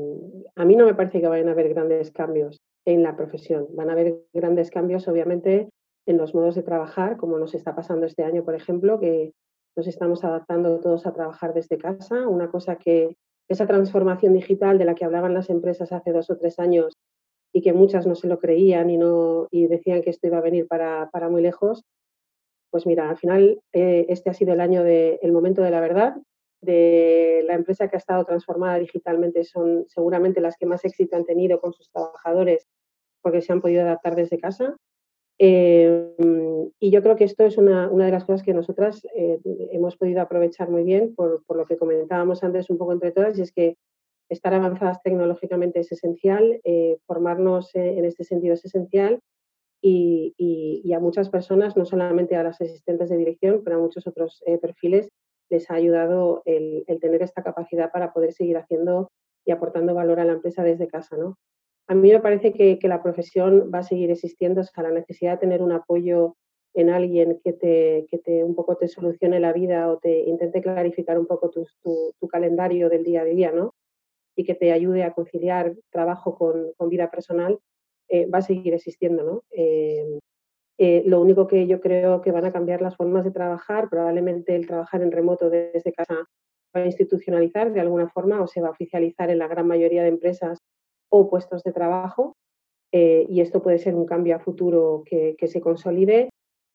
a 0.56 0.66
mí 0.66 0.76
no 0.76 0.86
me 0.86 0.96
parece 0.96 1.22
que 1.22 1.28
vayan 1.28 1.50
a 1.50 1.52
haber 1.52 1.70
grandes 1.70 2.12
cambios 2.12 2.60
en 2.86 3.04
la 3.04 3.16
profesión. 3.16 3.68
Van 3.72 3.90
a 3.90 3.94
haber 3.94 4.24
grandes 4.34 4.72
cambios, 4.72 5.08
obviamente, 5.08 5.70
en 6.08 6.18
los 6.18 6.34
modos 6.34 6.56
de 6.56 6.64
trabajar, 6.64 7.18
como 7.18 7.38
nos 7.38 7.54
está 7.54 7.76
pasando 7.76 8.06
este 8.06 8.24
año, 8.24 8.44
por 8.44 8.56
ejemplo, 8.56 9.00
que 9.00 9.34
nos 9.76 9.88
estamos 9.88 10.24
adaptando 10.24 10.80
todos 10.80 11.06
a 11.06 11.14
trabajar 11.14 11.54
desde 11.54 11.78
casa. 11.78 12.28
Una 12.28 12.50
cosa 12.50 12.78
que 12.78 13.16
esa 13.48 13.68
transformación 13.68 14.34
digital 14.34 14.78
de 14.78 14.86
la 14.86 14.96
que 14.96 15.06
hablaban 15.06 15.34
las 15.34 15.50
empresas 15.50 15.92
hace 15.92 16.12
dos 16.12 16.30
o 16.30 16.38
tres 16.38 16.60
años 16.60 16.95
y 17.56 17.62
que 17.62 17.72
muchas 17.72 18.06
no 18.06 18.16
se 18.16 18.28
lo 18.28 18.38
creían 18.38 18.90
y, 18.90 18.98
no, 18.98 19.48
y 19.50 19.68
decían 19.68 20.02
que 20.02 20.10
esto 20.10 20.28
iba 20.28 20.40
a 20.40 20.42
venir 20.42 20.68
para, 20.68 21.10
para 21.10 21.30
muy 21.30 21.42
lejos, 21.42 21.86
pues 22.70 22.86
mira, 22.86 23.10
al 23.10 23.16
final 23.16 23.62
eh, 23.72 24.08
este 24.10 24.30
ha 24.30 24.34
sido 24.34 24.52
el 24.52 24.60
año 24.60 24.84
del 24.84 25.20
el 25.22 25.32
momento 25.32 25.62
de 25.62 25.72
la 25.72 25.80
verdad, 25.80 26.18
de 26.60 27.46
la 27.48 27.54
empresa 27.54 27.88
que 27.88 27.96
ha 27.96 28.00
estado 28.00 28.26
transformada 28.26 28.78
digitalmente 28.78 29.46
son 29.46 29.86
seguramente 29.88 30.42
las 30.42 30.58
que 30.58 30.66
más 30.66 30.84
éxito 30.84 31.16
han 31.16 31.24
tenido 31.24 31.62
con 31.62 31.72
sus 31.72 31.90
trabajadores 31.92 32.68
porque 33.22 33.42
se 33.42 33.54
han 33.54 33.62
podido 33.62 33.84
adaptar 33.84 34.18
desde 34.18 34.38
casa. 34.38 34.76
Em, 35.40 36.70
y 36.78 36.92
yo 36.92 37.02
creo 37.02 37.16
que 37.16 37.24
esto 37.24 37.46
es 37.46 37.58
una, 37.58 37.90
una 37.90 38.08
de 38.08 38.12
las 38.12 38.26
cosas 38.26 38.44
que 38.44 38.54
nosotras 38.54 39.08
eh, 39.16 39.40
hemos 39.72 39.96
podido 39.96 40.20
aprovechar 40.20 40.70
muy 40.70 40.84
bien 40.84 41.16
por, 41.16 41.42
por, 41.46 41.56
lo 41.56 41.66
que 41.66 41.78
comentábamos 41.78 42.44
antes 42.44 42.70
un 42.70 42.78
poco 42.78 42.92
entre 42.92 43.14
todas, 43.14 43.40
y 43.40 43.44
es 43.44 43.54
que 43.54 43.78
estar 44.36 44.54
avanzadas 44.54 45.02
tecnológicamente 45.02 45.80
es 45.80 45.92
esencial, 45.92 46.62
eh, 46.64 46.98
formarnos 47.08 47.74
en 47.76 48.06
este 48.06 48.24
sentido 48.24 48.54
es 48.54 48.64
esencial 48.66 49.20
y, 49.82 50.34
y, 50.38 50.94
a 50.94 51.00
muchas 51.00 51.30
personas, 51.30 51.78
no 51.78 51.86
solamente 51.86 52.36
a 52.36 52.44
las 52.44 52.60
asistentes 52.60 53.10
de 53.10 53.18
dirección, 53.18 53.62
pero 53.64 53.76
a 53.76 53.80
muchos 53.80 54.08
otros 54.08 54.42
eh, 54.46 54.58
perfiles, 54.58 55.10
les 55.50 55.70
ha 55.70 55.76
ayudado 55.76 56.42
el, 56.46 56.84
el, 56.88 57.00
tener 57.00 57.22
esta 57.22 57.44
capacidad 57.44 57.92
para 57.92 58.12
poder 58.12 58.34
seguir 58.34 58.58
haciendo 58.58 59.12
y 59.46 59.52
aportando 59.52 59.94
valor 59.94 60.20
a 60.20 60.26
la 60.26 60.34
empresa 60.34 60.64
desde 60.64 60.88
casa. 60.88 61.18
¿no? 61.18 61.38
A 61.88 61.94
mí 61.94 62.12
me 62.12 62.20
parece 62.20 62.52
que, 62.52 62.80
que 62.80 62.88
la 62.88 63.04
profesión 63.04 63.70
va 63.72 63.80
a 63.80 63.84
seguir 63.84 64.10
existiendo, 64.10 64.62
o 64.62 64.64
sea, 64.64 64.84
la 64.84 64.92
necesidad 64.92 65.34
de 65.34 65.38
tener 65.38 65.62
un 65.62 65.72
apoyo 65.72 66.36
en 66.74 66.90
alguien 66.90 67.40
que 67.44 67.54
te, 67.54 68.08
que 68.10 68.18
te 68.18 68.44
un 68.44 68.56
poco 68.56 68.76
te 68.78 68.88
solucione 68.88 69.40
la 69.40 69.54
vida 69.54 69.90
o 69.90 69.98
te 69.98 70.22
intente 70.22 70.62
clarificar 70.62 71.18
un 71.20 71.28
poco 71.28 71.50
tu, 71.50 71.66
tu, 71.82 72.12
tu 72.20 72.28
calendario 72.28 72.90
del 72.90 73.04
día 73.04 73.22
a 73.22 73.26
día, 73.26 73.52
¿no? 73.52 73.74
Y 74.36 74.44
que 74.44 74.56
te 74.56 74.72
ayude 74.72 75.04
a 75.04 75.14
conciliar 75.14 75.76
trabajo 75.92 76.36
con, 76.36 76.74
con 76.78 76.90
vida 76.90 77.10
personal, 77.10 77.60
eh, 78.10 78.28
va 78.28 78.40
a 78.40 78.44
seguir 78.44 78.74
existiendo, 78.74 79.24
¿no? 79.24 79.44
Eh, 79.52 80.20
eh, 80.78 81.04
lo 81.06 81.22
único 81.22 81.48
que 81.48 81.68
yo 81.68 81.80
creo 81.80 82.22
que 82.22 82.32
van 82.32 82.46
a 82.46 82.52
cambiar 82.52 82.82
las 82.82 82.98
formas 82.98 83.24
de 83.24 83.32
trabajar, 83.32 83.90
probablemente 83.90 84.56
el 84.56 84.68
trabajar 84.68 85.02
en 85.02 85.12
remoto 85.12 85.50
desde 85.50 85.94
casa 85.94 86.26
va 86.76 86.82
a 86.82 86.86
institucionalizar 86.86 87.72
de 87.72 87.80
alguna 87.80 88.10
forma 88.10 88.42
o 88.42 88.48
se 88.48 88.62
va 88.62 88.68
a 88.68 88.72
oficializar 88.72 89.30
en 89.30 89.40
la 89.40 89.48
gran 89.48 89.68
mayoría 89.68 90.04
de 90.04 90.10
empresas 90.10 90.60
o 91.10 91.30
puestos 91.30 91.64
de 91.64 91.72
trabajo. 91.72 92.36
Eh, 92.92 93.26
y 93.30 93.42
esto 93.42 93.62
puede 93.62 93.80
ser 93.80 93.96
un 93.96 94.06
cambio 94.06 94.36
a 94.36 94.40
futuro 94.40 95.04
que, 95.06 95.36
que, 95.38 95.48
se 95.48 95.62
consolide, 95.62 96.30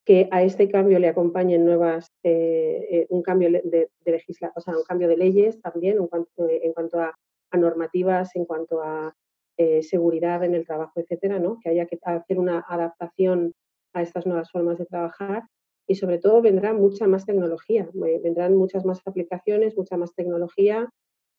que 0.05 0.29
a 0.31 0.43
este 0.43 0.69
cambio 0.69 0.99
le 0.99 1.09
acompañen 1.09 1.65
nuevas, 1.65 2.09
eh, 2.23 2.87
eh 2.91 3.07
un 3.11 3.23
cambio 3.23 3.51
de, 3.51 3.89
de 4.05 4.23
o 4.55 4.61
sea, 4.61 4.77
un 4.77 4.85
cambio 4.85 5.09
de 5.09 5.17
leyes 5.17 5.61
también 5.61 5.99
en 5.99 6.07
cuanto, 6.09 6.49
en 6.49 6.73
cuanto 6.73 7.01
a, 7.01 7.15
a 7.51 7.57
normativas, 7.57 8.35
en 8.37 8.45
cuanto 8.45 8.83
a 8.83 9.15
eh, 9.59 9.83
seguridad 9.83 10.43
en 10.45 10.55
el 10.55 10.67
trabajo, 10.67 10.93
etcétera, 10.97 11.39
¿no? 11.39 11.59
Que 11.61 11.71
haya 11.71 11.87
que 11.87 11.99
hacer 12.03 12.39
una 12.39 12.65
adaptación 12.69 13.53
a 13.93 14.03
estas 14.03 14.27
nuevas 14.27 14.51
formas 14.51 14.79
de 14.79 14.87
trabajar 14.87 15.43
y 15.87 15.97
sobre 15.97 16.19
todo 16.19 16.41
vendrá 16.41 16.73
mucha 16.73 17.07
más 17.09 17.27
tecnología, 17.27 17.89
vendrán 17.93 18.57
muchas 18.57 18.85
más 18.85 19.03
aplicaciones, 19.05 19.77
mucha 19.77 19.97
más 19.97 20.15
tecnología, 20.15 20.89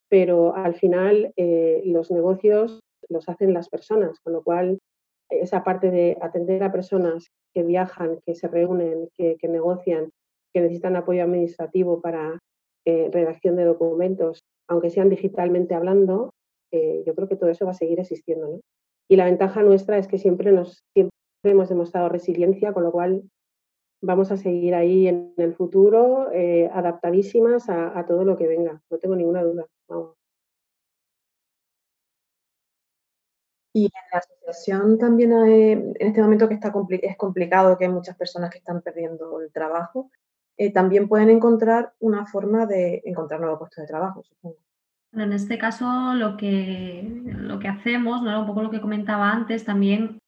pero 0.10 0.54
al 0.56 0.76
final 0.76 1.32
eh, 1.38 1.82
los 1.86 2.12
negocios 2.12 2.82
los 3.08 3.30
hacen 3.30 3.54
las 3.54 3.70
personas, 3.70 4.20
con 4.20 4.34
lo 4.34 4.44
cual 4.44 4.80
esa 5.30 5.64
parte 5.64 5.90
de 5.90 6.18
atender 6.22 6.64
a 6.64 6.72
personas 6.72 7.28
que 7.54 7.64
viajan, 7.64 8.20
que 8.26 8.36
se 8.36 8.50
reúnen, 8.50 9.10
que, 9.16 9.38
que 9.38 9.48
negocian, 9.48 10.12
que 10.54 10.62
necesitan 10.62 10.98
apoyo 10.98 11.24
administrativo 11.24 12.02
para 12.02 12.40
eh, 12.86 13.10
redacción 13.12 13.56
de 13.56 13.66
documentos, 13.66 14.44
aunque 14.72 14.90
sean 14.90 15.10
digitalmente 15.10 15.76
hablando, 15.76 16.34
eh, 16.72 17.04
yo 17.06 17.14
creo 17.14 17.28
que 17.28 17.36
todo 17.36 17.50
eso 17.50 17.66
va 17.66 17.72
a 17.72 17.76
seguir 17.76 18.00
existiendo. 18.00 18.48
¿no? 18.48 18.60
Y 19.10 19.18
la 19.18 19.26
ventaja 19.26 19.62
nuestra 19.64 19.98
es 19.98 20.08
que 20.08 20.18
siempre 20.18 20.54
nos, 20.54 20.86
siempre 20.94 21.12
hemos 21.44 21.68
demostrado 21.68 22.08
resiliencia, 22.08 22.72
con 22.72 22.84
lo 22.84 22.92
cual 22.94 23.24
vamos 24.02 24.32
a 24.32 24.38
seguir 24.38 24.74
ahí 24.74 25.10
en 25.10 25.34
el 25.36 25.54
futuro, 25.54 26.32
eh, 26.32 26.70
adaptadísimas 26.74 27.70
a, 27.70 28.06
todo 28.08 28.24
lo 28.24 28.38
que 28.38 28.48
venga, 28.48 28.82
no 28.90 28.98
tengo 28.98 29.18
ninguna 29.18 29.44
duda. 29.44 29.68
Y 33.74 33.86
en 33.86 33.92
la 34.14 34.20
asociación 34.20 34.98
también 34.98 35.34
en 35.34 35.96
este 36.00 36.22
momento 36.22 36.48
que 36.48 36.56
está 36.56 36.74
es 36.90 37.18
complicado, 37.18 37.78
que 37.78 37.86
hay 37.86 37.92
muchas 37.92 38.18
personas 38.18 38.50
que 38.50 38.60
están 38.60 38.82
perdiendo 38.82 39.42
el 39.42 39.52
trabajo, 39.52 40.10
eh, 40.62 40.72
también 40.72 41.08
pueden 41.08 41.32
encontrar 41.32 41.94
una 42.00 42.28
forma 42.28 42.68
de 42.68 43.02
encontrar 43.06 43.40
nuevos 43.40 43.58
puestos 43.58 43.82
de 43.82 43.88
trabajo, 43.88 44.22
supongo. 44.22 44.58
En 45.12 45.34
este 45.34 45.58
caso 45.58 46.14
lo 46.14 46.38
que, 46.38 47.02
lo 47.26 47.58
que 47.58 47.68
hacemos, 47.68 48.22
un 48.22 48.46
poco 48.46 48.62
lo 48.62 48.70
que 48.70 48.80
comentaba 48.80 49.32
antes, 49.32 49.66
también 49.66 50.20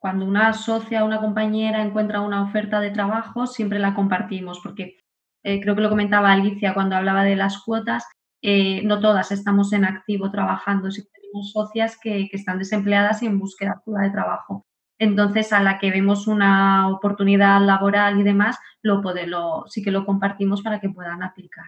cuando 0.00 0.26
una 0.26 0.52
socia 0.54 1.04
una 1.04 1.20
compañera 1.20 1.82
encuentra 1.82 2.20
una 2.20 2.42
oferta 2.42 2.80
de 2.80 2.90
trabajo, 2.90 3.46
siempre 3.46 3.78
la 3.78 3.94
compartimos, 3.94 4.58
porque 4.60 4.98
eh, 5.44 5.60
creo 5.60 5.76
que 5.76 5.82
lo 5.82 5.88
comentaba 5.88 6.32
Alicia 6.32 6.74
cuando 6.74 6.96
hablaba 6.96 7.22
de 7.22 7.36
las 7.36 7.62
cuotas, 7.62 8.08
eh, 8.42 8.82
no 8.82 8.98
todas 8.98 9.30
estamos 9.30 9.72
en 9.72 9.84
activo 9.84 10.32
trabajando, 10.32 10.90
si 10.90 11.08
tenemos 11.08 11.52
socias 11.52 11.96
que, 11.96 12.28
que, 12.28 12.36
están 12.36 12.58
desempleadas 12.58 13.22
y 13.22 13.26
en 13.26 13.38
búsqueda 13.38 13.80
de 13.86 14.10
trabajo. 14.10 14.65
Entonces, 14.98 15.52
a 15.52 15.62
la 15.62 15.78
que 15.78 15.90
vemos 15.90 16.26
una 16.26 16.88
oportunidad 16.90 17.64
laboral 17.64 18.18
y 18.18 18.22
demás, 18.22 18.56
lo, 18.82 19.02
lo 19.26 19.64
sí 19.68 19.82
que 19.82 19.90
lo 19.90 20.06
compartimos 20.06 20.62
para 20.62 20.80
que 20.80 20.88
puedan 20.88 21.22
aplicar. 21.22 21.66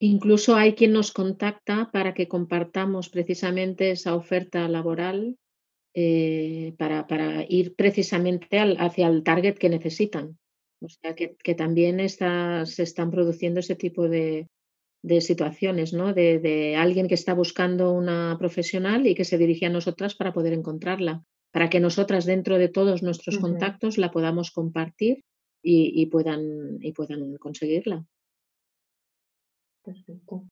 Incluso 0.00 0.54
hay 0.54 0.74
quien 0.74 0.92
nos 0.92 1.10
contacta 1.12 1.90
para 1.92 2.14
que 2.14 2.28
compartamos 2.28 3.08
precisamente 3.08 3.90
esa 3.90 4.14
oferta 4.14 4.68
laboral 4.68 5.36
eh, 5.94 6.74
para, 6.78 7.44
ir 7.48 7.74
precisamente 7.74 8.60
al, 8.60 8.76
hacia 8.78 9.08
el 9.08 9.24
target 9.24 9.56
que 9.56 9.68
necesitan. 9.68 10.38
O 10.80 10.88
sea, 10.88 11.16
que, 11.16 11.54
también 11.56 11.98
se 12.08 12.82
están 12.84 13.10
produciendo 13.10 13.58
ese 13.58 13.74
tipo 13.74 14.08
de, 14.08 14.46
situaciones, 15.20 15.92
¿no? 15.92 16.12
De, 16.14 16.76
alguien 16.76 17.08
que 17.08 17.14
está 17.14 17.34
buscando 17.34 17.90
una 17.90 18.36
profesional 18.38 19.08
y 19.08 19.16
que 19.16 19.24
se 19.24 19.38
dirige 19.38 19.66
a 19.66 19.70
nosotras 19.70 20.14
para 20.14 20.32
poder 20.32 20.52
encontrarla, 20.52 21.24
para 21.50 21.70
que 21.70 21.80
nosotras 21.80 22.24
dentro 22.24 22.58
de 22.58 22.68
todos 22.68 23.02
nuestros 23.02 23.36
uh 23.36 23.38
-huh. 23.38 23.42
contactos 23.42 23.98
la 23.98 24.10
podamos 24.10 24.50
compartir 24.50 25.24
y, 25.62 26.00
y, 26.00 26.06
puedan, 26.06 26.78
y 26.80 26.92
puedan 26.92 27.36
conseguirla. 27.36 28.04
Perfecto. 29.82 30.44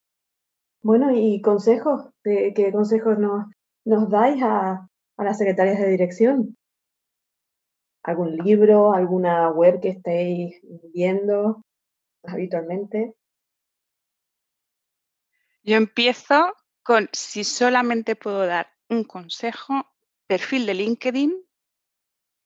Bueno, 0.83 1.11
y 1.13 1.41
consejos, 1.41 2.09
¿qué, 2.23 2.53
qué 2.55 2.73
consejos 2.73 3.19
nos, 3.19 3.47
nos 3.85 4.09
dais 4.09 4.43
a, 4.43 4.89
a 5.17 5.25
las 5.25 5.39
secretarias 5.39 5.79
de 5.79 5.91
dirección? 5.91 6.57
¿Algún 8.03 8.37
libro, 8.37 8.93
alguna 8.93 9.51
web 9.51 9.81
que 9.81 9.91
estéis 9.91 10.61
viendo 10.95 11.63
habitualmente? 12.23 13.15
Yo 15.65 15.77
empiezo 15.77 16.55
con, 16.85 17.09
si 17.13 17.43
solamente 17.43 18.15
puedo 18.15 18.47
dar 18.47 18.69
un 18.89 19.03
consejo, 19.03 19.85
perfil 20.27 20.67
de 20.67 20.75
LinkedIn 20.75 21.35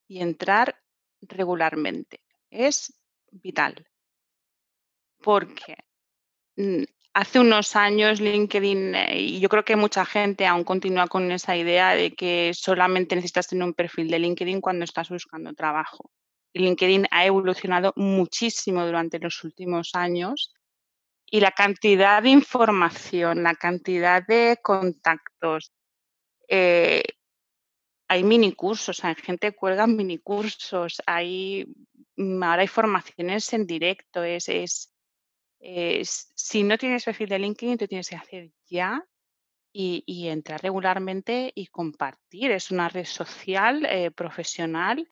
y 0.09 0.21
entrar 0.21 0.81
regularmente. 1.21 2.21
Es 2.51 2.93
vital. 3.31 3.87
Porque 5.23 5.77
mm, 6.57 6.85
hace 7.15 7.41
unos 7.41 7.77
años 7.77 8.21
LinkedIn, 8.21 8.95
eh, 8.95 9.21
y 9.21 9.41
yo 9.41 9.49
creo 9.49 9.65
que 9.65 9.77
mucha 9.77 10.05
gente 10.05 10.47
aún 10.47 10.65
continúa 10.65 11.07
con 11.09 11.31
esa 11.31 11.57
idea 11.57 11.95
de 11.95 12.13
que 12.13 12.53
solamente 12.55 13.17
necesitas 13.17 13.49
tener 13.49 13.65
un 13.65 13.75
perfil 13.75 14.11
de 14.11 14.19
LinkedIn 14.19 14.61
cuando 14.61 14.85
estás 14.85 15.09
buscando 15.11 15.53
trabajo. 15.55 16.11
LinkedIn 16.55 17.07
ha 17.11 17.27
evolucionado 17.27 17.93
muchísimo 17.97 18.85
durante 18.85 19.19
los 19.19 19.45
últimos 19.45 19.95
años 19.95 20.53
y 21.31 21.41
la 21.41 21.53
cantidad 21.53 22.23
de 22.23 22.31
información, 22.31 23.45
la 23.45 23.55
cantidad 23.55 24.27
de 24.27 24.59
contactos, 24.61 25.73
eh, 26.49 27.05
hay 28.11 28.25
minicursos, 28.25 29.05
hay 29.05 29.15
gente 29.15 29.53
que 29.53 29.57
cuelga 29.57 29.87
minicursos, 29.87 31.01
hay, 31.07 31.65
mm, 32.17 32.43
ahora 32.43 32.63
hay 32.63 32.69
formaciones 32.69 33.53
en 33.53 33.69
directo, 33.69 34.25
es, 34.25 34.49
es 34.49 34.93
si 36.35 36.65
no 36.65 36.77
tienes 36.77 37.05
perfil 37.05 37.29
de 37.29 37.39
LinkedIn, 37.39 37.79
te 37.79 37.87
tienes 37.87 38.09
que 38.09 38.17
hacer 38.17 38.51
ya 38.67 39.07
y, 39.73 40.03
y 40.07 40.27
entrar 40.27 40.61
regularmente 40.61 41.53
y 41.55 41.69
compartir. 41.69 42.51
Es 42.51 42.73
una 42.73 42.89
red 42.89 43.05
social 43.05 43.87
eh, 43.87 44.11
profesional. 44.11 45.09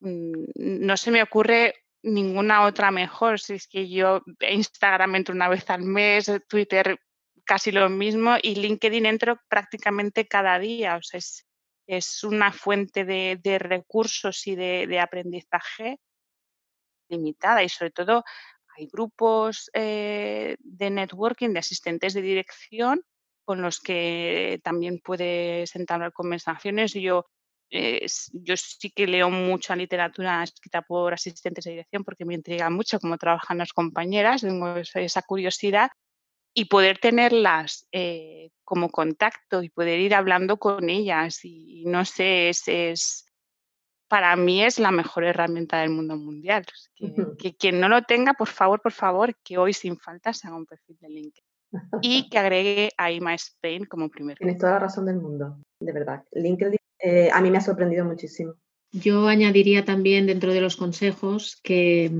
Mm, 0.00 0.44
no 0.54 0.96
se 0.98 1.10
me 1.10 1.22
ocurre 1.22 1.74
ninguna 2.02 2.66
otra 2.66 2.90
mejor. 2.90 3.40
Si 3.40 3.54
es 3.54 3.66
que 3.66 3.88
yo 3.88 4.22
Instagram 4.40 5.14
entro 5.14 5.34
una 5.34 5.48
vez 5.48 5.70
al 5.70 5.84
mes, 5.84 6.30
Twitter 6.48 6.98
casi 7.46 7.72
lo 7.72 7.88
mismo 7.88 8.36
y 8.42 8.56
LinkedIn 8.56 9.06
entro 9.06 9.38
prácticamente 9.48 10.26
cada 10.28 10.58
día. 10.58 10.96
O 10.96 11.02
sea, 11.02 11.16
es, 11.16 11.46
es 11.86 12.24
una 12.24 12.52
fuente 12.52 13.04
de, 13.04 13.38
de 13.42 13.58
recursos 13.58 14.46
y 14.46 14.54
de, 14.54 14.86
de 14.86 15.00
aprendizaje 15.00 15.98
limitada 17.08 17.62
y 17.62 17.68
sobre 17.68 17.90
todo 17.90 18.24
hay 18.76 18.86
grupos 18.86 19.70
eh, 19.74 20.56
de 20.60 20.90
networking, 20.90 21.50
de 21.50 21.58
asistentes 21.58 22.14
de 22.14 22.22
dirección, 22.22 23.02
con 23.44 23.60
los 23.60 23.80
que 23.80 24.60
también 24.62 25.00
puedes 25.00 25.74
entablar 25.76 26.12
conversaciones. 26.12 26.94
Yo, 26.94 27.26
eh, 27.70 28.06
yo 28.32 28.56
sí 28.56 28.90
que 28.90 29.06
leo 29.06 29.28
mucha 29.30 29.76
literatura 29.76 30.42
escrita 30.42 30.82
por 30.82 31.12
asistentes 31.12 31.64
de 31.64 31.72
dirección 31.72 32.04
porque 32.04 32.24
me 32.24 32.34
intriga 32.34 32.70
mucho 32.70 32.98
cómo 32.98 33.18
trabajan 33.18 33.58
las 33.58 33.72
compañeras, 33.72 34.40
tengo 34.40 34.76
esa 34.76 35.22
curiosidad 35.22 35.90
y 36.54 36.66
poder 36.66 36.98
tenerlas 36.98 37.86
eh, 37.92 38.50
como 38.64 38.90
contacto 38.90 39.62
y 39.62 39.68
poder 39.68 40.00
ir 40.00 40.14
hablando 40.14 40.58
con 40.58 40.90
ellas. 40.90 41.40
Y 41.44 41.84
no 41.86 42.04
sé, 42.04 42.48
es, 42.48 42.62
es 42.66 43.26
para 44.08 44.36
mí 44.36 44.62
es 44.62 44.78
la 44.78 44.90
mejor 44.90 45.24
herramienta 45.24 45.80
del 45.80 45.90
mundo 45.90 46.16
mundial. 46.16 46.66
Que, 47.38 47.54
quien 47.56 47.80
no 47.80 47.88
lo 47.88 48.02
tenga, 48.02 48.34
por 48.34 48.48
favor, 48.48 48.80
por 48.82 48.92
favor, 48.92 49.34
que 49.42 49.56
hoy 49.56 49.72
sin 49.72 49.96
falta 49.98 50.32
se 50.32 50.46
haga 50.46 50.56
un 50.56 50.66
perfil 50.66 50.98
de 51.00 51.08
LinkedIn. 51.08 51.44
Y 52.02 52.28
que 52.28 52.38
agregue 52.38 52.90
a 52.98 53.10
IMA 53.10 53.34
Spain 53.34 53.86
como 53.86 54.10
primer. 54.10 54.36
Tienes 54.36 54.58
toda 54.58 54.72
la 54.72 54.78
razón 54.80 55.06
del 55.06 55.16
mundo, 55.16 55.56
de 55.80 55.92
verdad. 55.92 56.22
LinkedIn 56.32 56.76
eh, 56.98 57.30
a 57.32 57.40
mí 57.40 57.50
me 57.50 57.58
ha 57.58 57.62
sorprendido 57.62 58.04
muchísimo. 58.04 58.54
Yo 58.92 59.26
añadiría 59.26 59.84
también 59.86 60.26
dentro 60.26 60.52
de 60.52 60.60
los 60.60 60.76
consejos 60.76 61.58
que 61.62 62.12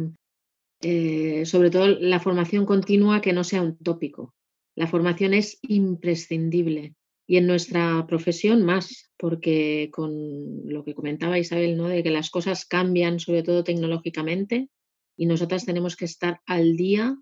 eh, 0.82 1.44
sobre 1.46 1.70
todo 1.70 1.86
la 1.86 2.20
formación 2.20 2.66
continua 2.66 3.20
que 3.20 3.32
no 3.32 3.44
sea 3.44 3.62
un 3.62 3.76
tópico. 3.78 4.34
La 4.74 4.86
formación 4.86 5.34
es 5.34 5.58
imprescindible 5.62 6.94
y 7.26 7.36
en 7.36 7.46
nuestra 7.46 8.04
profesión 8.06 8.64
más, 8.64 9.10
porque 9.16 9.90
con 9.92 10.68
lo 10.68 10.84
que 10.84 10.94
comentaba 10.94 11.38
Isabel, 11.38 11.76
¿no? 11.76 11.88
de 11.88 12.02
que 12.02 12.10
las 12.10 12.30
cosas 12.30 12.64
cambian, 12.64 13.20
sobre 13.20 13.42
todo 13.42 13.64
tecnológicamente, 13.64 14.68
y 15.16 15.26
nosotras 15.26 15.64
tenemos 15.64 15.96
que 15.96 16.06
estar 16.06 16.40
al 16.46 16.76
día 16.76 17.16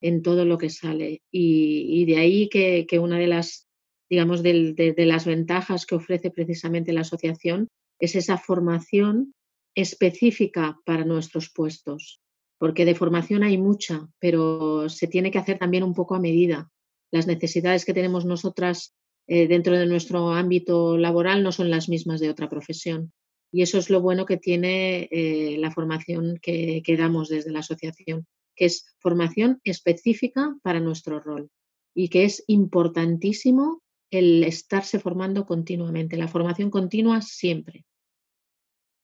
en 0.00 0.22
todo 0.22 0.44
lo 0.44 0.56
que 0.56 0.70
sale. 0.70 1.22
Y, 1.30 2.04
de 2.04 2.16
ahí 2.18 2.48
que, 2.48 2.86
una 3.00 3.18
de 3.18 3.26
las, 3.26 3.66
digamos, 4.08 4.42
de 4.42 4.94
las 4.98 5.26
ventajas 5.26 5.84
que 5.84 5.96
ofrece 5.96 6.30
precisamente 6.30 6.92
la 6.92 7.00
asociación 7.00 7.68
es 7.98 8.14
esa 8.14 8.38
formación 8.38 9.34
específica 9.74 10.78
para 10.84 11.04
nuestros 11.04 11.50
puestos, 11.50 12.20
porque 12.60 12.84
de 12.84 12.94
formación 12.94 13.42
hay 13.42 13.56
mucha, 13.58 14.06
pero 14.20 14.88
se 14.88 15.08
tiene 15.08 15.30
que 15.30 15.38
hacer 15.38 15.58
también 15.58 15.82
un 15.82 15.94
poco 15.94 16.14
a 16.14 16.20
medida. 16.20 16.70
Las 17.10 17.26
necesidades 17.26 17.84
que 17.84 17.94
tenemos 17.94 18.26
nosotras 18.26 18.94
eh, 19.26 19.48
dentro 19.48 19.76
de 19.76 19.86
nuestro 19.86 20.30
ámbito 20.30 20.98
laboral 20.98 21.42
no 21.42 21.52
son 21.52 21.70
las 21.70 21.88
mismas 21.88 22.20
de 22.20 22.28
otra 22.28 22.48
profesión. 22.48 23.12
Y 23.50 23.62
eso 23.62 23.78
es 23.78 23.90
lo 23.90 24.00
bueno 24.00 24.26
que 24.26 24.36
tiene 24.36 25.08
eh, 25.10 25.56
la 25.58 25.72
formación 25.72 26.38
que, 26.40 26.82
que 26.84 26.96
damos 26.96 27.28
desde 27.30 27.50
la 27.50 27.60
asociación, 27.60 28.26
que 28.54 28.66
es 28.66 28.94
formación 28.98 29.60
específica 29.64 30.54
para 30.62 30.80
nuestro 30.80 31.18
rol 31.18 31.50
y 31.94 32.10
que 32.10 32.24
es 32.24 32.44
importantísimo 32.46 33.82
el 34.10 34.44
estarse 34.44 35.00
formando 35.00 35.46
continuamente, 35.46 36.16
la 36.16 36.28
formación 36.28 36.70
continua 36.70 37.22
siempre 37.22 37.86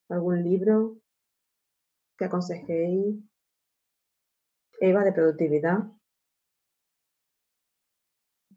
algún 0.09 0.43
libro 0.45 0.99
que 2.17 2.25
aconsejéis, 2.25 3.17
Eva, 4.81 5.05
de 5.05 5.13
productividad. 5.13 5.79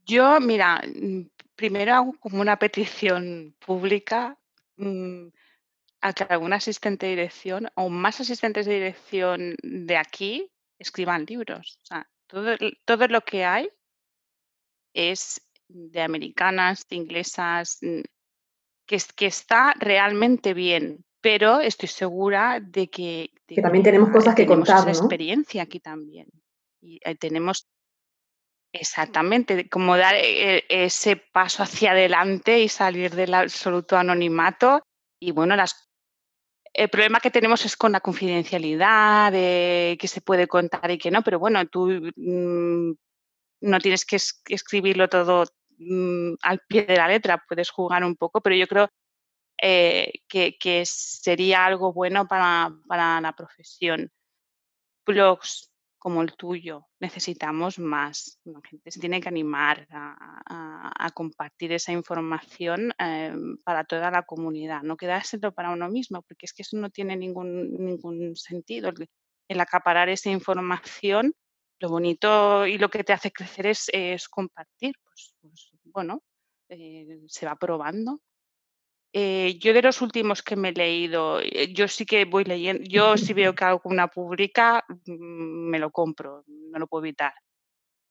Yo, 0.05 0.39
mira, 0.39 0.81
mm, 0.85 1.29
primero 1.55 1.93
hago 1.93 2.13
como 2.19 2.41
una 2.41 2.57
petición 2.57 3.55
pública 3.59 4.37
mm, 4.77 5.27
a 6.01 6.13
que 6.13 6.23
algún 6.23 6.53
asistente 6.53 7.05
de 7.05 7.15
dirección 7.15 7.67
o 7.75 7.89
más 7.89 8.19
asistentes 8.19 8.65
de 8.65 8.73
dirección 8.75 9.55
de 9.61 9.97
aquí 9.97 10.51
escriban 10.79 11.25
libros. 11.25 11.79
O 11.83 11.85
sea, 11.85 12.09
todo, 12.27 12.55
todo 12.85 13.07
lo 13.07 13.21
que 13.21 13.45
hay 13.45 13.69
es 14.93 15.41
de 15.67 16.01
americanas, 16.01 16.87
de 16.87 16.95
inglesas, 16.95 17.79
mm, 17.81 18.01
que, 18.85 18.97
que 19.15 19.27
está 19.27 19.73
realmente 19.77 20.53
bien 20.53 21.05
pero 21.21 21.59
estoy 21.59 21.89
segura 21.89 22.59
de 22.61 22.89
que, 22.89 23.31
que 23.47 23.61
también 23.61 23.83
tenemos 23.83 24.09
cosas 24.09 24.35
que 24.35 24.43
tenemos 24.43 24.67
contar, 24.67 24.89
esa 24.89 25.01
experiencia 25.01 25.63
aquí 25.63 25.79
también. 25.79 26.27
Y 26.81 26.99
eh, 27.03 27.15
tenemos 27.15 27.67
exactamente 28.71 29.67
como 29.69 29.97
dar 29.97 30.15
e, 30.15 30.57
e, 30.57 30.65
ese 30.69 31.17
paso 31.17 31.63
hacia 31.63 31.91
adelante 31.91 32.59
y 32.59 32.69
salir 32.69 33.15
del 33.15 33.33
absoluto 33.33 33.97
anonimato. 33.97 34.81
Y 35.19 35.31
bueno, 35.31 35.55
las 35.55 35.89
el 36.73 36.89
problema 36.89 37.19
que 37.19 37.31
tenemos 37.31 37.65
es 37.65 37.75
con 37.75 37.91
la 37.91 37.99
confidencialidad, 37.99 39.31
de 39.31 39.97
que 39.99 40.07
se 40.07 40.21
puede 40.21 40.47
contar 40.47 40.91
y 40.91 40.97
que 40.97 41.11
no, 41.11 41.23
pero 41.23 41.39
bueno, 41.39 41.65
tú 41.67 41.89
mm, 42.15 42.91
no 43.61 43.79
tienes 43.79 44.05
que 44.05 44.15
escribirlo 44.15 45.09
todo 45.09 45.45
mm, 45.77 46.35
al 46.43 46.61
pie 46.67 46.85
de 46.85 46.95
la 46.95 47.07
letra, 47.07 47.43
puedes 47.47 47.69
jugar 47.69 48.03
un 48.03 48.15
poco, 48.15 48.41
pero 48.41 48.55
yo 48.55 48.67
creo 48.67 48.89
eh, 49.61 50.21
que, 50.27 50.83
sería 50.85 51.65
algo 51.65 51.93
bueno 51.93 52.27
para, 52.27 52.71
la 52.89 53.33
profesión. 53.35 54.11
Blogs 55.05 55.71
como 55.97 56.21
el 56.21 56.33
tuyo, 56.35 56.87
necesitamos 57.01 57.77
más. 57.77 58.39
La 58.45 58.61
gente 58.61 58.89
se 58.89 59.01
tiene 59.01 59.19
que 59.19 59.27
animar 59.27 59.85
a, 59.91 61.11
compartir 61.13 61.73
esa 61.73 61.91
información 61.91 62.93
eh, 62.99 63.35
para 63.65 63.83
toda 63.83 64.09
la 64.11 64.23
comunidad, 64.23 64.83
no 64.83 64.95
quedárselo 64.95 65.51
para 65.53 65.71
uno 65.71 65.89
mismo, 65.89 66.21
porque 66.21 66.45
es 66.45 66.53
que 66.53 66.61
eso 66.61 66.77
no 66.77 66.89
tiene 66.89 67.17
ningún, 67.17 67.73
ningún 67.73 68.35
sentido. 68.35 68.93
El, 69.49 69.59
acaparar 69.59 70.07
esa 70.07 70.29
información, 70.29 71.33
lo 71.79 71.89
bonito 71.89 72.65
y 72.67 72.77
lo 72.77 72.89
que 72.89 73.03
te 73.03 73.11
hace 73.11 73.31
crecer 73.31 73.67
es, 73.67 74.29
compartir. 74.29 74.95
Pues, 75.03 75.35
pues 75.41 75.71
bueno, 75.83 76.23
eh, 76.69 77.19
se 77.27 77.45
va 77.45 77.55
probando 77.55 78.21
eh, 79.11 79.57
yo 79.59 79.73
de 79.73 79.81
los 79.81 80.01
últimos 80.01 80.43
que 80.43 80.55
me 80.55 80.69
he 80.69 80.73
leído, 80.73 81.39
eh, 81.41 81.73
yo 81.73 81.87
sí 81.87 82.05
que 82.05 82.25
voy 82.25 82.43
leyendo, 82.43 82.83
yo 82.87 83.15
si 83.17 83.33
veo 83.33 83.55
que 83.55 83.65
alguna 83.65 84.07
pública, 84.07 84.83
mm, 84.87 85.69
me 85.69 85.79
lo 85.79 85.91
compro, 85.91 86.43
no 86.47 86.79
lo 86.79 86.87
puedo 86.87 87.05
evitar. 87.05 87.33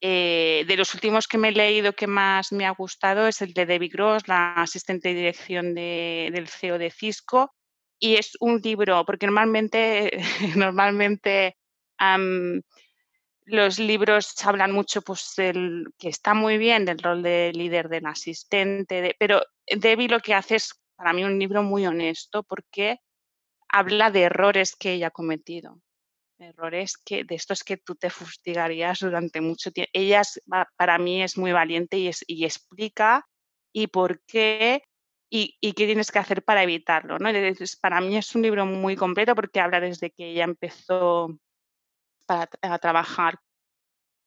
Eh, 0.00 0.64
de 0.68 0.76
los 0.76 0.94
últimos 0.94 1.26
que 1.26 1.38
me 1.38 1.48
he 1.48 1.52
leído 1.52 1.92
que 1.92 2.06
más 2.06 2.52
me 2.52 2.66
ha 2.66 2.70
gustado 2.70 3.26
es 3.26 3.42
el 3.42 3.52
de 3.52 3.66
Debbie 3.66 3.88
Gross, 3.88 4.28
la 4.28 4.54
asistente 4.54 5.08
de 5.08 5.14
dirección 5.14 5.74
del 5.74 6.48
CEO 6.48 6.78
de 6.78 6.90
Cisco, 6.90 7.52
y 7.98 8.16
es 8.16 8.36
un 8.40 8.60
libro, 8.60 9.04
porque 9.04 9.26
normalmente, 9.26 10.10
normalmente 10.56 11.56
los 13.44 13.78
libros 13.78 14.34
hablan 14.44 14.72
mucho, 14.72 15.02
pues, 15.02 15.34
del, 15.36 15.86
que 15.98 16.08
está 16.08 16.34
muy 16.34 16.58
bien 16.58 16.84
del 16.84 16.98
rol 16.98 17.22
de 17.22 17.52
líder 17.54 17.88
del 17.88 18.06
asistente, 18.06 19.16
pero 19.18 19.42
Debbie 19.66 20.08
lo 20.08 20.20
que 20.20 20.34
hace 20.34 20.56
es 20.56 20.78
para 20.98 21.12
mí 21.12 21.22
un 21.22 21.38
libro 21.38 21.62
muy 21.62 21.86
honesto 21.86 22.42
porque 22.42 22.98
habla 23.68 24.10
de 24.10 24.22
errores 24.22 24.74
que 24.74 24.94
ella 24.94 25.06
ha 25.06 25.12
cometido. 25.12 25.80
Errores 26.40 26.96
que, 26.96 27.24
de 27.24 27.36
estos 27.36 27.62
que 27.62 27.76
tú 27.76 27.94
te 27.94 28.10
fustigarías 28.10 28.98
durante 29.00 29.40
mucho 29.40 29.70
tiempo. 29.70 29.90
Ella 29.92 30.22
para 30.76 30.98
mí 30.98 31.22
es 31.22 31.38
muy 31.38 31.52
valiente 31.52 31.98
y, 31.98 32.10
y 32.26 32.44
explica 32.44 33.26
y 33.72 33.86
por 33.86 34.20
qué 34.24 34.82
y, 35.30 35.56
qué 35.60 35.86
tienes 35.86 36.10
que 36.10 36.18
hacer 36.18 36.42
para 36.42 36.62
evitarlo. 36.62 37.18
¿no? 37.18 37.30
para 37.80 38.00
mí 38.00 38.16
es 38.16 38.34
un 38.34 38.42
libro 38.42 38.66
muy 38.66 38.96
completo 38.96 39.34
porque 39.34 39.60
habla 39.60 39.80
desde 39.80 40.10
que 40.10 40.30
ella 40.30 40.44
empezó 40.44 41.38
para, 42.26 42.48
a 42.62 42.78
trabajar 42.78 43.38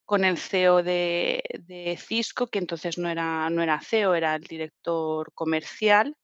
con 0.06 0.24
el 0.26 0.38
CEO 0.38 0.84
de, 0.84 1.44
de, 1.66 1.98
Cisco, 1.98 2.48
que 2.48 2.60
entonces 2.60 2.98
no 2.98 3.10
era, 3.10 3.50
no 3.50 3.64
era 3.64 3.82
CEO, 3.82 4.14
era 4.14 4.36
el 4.36 4.44
director 4.44 5.32
comercial, 5.34 6.16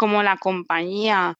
cómo 0.00 0.22
la 0.22 0.38
compañía 0.38 1.38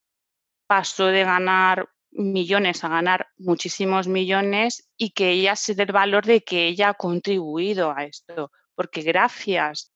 pasó 0.67 1.07
de 1.07 1.25
ganar 1.25 1.89
millones 2.11 2.85
a 2.85 2.91
ganar 2.91 3.29
muchísimos 3.39 4.07
millones 4.07 4.87
y 4.99 5.13
que 5.13 5.31
ella 5.31 5.57
se 5.57 5.75
dé 5.75 5.85
el 5.85 5.93
valor 5.93 6.27
de 6.27 6.43
que 6.43 6.67
ella 6.67 6.91
ha 6.91 6.95
contribuido 6.95 7.91
a 7.97 8.05
esto, 8.05 8.53
porque 8.75 9.01
gracias 9.01 9.95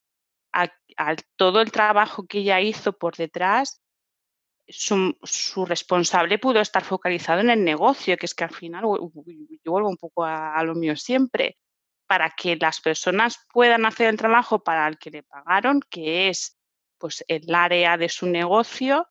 a, 0.50 0.70
todo 1.36 1.60
el 1.60 1.72
trabajo 1.72 2.26
que 2.26 2.38
ella 2.38 2.58
hizo 2.62 2.94
por 2.94 3.16
detrás, 3.16 3.82
su, 4.66 5.14
responsable 5.66 6.38
pudo 6.38 6.60
estar 6.60 6.84
focalizado 6.84 7.40
en 7.40 7.50
el 7.50 7.64
negocio, 7.64 8.16
que 8.16 8.24
es 8.24 8.34
que 8.34 8.44
al 8.44 8.54
final 8.54 8.84
yo 8.84 9.72
vuelvo 9.72 9.90
un 9.90 9.98
poco 9.98 10.24
a, 10.24 10.64
lo 10.64 10.74
mío 10.74 10.96
siempre, 10.96 11.58
para 12.06 12.30
que 12.30 12.56
las 12.56 12.80
personas 12.80 13.44
puedan 13.52 13.84
hacer 13.84 14.08
el 14.08 14.16
trabajo 14.16 14.64
para 14.64 14.88
el 14.88 14.96
que 14.96 15.10
le 15.10 15.22
pagaron, 15.22 15.80
que 15.90 16.30
es 16.30 16.56
pues 17.04 17.22
el 17.28 17.54
área 17.54 17.98
de 17.98 18.08
su 18.08 18.26
negocio 18.26 19.06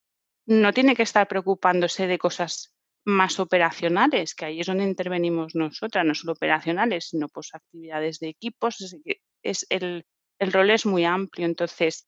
no 0.48 0.74
tiene 0.74 0.96
que 0.96 1.04
estar 1.04 1.28
preocupándose 1.28 2.08
de 2.08 2.18
cosas 2.18 2.74
más 3.06 3.40
operacionales, 3.40 4.34
que 4.34 4.46
ahí 4.46 4.62
es 4.62 4.66
donde 4.66 4.84
intervenimos 4.84 5.54
nosotras, 5.54 6.04
no 6.04 6.16
solo 6.16 6.34
operacionales, 6.34 7.10
sino 7.10 7.30
pues 7.30 7.54
actividades 7.54 8.18
de 8.18 8.30
equipos. 8.30 8.96
Es, 9.44 9.68
el, 9.70 10.08
rol 10.40 10.72
es 10.72 10.88
muy 10.88 11.06
amplio. 11.06 11.46
Entonces, 11.46 12.08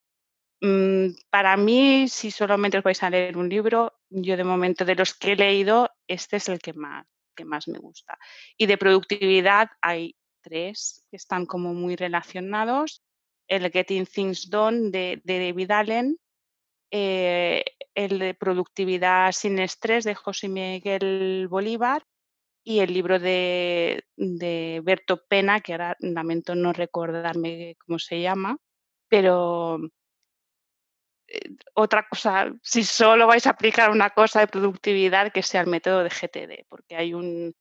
mm, 0.62 1.10
para 1.30 1.56
mí, 1.56 2.08
si 2.08 2.32
solamente 2.32 2.80
os 2.80 2.84
vais 2.84 3.04
a 3.04 3.12
leer 3.12 3.38
un 3.38 3.48
libro, 3.48 3.94
yo 4.10 4.38
de 4.38 4.44
momento 4.44 4.86
de 4.86 4.96
los 4.96 5.14
que 5.14 5.34
he 5.34 5.36
leído, 5.36 5.92
este 6.08 6.38
es 6.38 6.50
el 6.50 6.58
que 6.58 6.74
más, 6.74 7.06
que 7.36 7.46
más 7.46 7.68
me 7.68 7.78
gusta. 7.78 8.18
Y 8.58 8.66
de 8.66 8.80
productividad 8.80 9.70
hay 9.84 10.16
tres 10.42 11.06
que 11.12 11.18
están 11.18 11.46
como 11.46 11.76
muy 11.76 11.96
relacionados 11.96 13.05
el 13.48 13.72
Getting 13.72 14.06
Things 14.06 14.50
Done 14.50 14.90
de, 14.92 15.22
David 15.24 15.72
Allen, 15.72 16.18
eh, 16.92 17.64
el 17.94 18.20
de 18.20 18.34
Productividad 18.34 19.32
sin 19.32 19.60
Estrés 19.60 20.04
de 20.04 20.16
José 20.16 20.50
Miguel 20.50 21.48
Bolívar 21.50 22.04
y 22.64 22.80
el 22.80 22.94
libro 22.94 23.20
de, 23.20 24.06
de, 24.16 24.82
Berto 24.84 25.24
Pena, 25.28 25.62
que 25.62 25.74
ahora 25.74 25.96
lamento 26.00 26.56
no 26.56 26.74
recordarme 26.74 27.76
cómo 27.86 28.00
se 28.00 28.22
llama, 28.22 28.58
pero 29.08 29.80
otra 31.74 32.08
cosa, 32.08 32.54
si 32.62 32.84
solo 32.84 33.28
vais 33.28 33.46
a 33.48 33.52
aplicar 33.52 33.90
una 33.90 34.10
cosa 34.12 34.40
de 34.40 34.48
productividad, 34.48 35.32
que 35.32 35.44
sea 35.44 35.62
el 35.62 35.68
método 35.68 36.04
de 36.04 36.10
GTD, 36.10 36.66
porque 36.70 36.96
hay 36.96 37.14
un, 37.14 37.54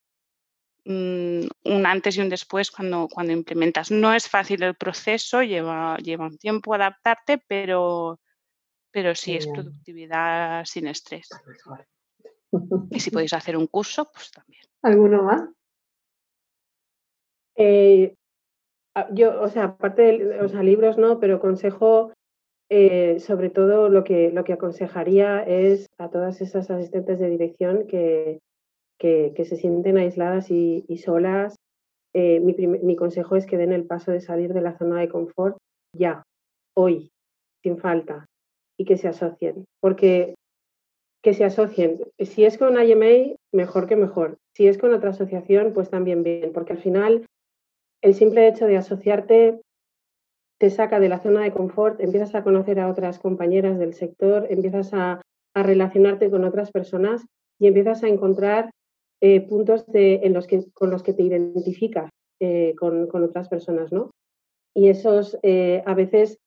un 0.87 1.87
antes 1.87 2.17
y 2.17 2.21
un 2.21 2.29
después 2.29 2.71
cuando, 2.71 3.09
cuando 3.09 3.33
implementas. 3.33 3.91
No 3.91 4.13
es 4.13 4.29
fácil 4.29 4.63
el 4.63 4.75
proceso, 4.75 5.43
lleva, 5.43 5.97
lleva 5.99 6.27
un 6.27 6.39
tiempo 6.39 6.75
adaptarte, 6.75 7.43
pero, 7.47 8.21
pero 8.91 9.15
sí 9.15 9.37
es 9.37 9.47
productividad 9.47 10.65
sin 10.65 10.87
estrés. 10.87 11.29
Y 12.91 13.01
si 13.01 13.11
podéis 13.11 13.33
hacer 13.33 13.57
un 13.57 13.67
curso, 13.67 14.11
pues 14.13 14.31
también. 14.31 14.63
¿Alguno 14.83 15.23
más? 15.23 15.43
Eh, 17.57 18.17
ah, 18.95 19.09
yo, 19.13 19.41
o 19.41 19.49
sea, 19.49 19.65
aparte 19.65 20.03
de 20.03 20.41
o 20.41 20.49
sea, 20.49 20.63
libros 20.63 20.99
no, 20.99 21.21
pero 21.21 21.41
consejo, 21.41 22.13
eh, 22.69 23.21
sobre 23.21 23.49
todo 23.49 23.89
lo 23.89 24.05
que, 24.05 24.31
lo 24.31 24.45
que 24.45 24.53
aconsejaría 24.53 25.43
es 25.45 25.89
a 25.99 26.11
todas 26.11 26.41
esas 26.41 26.71
asistentes 26.71 27.19
de 27.19 27.31
dirección 27.31 27.87
que, 27.87 28.41
que, 29.35 29.45
se 29.45 29.57
sienten 29.57 29.99
aisladas 29.99 30.51
y, 30.51 30.97
solas, 30.97 31.57
eh, 32.15 32.41
mi, 32.41 32.97
consejo 32.97 33.37
es 33.37 33.45
que 33.45 33.59
den 33.59 33.73
el 33.73 33.85
paso 33.85 34.13
de 34.13 34.21
salir 34.21 34.55
de 34.55 34.63
la 34.63 34.79
zona 34.79 35.01
de 35.01 35.11
confort 35.11 35.59
ya, 35.95 36.23
hoy, 36.75 37.11
sin 37.63 37.77
falta, 37.77 38.27
y 38.79 38.87
que 38.87 38.97
se 38.97 39.09
asocien. 39.09 39.67
Porque 39.81 40.35
que 41.23 41.35
se 41.35 41.45
asocien. 41.45 42.01
Si 42.19 42.45
es 42.45 42.59
con 42.59 42.81
IMA, 42.81 43.35
mejor 43.53 43.89
que 43.89 43.97
mejor. 43.97 44.39
Si 44.55 44.69
es 44.69 44.79
con 44.79 44.95
otra 44.95 45.11
asociación, 45.11 45.73
pues 45.73 45.91
también 45.91 46.23
bien, 46.23 46.53
porque 46.53 46.73
al 46.73 46.79
final 46.79 47.27
el 48.03 48.15
simple 48.15 48.49
hecho 48.49 48.67
de 48.67 48.77
asociarte 48.77 49.61
te 50.59 50.71
saca 50.71 51.01
de 51.01 51.09
la 51.09 51.21
zona 51.21 51.43
de 51.43 51.53
confort, 51.53 52.01
empiezas 52.01 52.35
a 52.35 52.43
conocer 52.43 52.79
a 52.79 52.89
otras 52.89 53.19
compañeras 53.19 53.79
del 53.79 53.95
sector, 53.95 54.47
empiezas 54.51 54.95
a, 54.95 55.21
a 55.55 55.63
relacionarte 55.63 56.31
con 56.31 56.45
otras 56.45 56.71
personas 56.71 57.25
y 57.59 57.67
empiezas 57.67 58.03
a 58.03 58.09
encontrar 58.09 58.71
eh, 59.21 59.41
puntos 59.41 59.85
en 59.93 60.33
los 60.33 60.47
que, 60.47 60.65
con 60.73 60.91
los 60.91 61.03
que 61.03 61.15
te 61.15 61.23
identificas 61.23 62.11
eh, 62.41 62.75
con, 62.77 63.09
otras 63.11 63.49
personas, 63.49 63.93
¿no? 63.93 64.11
Y 64.75 64.89
esos, 64.89 65.39
eh, 65.43 65.83
a 65.87 65.95
veces, 65.95 66.39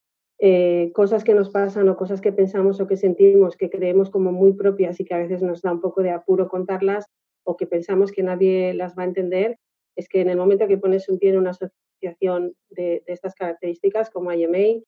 cosas 0.93 1.23
que 1.23 1.33
nos 1.33 1.49
pasan 1.49 1.89
o 1.89 1.97
cosas 1.97 2.21
que 2.21 2.31
pensamos 2.31 2.79
o 2.79 2.85
que 2.85 2.95
sentimos 2.95 3.57
que 3.57 3.71
creemos 3.71 4.11
como 4.11 4.31
muy 4.31 4.53
propias 4.53 4.99
y 4.99 5.05
que 5.05 5.15
a 5.15 5.17
veces 5.17 5.41
nos 5.41 5.63
da 5.63 5.71
un 5.71 5.81
poco 5.81 6.03
de 6.03 6.11
apuro 6.11 6.47
contarlas 6.47 7.07
o 7.43 7.57
que 7.57 7.65
pensamos 7.65 8.11
que 8.11 8.21
nadie 8.21 8.75
las 8.75 8.95
va 8.95 9.01
a 9.01 9.07
entender, 9.07 9.57
es 9.95 10.07
que 10.07 10.21
en 10.21 10.29
el 10.29 10.37
momento 10.37 10.67
que 10.67 10.77
pones 10.77 11.09
un 11.09 11.17
pie 11.17 11.31
en 11.31 11.39
una 11.39 11.51
asociación 11.51 12.53
de, 12.69 13.01
de 13.07 13.13
estas 13.13 13.33
características 13.33 14.11
como 14.11 14.31
IMA, 14.31 14.83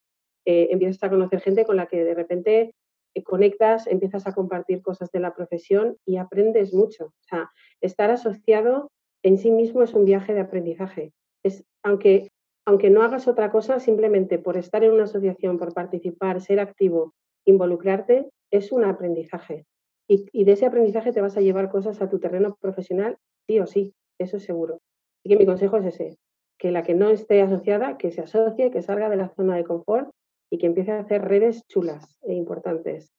empiezas 0.46 1.02
a 1.02 1.10
conocer 1.10 1.42
gente 1.42 1.66
con 1.66 1.78
la 1.78 1.88
que 1.88 2.04
de 2.04 2.14
repente 2.14 2.76
conectas, 3.24 3.88
empiezas 3.88 4.28
a 4.28 4.34
compartir 4.34 4.82
cosas 4.82 5.12
de 5.12 5.20
la 5.20 5.34
profesión 5.34 5.98
y 6.06 6.18
aprendes 6.18 6.74
mucho. 6.74 7.06
O 7.06 7.24
sea, 7.24 7.52
estar 7.82 8.12
asociado 8.12 8.92
en 9.24 9.38
sí 9.38 9.52
mismo 9.52 9.84
es 9.84 9.94
un 9.94 10.06
viaje 10.06 10.34
de 10.34 10.42
aprendizaje. 10.42 11.14
Es, 11.44 11.66
aunque, 11.84 12.32
aunque 12.66 12.90
no 12.90 13.04
hagas 13.04 13.28
otra 13.28 13.52
cosa, 13.52 13.80
simplemente 13.80 14.40
por 14.40 14.58
estar 14.58 14.84
en 14.84 14.92
una 14.92 15.04
asociación, 15.04 15.58
por 15.58 15.74
participar, 15.74 16.42
ser 16.42 16.60
activo, 16.60 17.14
involucrarte, 17.46 18.30
es 18.52 18.72
un 18.72 18.86
aprendizaje. 18.86 19.66
Y, 20.08 20.26
y 20.32 20.44
de 20.44 20.54
ese 20.54 20.66
aprendizaje 20.66 21.12
te 21.12 21.22
vas 21.22 21.38
a 21.38 21.42
llevar 21.42 21.70
cosas 21.70 22.02
a 22.02 22.10
tu 22.10 22.20
terreno 22.20 22.58
profesional, 22.60 23.18
sí 23.48 23.60
o 23.60 23.68
sí, 23.68 23.94
eso 24.18 24.38
es 24.38 24.44
seguro. 24.44 24.80
Así 25.20 25.30
que 25.30 25.38
mi 25.38 25.46
consejo 25.46 25.78
es 25.78 25.86
ese, 25.86 26.18
que 26.58 26.72
la 26.72 26.84
que 26.84 26.94
no 26.94 27.10
esté 27.10 27.42
asociada, 27.42 27.98
que 27.98 28.12
se 28.12 28.22
asocie, 28.22 28.72
que 28.72 28.82
salga 28.82 29.10
de 29.10 29.18
la 29.18 29.30
zona 29.30 29.56
de 29.56 29.64
confort 29.64 30.10
y 30.50 30.58
que 30.58 30.68
empiece 30.68 30.92
a 30.92 31.00
hacer 31.00 31.22
redes 31.22 31.66
chulas 31.68 32.18
e 32.24 32.34
importantes. 32.34 33.12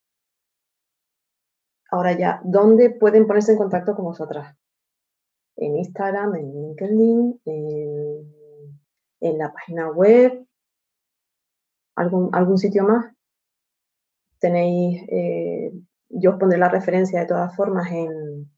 Ahora 1.91 2.17
ya, 2.17 2.41
¿dónde 2.45 2.91
pueden 2.91 3.27
ponerse 3.27 3.53
en 3.53 3.59
contacto 3.59 3.95
con 3.95 4.05
vosotras? 4.05 4.57
En 5.57 5.77
Instagram, 5.77 6.37
en 6.37 6.53
LinkedIn, 6.53 7.41
en, 9.21 9.39
la 9.39 9.53
página 9.53 9.91
web, 9.91 10.47
algún, 11.97 12.31
algún 12.33 12.59
sitio 12.59 12.85
más. 12.85 13.13
Tenéis, 14.39 15.03
eh, 15.09 15.73
yo 16.09 16.31
os 16.31 16.37
pondré 16.39 16.59
la 16.59 16.69
referencia 16.69 17.21
de 17.21 17.27
todas 17.27 17.55
formas 17.55 17.91
en 17.93 18.51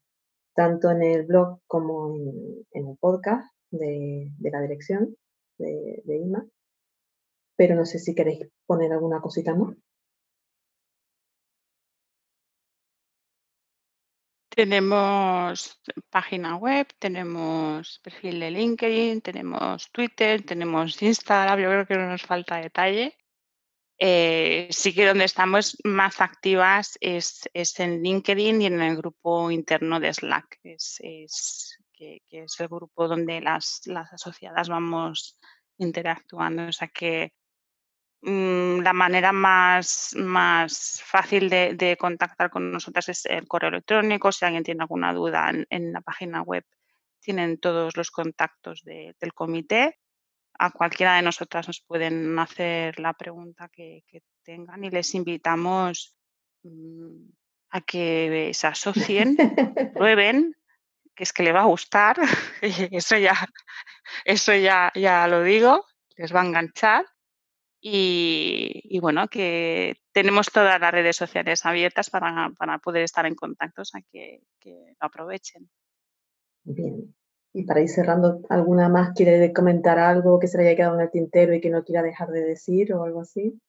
tanto 0.55 0.91
en 0.91 1.03
el 1.03 1.25
blog 1.25 1.61
como 1.67 2.15
en, 2.15 2.89
el 2.89 2.97
podcast 2.99 3.51
de, 3.71 4.31
la 4.39 4.61
dirección 4.61 5.17
de, 5.59 6.03
de 6.05 6.19
IMA 6.19 6.47
pero 7.57 7.75
no 7.75 7.85
sé 7.87 7.99
si 7.99 8.15
queréis 8.15 8.49
poner 8.67 8.93
alguna 8.93 9.21
cosita 9.21 9.55
más. 9.55 9.77
Tenemos 14.55 15.81
página 16.11 16.57
web, 16.57 16.87
tenemos 16.99 18.01
perfil 18.01 18.39
de 18.39 18.51
LinkedIn, 18.51 19.23
tenemos 19.23 19.91
Twitter, 19.91 20.45
tenemos 20.45 21.01
Instagram, 21.01 21.59
yo 21.59 21.69
creo 21.71 21.87
que 21.87 21.97
no 21.97 22.09
nos 22.09 22.23
falta 22.23 22.57
detalle. 22.57 23.17
Eh, 23.99 24.69
sí 24.71 24.93
que 24.95 25.07
donde 25.07 25.25
estamos 25.25 25.79
más 25.85 26.21
activas 26.21 26.99
es, 27.01 27.49
en 27.79 28.03
LinkedIn 28.03 28.61
y 28.61 28.67
en 28.67 28.83
el 28.83 28.97
grupo 28.97 29.51
interno 29.51 30.01
de 30.01 30.13
Slack, 30.13 30.59
es, 30.65 31.79
que, 31.93 32.21
es 32.29 32.61
el 32.61 32.69
grupo 32.69 33.09
donde 33.09 33.41
las, 33.41 33.81
las 33.87 34.13
asociadas 34.13 34.69
vamos 34.69 35.39
interactuando. 35.79 36.67
O 36.67 36.73
sea 36.73 36.89
que 36.89 37.33
la 38.25 38.93
manera 38.93 39.33
más, 39.33 40.15
más 40.17 41.03
fácil 41.05 41.51
de, 41.51 41.97
contactar 41.99 42.51
con 42.51 42.71
nosotras 42.71 43.09
es 43.09 43.27
el 43.27 43.49
correo 43.49 43.71
electrónico. 43.71 44.31
Si 44.31 44.45
alguien 44.45 44.63
tiene 44.63 44.83
alguna 44.83 45.13
duda 45.13 45.51
en, 45.69 45.93
la 45.93 46.01
página 46.01 46.43
web, 46.43 46.65
tienen 47.21 47.59
todos 47.59 47.97
los 47.97 48.11
contactos 48.11 48.83
del 48.85 49.35
comité. 49.35 49.99
A 50.59 50.71
cualquiera 50.71 51.17
de 51.17 51.23
nosotras 51.23 51.67
nos 51.67 51.81
pueden 51.81 52.39
hacer 52.39 53.01
la 53.01 53.13
pregunta 53.15 53.69
que, 53.69 54.05
tengan 54.45 54.83
y 54.83 54.91
les 54.91 55.15
invitamos 55.15 56.17
mm, 56.65 57.29
a 57.71 57.81
que 57.81 58.51
se 58.53 58.67
asocien, 58.67 59.37
prueben, 59.95 60.57
que 61.15 61.23
es 61.23 61.33
que 61.33 61.45
le 61.45 61.53
va 61.53 61.63
a 61.63 61.67
gustar. 61.67 62.19
eso 62.61 63.17
ya, 63.17 63.35
eso 64.25 64.55
ya, 64.55 64.93
ya 64.95 65.27
lo 65.29 65.43
digo, 65.43 65.87
les 66.17 66.35
va 66.35 66.43
a 66.43 66.47
enganchar 66.47 67.05
y, 67.85 69.01
bueno, 69.01 69.27
que 69.27 69.97
tenemos 70.13 70.47
todas 70.53 70.81
las 70.81 70.93
redes 70.93 71.17
sociales 71.17 71.67
abiertas 71.67 72.11
para, 72.11 72.53
poder 72.79 73.03
estar 73.03 73.27
en 73.27 73.35
contacto, 73.35 73.83
o 73.83 73.85
sea, 73.85 74.01
que, 74.13 74.41
lo 74.65 75.07
aprovechen. 75.07 75.69
Bien. 76.63 77.13
Y 77.53 77.65
para 77.65 77.81
ir 77.81 77.89
cerrando, 77.89 78.41
¿alguna 78.49 78.89
más 78.89 79.13
quiere 79.15 79.53
comentar 79.53 79.99
algo 79.99 80.39
que 80.39 80.47
se 80.47 80.59
le 80.59 80.69
haya 80.69 80.77
quedado 80.77 80.95
en 80.95 81.01
el 81.03 81.11
tintero 81.11 81.55
y 81.55 81.61
que 81.61 81.71
no 81.71 81.83
quiera 81.83 82.03
dejar 82.03 82.29
de 82.29 82.45
decir 82.45 82.95
o 82.95 83.03
algo 83.03 83.21
así? 83.23 83.61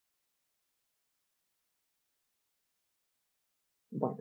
Bueno, 3.90 4.18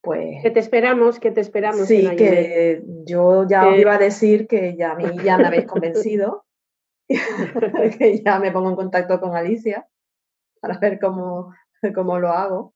pues... 0.00 0.42
Que 0.44 0.50
te 0.52 0.60
esperamos, 0.60 1.18
que 1.18 1.32
te 1.32 1.40
esperamos. 1.40 1.88
Sí, 1.88 2.08
que 2.16 2.82
yo 3.04 3.48
ya 3.48 3.68
os 3.68 3.78
iba 3.78 3.94
a 3.94 3.98
decir 3.98 4.46
que 4.46 4.76
ya 4.76 4.92
a 4.92 4.94
mí 4.94 5.04
ya 5.24 5.38
me 5.38 5.46
habéis 5.48 5.66
convencido 5.66 6.44
que 7.98 8.22
ya 8.24 8.38
me 8.38 8.52
pongo 8.52 8.70
en 8.70 8.76
contacto 8.76 9.20
con 9.20 9.36
Alicia 9.36 9.86
para 10.60 10.78
ver 10.78 10.98
cómo, 11.00 11.52
cómo 11.94 12.18
lo 12.18 12.30
hago. 12.30 12.72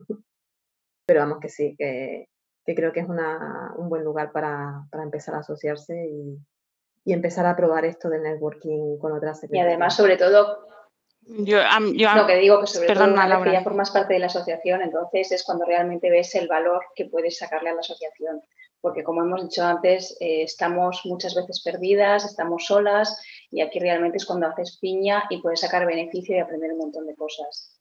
Pero 1.07 1.21
vamos 1.21 1.39
que 1.41 1.49
sí, 1.49 1.77
que, 1.79 2.29
creo 2.65 2.93
que 2.93 3.01
es 3.01 3.09
una, 3.09 3.73
un 3.77 3.89
buen 3.89 4.03
lugar 4.03 4.33
para, 4.33 4.87
empezar 4.93 5.35
a 5.37 5.39
asociarse 5.39 5.95
y, 6.07 6.39
empezar 7.13 7.47
a 7.47 7.55
probar 7.55 7.85
esto 7.85 8.09
del 8.09 8.25
networking 8.25 8.99
con 8.99 9.13
otras 9.13 9.41
Y 9.49 9.61
además, 9.61 9.95
sobre 9.95 10.17
todo, 10.17 10.67
yo, 11.23 11.59
lo 12.17 12.27
que 12.27 12.37
digo 12.37 12.61
que 12.61 12.67
sobre 12.67 12.95
todo 12.95 13.05
una 13.05 13.43
que 13.43 13.53
ya 13.53 13.63
formas 13.63 13.91
parte 13.91 14.15
de 14.15 14.21
la 14.21 14.27
asociación, 14.27 14.83
entonces 14.83 15.33
es 15.33 15.45
cuando 15.45 15.65
realmente 15.65 16.11
ves 16.11 16.35
el 16.35 16.49
valor 16.49 16.85
que 16.95 17.07
puedes 17.07 17.39
sacarle 17.39 17.71
a 17.71 17.75
la 17.75 17.81
asociación. 17.81 18.43
Porque 18.81 19.03
como 19.03 19.23
hemos 19.23 19.43
dicho 19.43 19.65
antes, 19.65 20.17
eh, 20.21 20.43
estamos 20.43 21.01
muchas 21.05 21.35
veces 21.35 21.63
perdidas, 21.63 22.25
estamos 22.25 22.67
solas 22.67 23.21
y 23.51 23.61
aquí 23.61 23.79
realmente 23.79 24.19
es 24.19 24.27
cuando 24.27 24.47
haces 24.47 24.79
piña 24.81 25.25
y 25.31 25.41
puedes 25.41 25.61
sacar 25.61 25.87
beneficio 25.87 26.37
y 26.37 26.41
aprender 26.41 26.73
un 26.73 26.79
montón 26.79 27.07
de 27.07 27.15
cosas. 27.17 27.77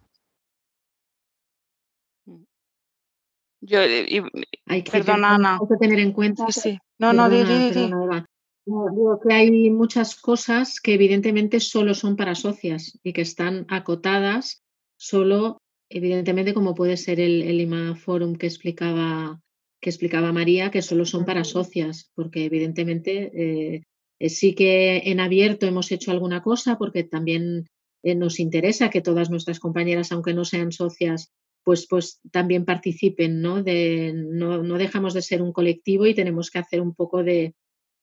Yo, 3.61 3.83
y, 3.83 4.21
hay 4.67 4.83
que, 4.83 5.03
Ana. 5.07 5.59
Hay 5.59 5.67
que 5.67 5.77
tener 5.79 5.99
en 5.99 6.11
cuenta. 6.11 6.45
Sí, 6.49 6.77
No, 6.99 7.13
no, 7.13 7.29
Digo 7.29 9.19
que 9.21 9.33
hay 9.33 9.69
muchas 9.69 10.15
cosas 10.15 10.79
que 10.79 10.95
evidentemente 10.95 11.59
solo 11.59 11.93
son 11.93 12.15
para 12.15 12.33
socias 12.33 12.99
y 13.03 13.13
que 13.13 13.21
están 13.21 13.67
acotadas 13.69 14.63
solo, 14.97 15.61
evidentemente, 15.89 16.55
como 16.55 16.73
puede 16.73 16.97
ser 16.97 17.19
el, 17.19 17.43
el 17.43 17.61
IMA 17.61 17.95
Forum 17.95 18.35
que 18.35 18.47
explicaba, 18.47 19.39
que 19.85 19.91
explicaba 19.91 20.33
María, 20.33 20.71
que 20.71 20.81
solo 20.81 21.05
son 21.05 21.25
para 21.25 21.43
socias, 21.43 22.09
porque 22.15 22.45
evidentemente 22.45 23.83
eh, 24.19 24.29
sí 24.29 24.55
que 24.55 25.03
en 25.05 25.19
abierto 25.19 25.67
hemos 25.67 25.91
hecho 25.91 26.09
alguna 26.09 26.41
cosa 26.41 26.79
porque 26.79 27.03
también 27.03 27.67
eh, 28.01 28.15
nos 28.15 28.39
interesa 28.39 28.89
que 28.89 29.01
todas 29.01 29.29
nuestras 29.29 29.59
compañeras, 29.59 30.11
aunque 30.11 30.33
no 30.33 30.43
sean 30.43 30.71
socias, 30.71 31.31
pues, 31.63 31.85
pues 31.87 32.19
también 32.31 32.65
participen, 32.65 33.43
¿no? 33.43 33.61
De, 33.61 34.11
no, 34.15 34.63
no 34.63 34.79
dejamos 34.79 35.13
de 35.13 35.21
ser 35.21 35.43
un 35.43 35.53
colectivo 35.53 36.07
y 36.07 36.15
tenemos 36.15 36.49
que 36.49 36.57
hacer 36.57 36.81
un 36.81 36.95
poco 36.95 37.23
de, 37.23 37.53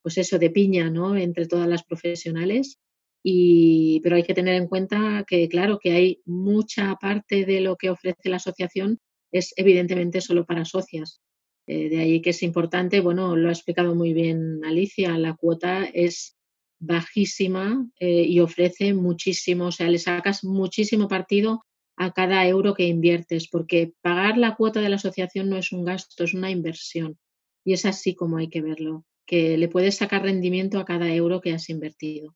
pues 0.03 0.19
eso, 0.19 0.39
de 0.39 0.51
piña, 0.51 0.89
¿no? 0.89 1.17
Entre 1.17 1.49
todas 1.49 1.67
las 1.67 1.83
profesionales. 1.83 2.79
Y, 3.25 3.99
pero 4.05 4.15
hay 4.15 4.23
que 4.23 4.35
tener 4.35 4.55
en 4.55 4.69
cuenta 4.69 5.25
que, 5.27 5.49
claro, 5.49 5.81
que 5.81 5.91
hay 5.91 6.23
mucha 6.27 6.95
parte 7.01 7.45
de 7.45 7.61
lo 7.61 7.75
que 7.75 7.91
ofrece 7.91 8.29
la 8.29 8.37
asociación 8.37 9.01
es 9.33 9.53
evidentemente 9.57 10.21
solo 10.21 10.47
para 10.47 10.65
socias. 10.65 11.21
Eh, 11.67 11.89
de 11.89 12.01
ahí 12.01 12.21
que 12.21 12.31
es 12.31 12.43
importante, 12.43 13.01
bueno, 13.01 13.37
lo 13.37 13.49
ha 13.49 13.53
explicado 13.53 13.95
muy 13.95 14.13
bien 14.13 14.65
Alicia, 14.65 15.17
la 15.17 15.35
cuota 15.35 15.85
es 15.85 16.37
bajísima 16.81 17.87
eh, 18.01 18.25
y 18.25 18.41
ofrece 18.41 18.93
muchísimo, 18.95 19.67
o 19.67 19.73
sea, 19.73 19.89
le 19.89 19.99
sacas 19.99 20.43
muchísimo 20.43 21.07
partido 21.07 21.65
a 21.97 22.13
cada 22.13 22.45
euro 22.47 22.75
que 22.75 22.87
inviertes, 22.87 23.49
porque 23.49 23.93
pagar 24.01 24.37
la 24.37 24.57
cuota 24.57 24.81
de 24.81 24.89
la 24.89 24.97
asociación 24.97 25.49
no 25.49 25.57
es 25.57 25.71
un 25.71 25.85
gasto, 25.85 26.25
es 26.25 26.35
una 26.35 26.51
inversión. 26.51 27.19
Y 27.65 27.75
es 27.75 27.87
así 27.87 28.17
como 28.17 28.39
hay 28.39 28.49
que 28.49 28.61
verlo, 28.61 29.05
que 29.25 29.57
le 29.57 29.69
puedes 29.69 29.97
sacar 29.97 30.23
rendimiento 30.23 30.81
a 30.81 30.85
cada 30.85 31.15
euro 31.15 31.41
que 31.41 31.53
has 31.53 31.69
invertido. 31.71 32.35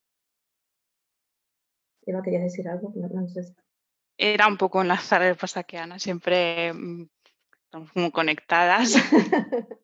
Eva, 2.06 2.22
¿querías 2.22 2.44
decir 2.44 2.68
algo? 2.68 2.94
Era 4.16 4.46
un 4.46 4.56
poco 4.56 4.80
enlazar 4.80 5.22
el 5.22 5.36
pasa 5.36 5.64
que 5.64 5.78
Ana 5.78 5.98
siempre 5.98 6.72
mm, 6.72 7.08
como 7.92 8.10
conectadas. 8.12 8.94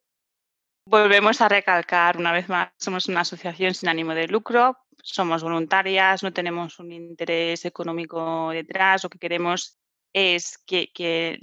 Volvemos 0.86 1.40
a 1.40 1.48
recalcar 1.48 2.16
una 2.16 2.32
vez 2.32 2.48
más, 2.48 2.70
somos 2.76 3.06
una 3.06 3.20
asociación 3.20 3.72
sin 3.72 3.88
ánimo 3.88 4.14
de 4.14 4.26
lucro, 4.26 4.76
somos 5.02 5.42
voluntarias, 5.42 6.22
no 6.22 6.32
tenemos 6.32 6.78
un 6.80 6.92
interés 6.92 7.64
económico 7.64 8.50
detrás, 8.50 9.04
lo 9.04 9.10
que 9.10 9.18
queremos 9.18 9.78
es 10.12 10.58
que, 10.66 11.38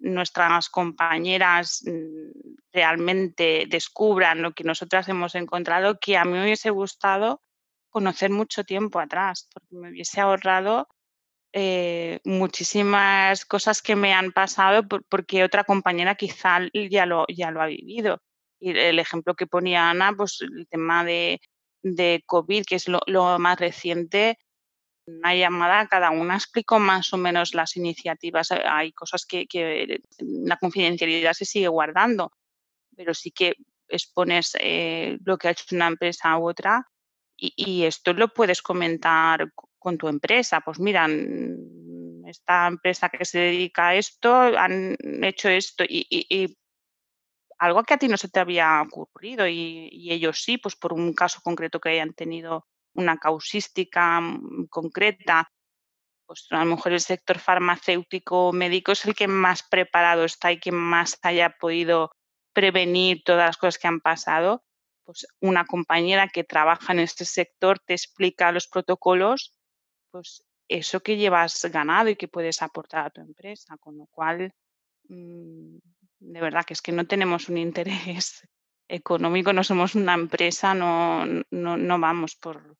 nuestras 0.00 0.68
compañeras 0.70 1.82
mm, 1.84 2.30
realmente 2.72 3.66
descubran 3.68 4.40
lo 4.40 4.52
que 4.52 4.64
nosotras 4.64 5.08
hemos 5.08 5.34
encontrado, 5.34 5.98
que 5.98 6.16
a 6.16 6.24
mí 6.24 6.32
me 6.32 6.44
hubiese 6.44 6.70
gustado 6.70 7.42
conocer 7.90 8.30
mucho 8.30 8.64
tiempo 8.64 8.98
atrás, 8.98 9.48
porque 9.52 9.76
me 9.76 9.90
hubiese 9.90 10.20
ahorrado 10.20 10.88
eh, 11.52 12.20
muchísimas 12.24 13.44
cosas 13.44 13.82
que 13.82 13.96
me 13.96 14.12
han 14.14 14.32
pasado 14.32 14.86
porque 15.08 15.44
otra 15.44 15.64
compañera 15.64 16.14
quizá 16.14 16.60
ya 16.72 17.06
lo, 17.06 17.26
ya 17.28 17.50
lo 17.50 17.60
ha 17.62 17.66
vivido. 17.66 18.22
Y 18.60 18.70
el 18.70 18.98
ejemplo 18.98 19.34
que 19.34 19.46
ponía 19.46 19.90
Ana, 19.90 20.12
pues 20.16 20.38
el 20.42 20.68
tema 20.68 21.04
de, 21.04 21.40
de 21.82 22.22
COVID, 22.26 22.64
que 22.64 22.76
es 22.76 22.88
lo, 22.88 23.00
más 23.38 23.58
reciente, 23.58 24.38
una 25.06 25.34
llamada, 25.34 25.88
cada 25.88 26.10
una 26.10 26.36
explicó 26.36 26.78
más 26.78 27.12
o 27.12 27.16
menos 27.16 27.54
las 27.54 27.76
iniciativas. 27.76 28.50
Hay 28.52 28.92
cosas 28.92 29.26
que, 29.26 29.46
la 30.18 30.56
confidencialidad 30.56 31.32
se 31.32 31.46
sigue 31.46 31.68
guardando, 31.68 32.32
pero 32.96 33.14
sí 33.14 33.30
que 33.30 33.54
expones 33.88 34.56
eh, 34.60 35.18
lo 35.24 35.36
que 35.36 35.48
ha 35.48 35.50
hecho 35.52 35.64
una 35.74 35.88
empresa 35.88 36.38
u 36.38 36.48
otra 36.48 36.86
y, 37.40 37.84
esto 37.84 38.12
lo 38.12 38.28
puedes 38.28 38.60
comentar 38.62 39.50
con 39.80 39.98
tu 39.98 40.06
empresa. 40.06 40.60
Pues 40.60 40.78
mira, 40.78 41.08
esta 42.26 42.68
empresa 42.68 43.08
que 43.08 43.24
se 43.24 43.38
dedica 43.40 43.88
a 43.88 43.94
esto 43.96 44.32
han 44.32 44.96
hecho 45.24 45.48
esto 45.48 45.84
y, 45.88 46.56
algo 47.58 47.82
que 47.82 47.94
a 47.94 47.98
ti 47.98 48.08
no 48.08 48.16
se 48.16 48.28
te 48.28 48.40
había 48.40 48.80
ocurrido 48.80 49.46
y, 49.46 50.10
ellos 50.10 50.42
sí, 50.42 50.56
pues 50.56 50.76
por 50.76 50.92
un 50.92 51.12
caso 51.12 51.40
concreto 51.42 51.80
que 51.80 51.90
hayan 51.90 52.14
tenido 52.14 52.66
una 52.94 53.18
causística 53.18 54.20
mm, 54.20 54.68
concreta, 54.68 55.50
pues 56.26 56.46
a 56.50 56.64
lo 56.64 56.76
mejor 56.76 56.92
el 56.92 57.00
sector 57.00 57.38
farmacéutico 57.38 58.52
médico 58.52 58.92
es 58.92 59.04
el 59.04 59.14
que 59.14 59.28
más 59.28 59.62
preparado 59.62 60.24
está 60.24 60.52
y 60.52 60.60
que 60.60 60.72
más 60.72 61.18
haya 61.22 61.50
podido 61.58 62.12
prevenir 62.52 63.22
todas 63.24 63.46
las 63.46 63.56
cosas 63.56 63.78
que 63.78 63.88
han 63.88 64.00
pasado. 64.00 64.64
Pues 65.04 65.26
una 65.40 65.66
compañera 65.66 66.28
que 66.28 66.44
trabaja 66.44 66.92
en 66.92 67.00
este 67.00 67.24
sector 67.24 67.78
te 67.80 67.94
explica 67.94 68.52
los 68.52 68.68
protocolos, 68.68 69.54
pues 70.10 70.44
eso 70.68 71.00
que 71.00 71.16
llevas 71.16 71.64
ganado 71.72 72.08
y 72.08 72.16
que 72.16 72.28
puedes 72.28 72.62
aportar 72.62 73.06
a 73.06 73.10
tu 73.10 73.20
empresa, 73.20 73.76
con 73.78 73.98
lo 73.98 74.06
cual 74.06 74.54
mm, 75.08 75.78
de 76.20 76.40
verdad 76.40 76.64
que 76.64 76.74
es 76.74 76.82
que 76.82 76.92
no 76.92 77.06
tenemos 77.06 77.48
un 77.48 77.58
interés 77.58 78.46
económico, 78.88 79.52
no 79.52 79.64
somos 79.64 79.94
una 79.94 80.14
empresa, 80.14 80.74
no, 80.74 81.24
no, 81.50 82.00
vamos 82.00 82.36
por, 82.36 82.76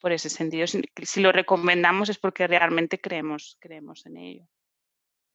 por, 0.00 0.12
ese 0.12 0.28
sentido. 0.28 0.66
Si, 0.66 1.20
lo 1.20 1.32
recomendamos 1.32 2.08
es 2.08 2.18
porque 2.18 2.46
realmente 2.46 3.00
creemos, 3.00 3.56
creemos 3.60 4.04
en 4.06 4.16
ello. 4.16 4.48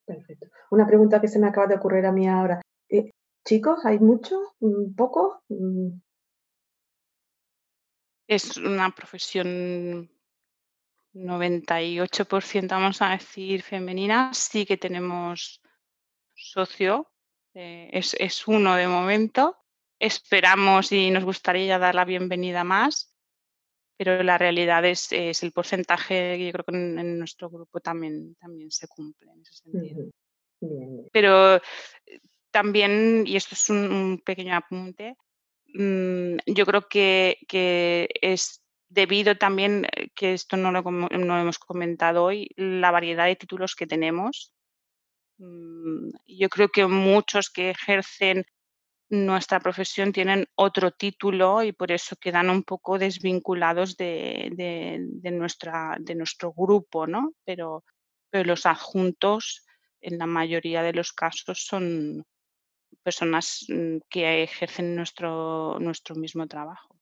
Perfecto. 0.05 0.47
Una 0.71 0.87
pregunta 0.87 1.21
que 1.21 1.27
se 1.27 1.39
me 1.39 1.47
acaba 1.47 1.67
de 1.67 1.75
ocurrir 1.75 2.05
a 2.05 2.11
mí 2.11 2.27
ahora. 2.27 2.61
Eh, 2.89 3.11
chicos, 3.45 3.85
¿hay 3.85 3.99
mucho? 3.99 4.55
Mm, 4.59 4.95
¿Poco? 4.95 5.43
Mm. 5.49 5.99
Es 8.27 8.57
una 8.57 8.89
profesión 8.91 10.09
98% 11.13 12.67
vamos 12.69 13.01
a 13.01 13.09
decir 13.09 13.63
femenina, 13.63 14.33
sí 14.33 14.65
que 14.65 14.77
tenemos 14.77 15.61
socio 16.33 17.11
eh, 17.53 17.89
es, 17.93 18.47
uno 18.47 18.75
de 18.75 18.87
momento. 18.87 19.57
Esperamos 19.99 20.91
y 20.91 21.11
nos 21.11 21.23
gustaría 21.23 21.77
dar 21.77 21.93
la 21.93 22.05
bienvenida 22.05 22.63
más, 22.63 23.15
pero 23.97 24.23
la 24.23 24.37
realidad 24.37 24.83
es, 24.85 25.11
el 25.11 25.51
porcentaje, 25.51 26.43
yo 26.43 26.51
creo 26.51 26.65
que 26.65 26.75
en, 26.75 27.19
nuestro 27.19 27.49
grupo 27.49 27.79
también, 27.79 28.35
también 28.35 28.71
se 28.71 28.87
cumple 28.87 29.31
en 29.31 29.41
ese 29.41 29.53
sentido. 29.53 30.11
Pero 31.11 31.57
eh, 31.57 31.61
también, 32.49 33.25
y 33.27 33.35
esto 33.35 33.53
es 33.53 33.69
un, 33.69 34.21
pequeño 34.25 34.55
apunte, 34.55 35.15
mm, 35.73 36.37
yo 36.47 36.65
creo 36.65 36.87
que, 36.87 37.37
es 38.21 38.60
debido 38.91 39.35
también, 39.35 39.85
eh, 39.85 40.09
que 40.15 40.33
esto 40.33 40.57
no 40.57 40.71
lo, 40.71 40.81
no 40.83 41.39
hemos 41.39 41.59
comentado 41.59 42.23
hoy, 42.23 42.49
la 42.55 42.91
variedad 42.91 43.25
de 43.25 43.35
títulos 43.35 43.75
que 43.75 43.87
tenemos 43.87 44.53
Mm, 45.41 46.11
yo 46.27 46.49
creo 46.49 46.69
que 46.69 46.85
muchos 46.85 47.49
que 47.49 47.71
ejercen 47.71 48.45
nuestra 49.09 49.59
profesión 49.59 50.13
tienen 50.13 50.45
otro 50.55 50.91
título 50.91 51.63
y 51.63 51.73
por 51.73 51.91
eso 51.91 52.15
quedan 52.15 52.49
un 52.49 52.63
poco 52.63 52.99
desvinculados 52.99 53.97
de, 53.97 54.51
nuestra, 55.31 55.97
de 55.99 56.15
nuestro 56.15 56.53
grupo, 56.53 57.07
¿no? 57.07 57.33
Pero, 57.43 57.83
pero 58.29 58.45
los 58.45 58.65
adjuntos 58.67 59.65
en 59.99 60.19
la 60.19 60.27
mayoría 60.27 60.83
de 60.83 60.93
los 60.93 61.11
casos 61.11 61.65
son 61.65 62.23
personas 63.03 63.65
mm, 63.67 63.97
que 64.09 64.43
ejercen 64.43 64.95
nuestro, 64.95 65.79
nuestro 65.79 66.15
mismo 66.15 66.45
trabajo. 66.45 66.95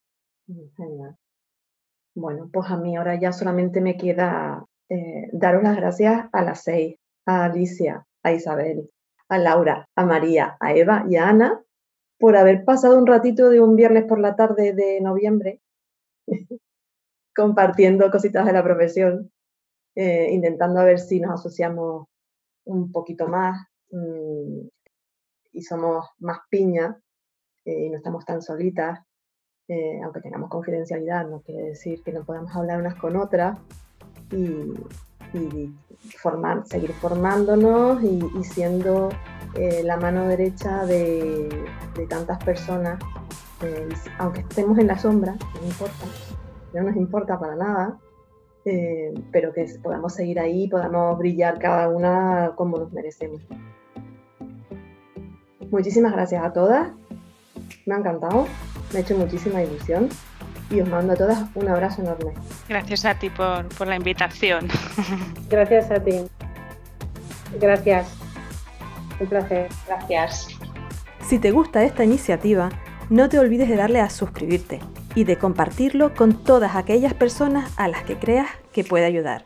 Mm, 0.48 1.10
bueno, 2.16 2.50
pues 2.52 2.70
a 2.70 2.78
mí 2.78 2.96
ahora 2.96 3.20
ya 3.20 3.32
solamente 3.32 3.82
me 3.82 3.98
queda 3.98 4.66
eh, 4.90 5.30
daros 5.32 5.64
las 5.64 5.76
gracias 5.76 6.28
a 6.32 6.42
las 6.42 6.64
seis, 6.64 6.98
a 7.26 7.46
Alicia, 7.46 8.06
a 8.24 8.32
Isabel, 8.32 8.90
a 9.30 9.38
Laura, 9.38 9.88
a 9.96 10.06
María, 10.06 10.58
a 10.60 10.74
Eva 10.74 11.06
y 11.08 11.16
a 11.16 11.30
Ana 11.30 11.62
por 12.20 12.36
haber 12.36 12.66
pasado 12.66 12.98
un 12.98 13.08
ratito 13.08 13.50
de 13.50 13.62
un 13.62 13.76
viernes 13.76 14.06
por 14.06 14.20
la 14.20 14.36
tarde 14.36 14.74
de 14.74 15.00
noviembre 15.00 15.62
compartiendo 17.36 18.12
cositas 18.12 18.46
de 18.46 18.54
la 18.54 18.64
profesión, 18.64 19.32
eh, 19.96 20.30
intentando 20.32 20.80
a 20.80 20.84
ver 20.84 21.00
si 21.00 21.20
nos 21.20 21.40
asociamos 21.40 22.08
un 22.66 22.92
poquito 22.92 23.28
más 23.28 23.66
mm, 23.92 24.68
y 25.54 25.62
somos 25.62 26.06
más 26.20 26.40
piña 26.50 27.00
eh, 27.66 27.86
y 27.86 27.90
no 27.90 27.98
estamos 27.98 28.26
tan 28.26 28.42
solitas, 28.42 29.00
eh, 29.70 30.02
aunque 30.04 30.20
tengamos 30.20 30.50
confidencialidad, 30.50 31.28
no 31.30 31.42
quiere 31.42 31.62
decir 31.62 32.02
que 32.02 32.12
no 32.12 32.24
podamos 32.24 32.56
hablar 32.56 32.80
unas 32.80 32.96
con 32.96 33.16
otras 33.16 33.60
y, 34.32 34.74
formar, 36.18 36.66
seguir 36.66 36.92
formándonos 36.94 38.02
y, 38.02 38.44
siendo 38.44 39.10
eh, 39.54 39.84
la 39.84 39.98
mano 39.98 40.28
derecha 40.28 40.88
de, 40.88 41.48
tantas 42.10 42.44
personas, 42.44 42.98
eh, 43.62 43.90
aunque 44.18 44.40
estemos 44.40 44.80
en 44.80 44.88
la 44.88 44.98
sombra, 44.98 45.34
no 45.34 45.68
importa, 45.68 46.06
no 46.74 46.82
nos 46.82 46.96
importa 46.96 47.40
para 47.40 47.56
nada, 47.56 48.00
pero 49.32 49.54
que 49.54 49.66
podamos 49.84 50.14
seguir 50.16 50.40
ahí, 50.40 50.68
podamos 50.68 51.18
brillar 51.20 51.60
cada 51.60 51.90
una 51.90 52.54
como 52.56 52.80
nos 52.80 52.92
merecemos. 52.92 53.42
Muchísimas 55.70 56.14
gracias 56.14 56.44
a 56.44 56.54
todas, 56.54 56.92
me 57.90 57.96
ha 57.96 57.98
encantado, 57.98 58.48
me 58.94 59.00
ha 59.00 59.02
hecho 59.02 59.18
muchísima 59.18 59.64
ilusión 59.64 60.10
y 60.70 60.80
os 60.80 60.88
mando 60.88 61.14
a 61.14 61.16
todas 61.16 61.44
un 61.56 61.68
abrazo 61.68 62.02
enorme. 62.04 62.34
Gracias 62.68 63.04
a 63.06 63.16
ti 63.16 63.30
por, 63.32 63.68
por 63.70 63.88
la 63.88 63.96
invitación. 63.96 64.68
Gracias 65.50 65.90
a 65.90 66.00
ti. 66.00 66.26
Gracias. 67.60 68.16
Un 69.20 69.28
placer. 69.28 69.68
Gracias. 69.88 70.48
Si 71.28 71.40
te 71.40 71.52
gusta 71.52 71.84
esta 71.84 72.04
iniciativa, 72.04 72.70
no 73.10 73.28
te 73.28 73.40
olvides 73.40 73.68
de 73.68 73.76
darle 73.76 74.00
a 74.00 74.10
suscribirte 74.10 74.80
y 75.16 75.24
de 75.24 75.38
compartirlo 75.38 76.14
con 76.14 76.44
todas 76.44 76.76
aquellas 76.76 77.16
personas 77.16 77.74
a 77.76 77.88
las 77.88 78.04
que 78.04 78.20
creas 78.20 78.48
que 78.72 78.84
puede 78.84 79.06
ayudar. 79.06 79.44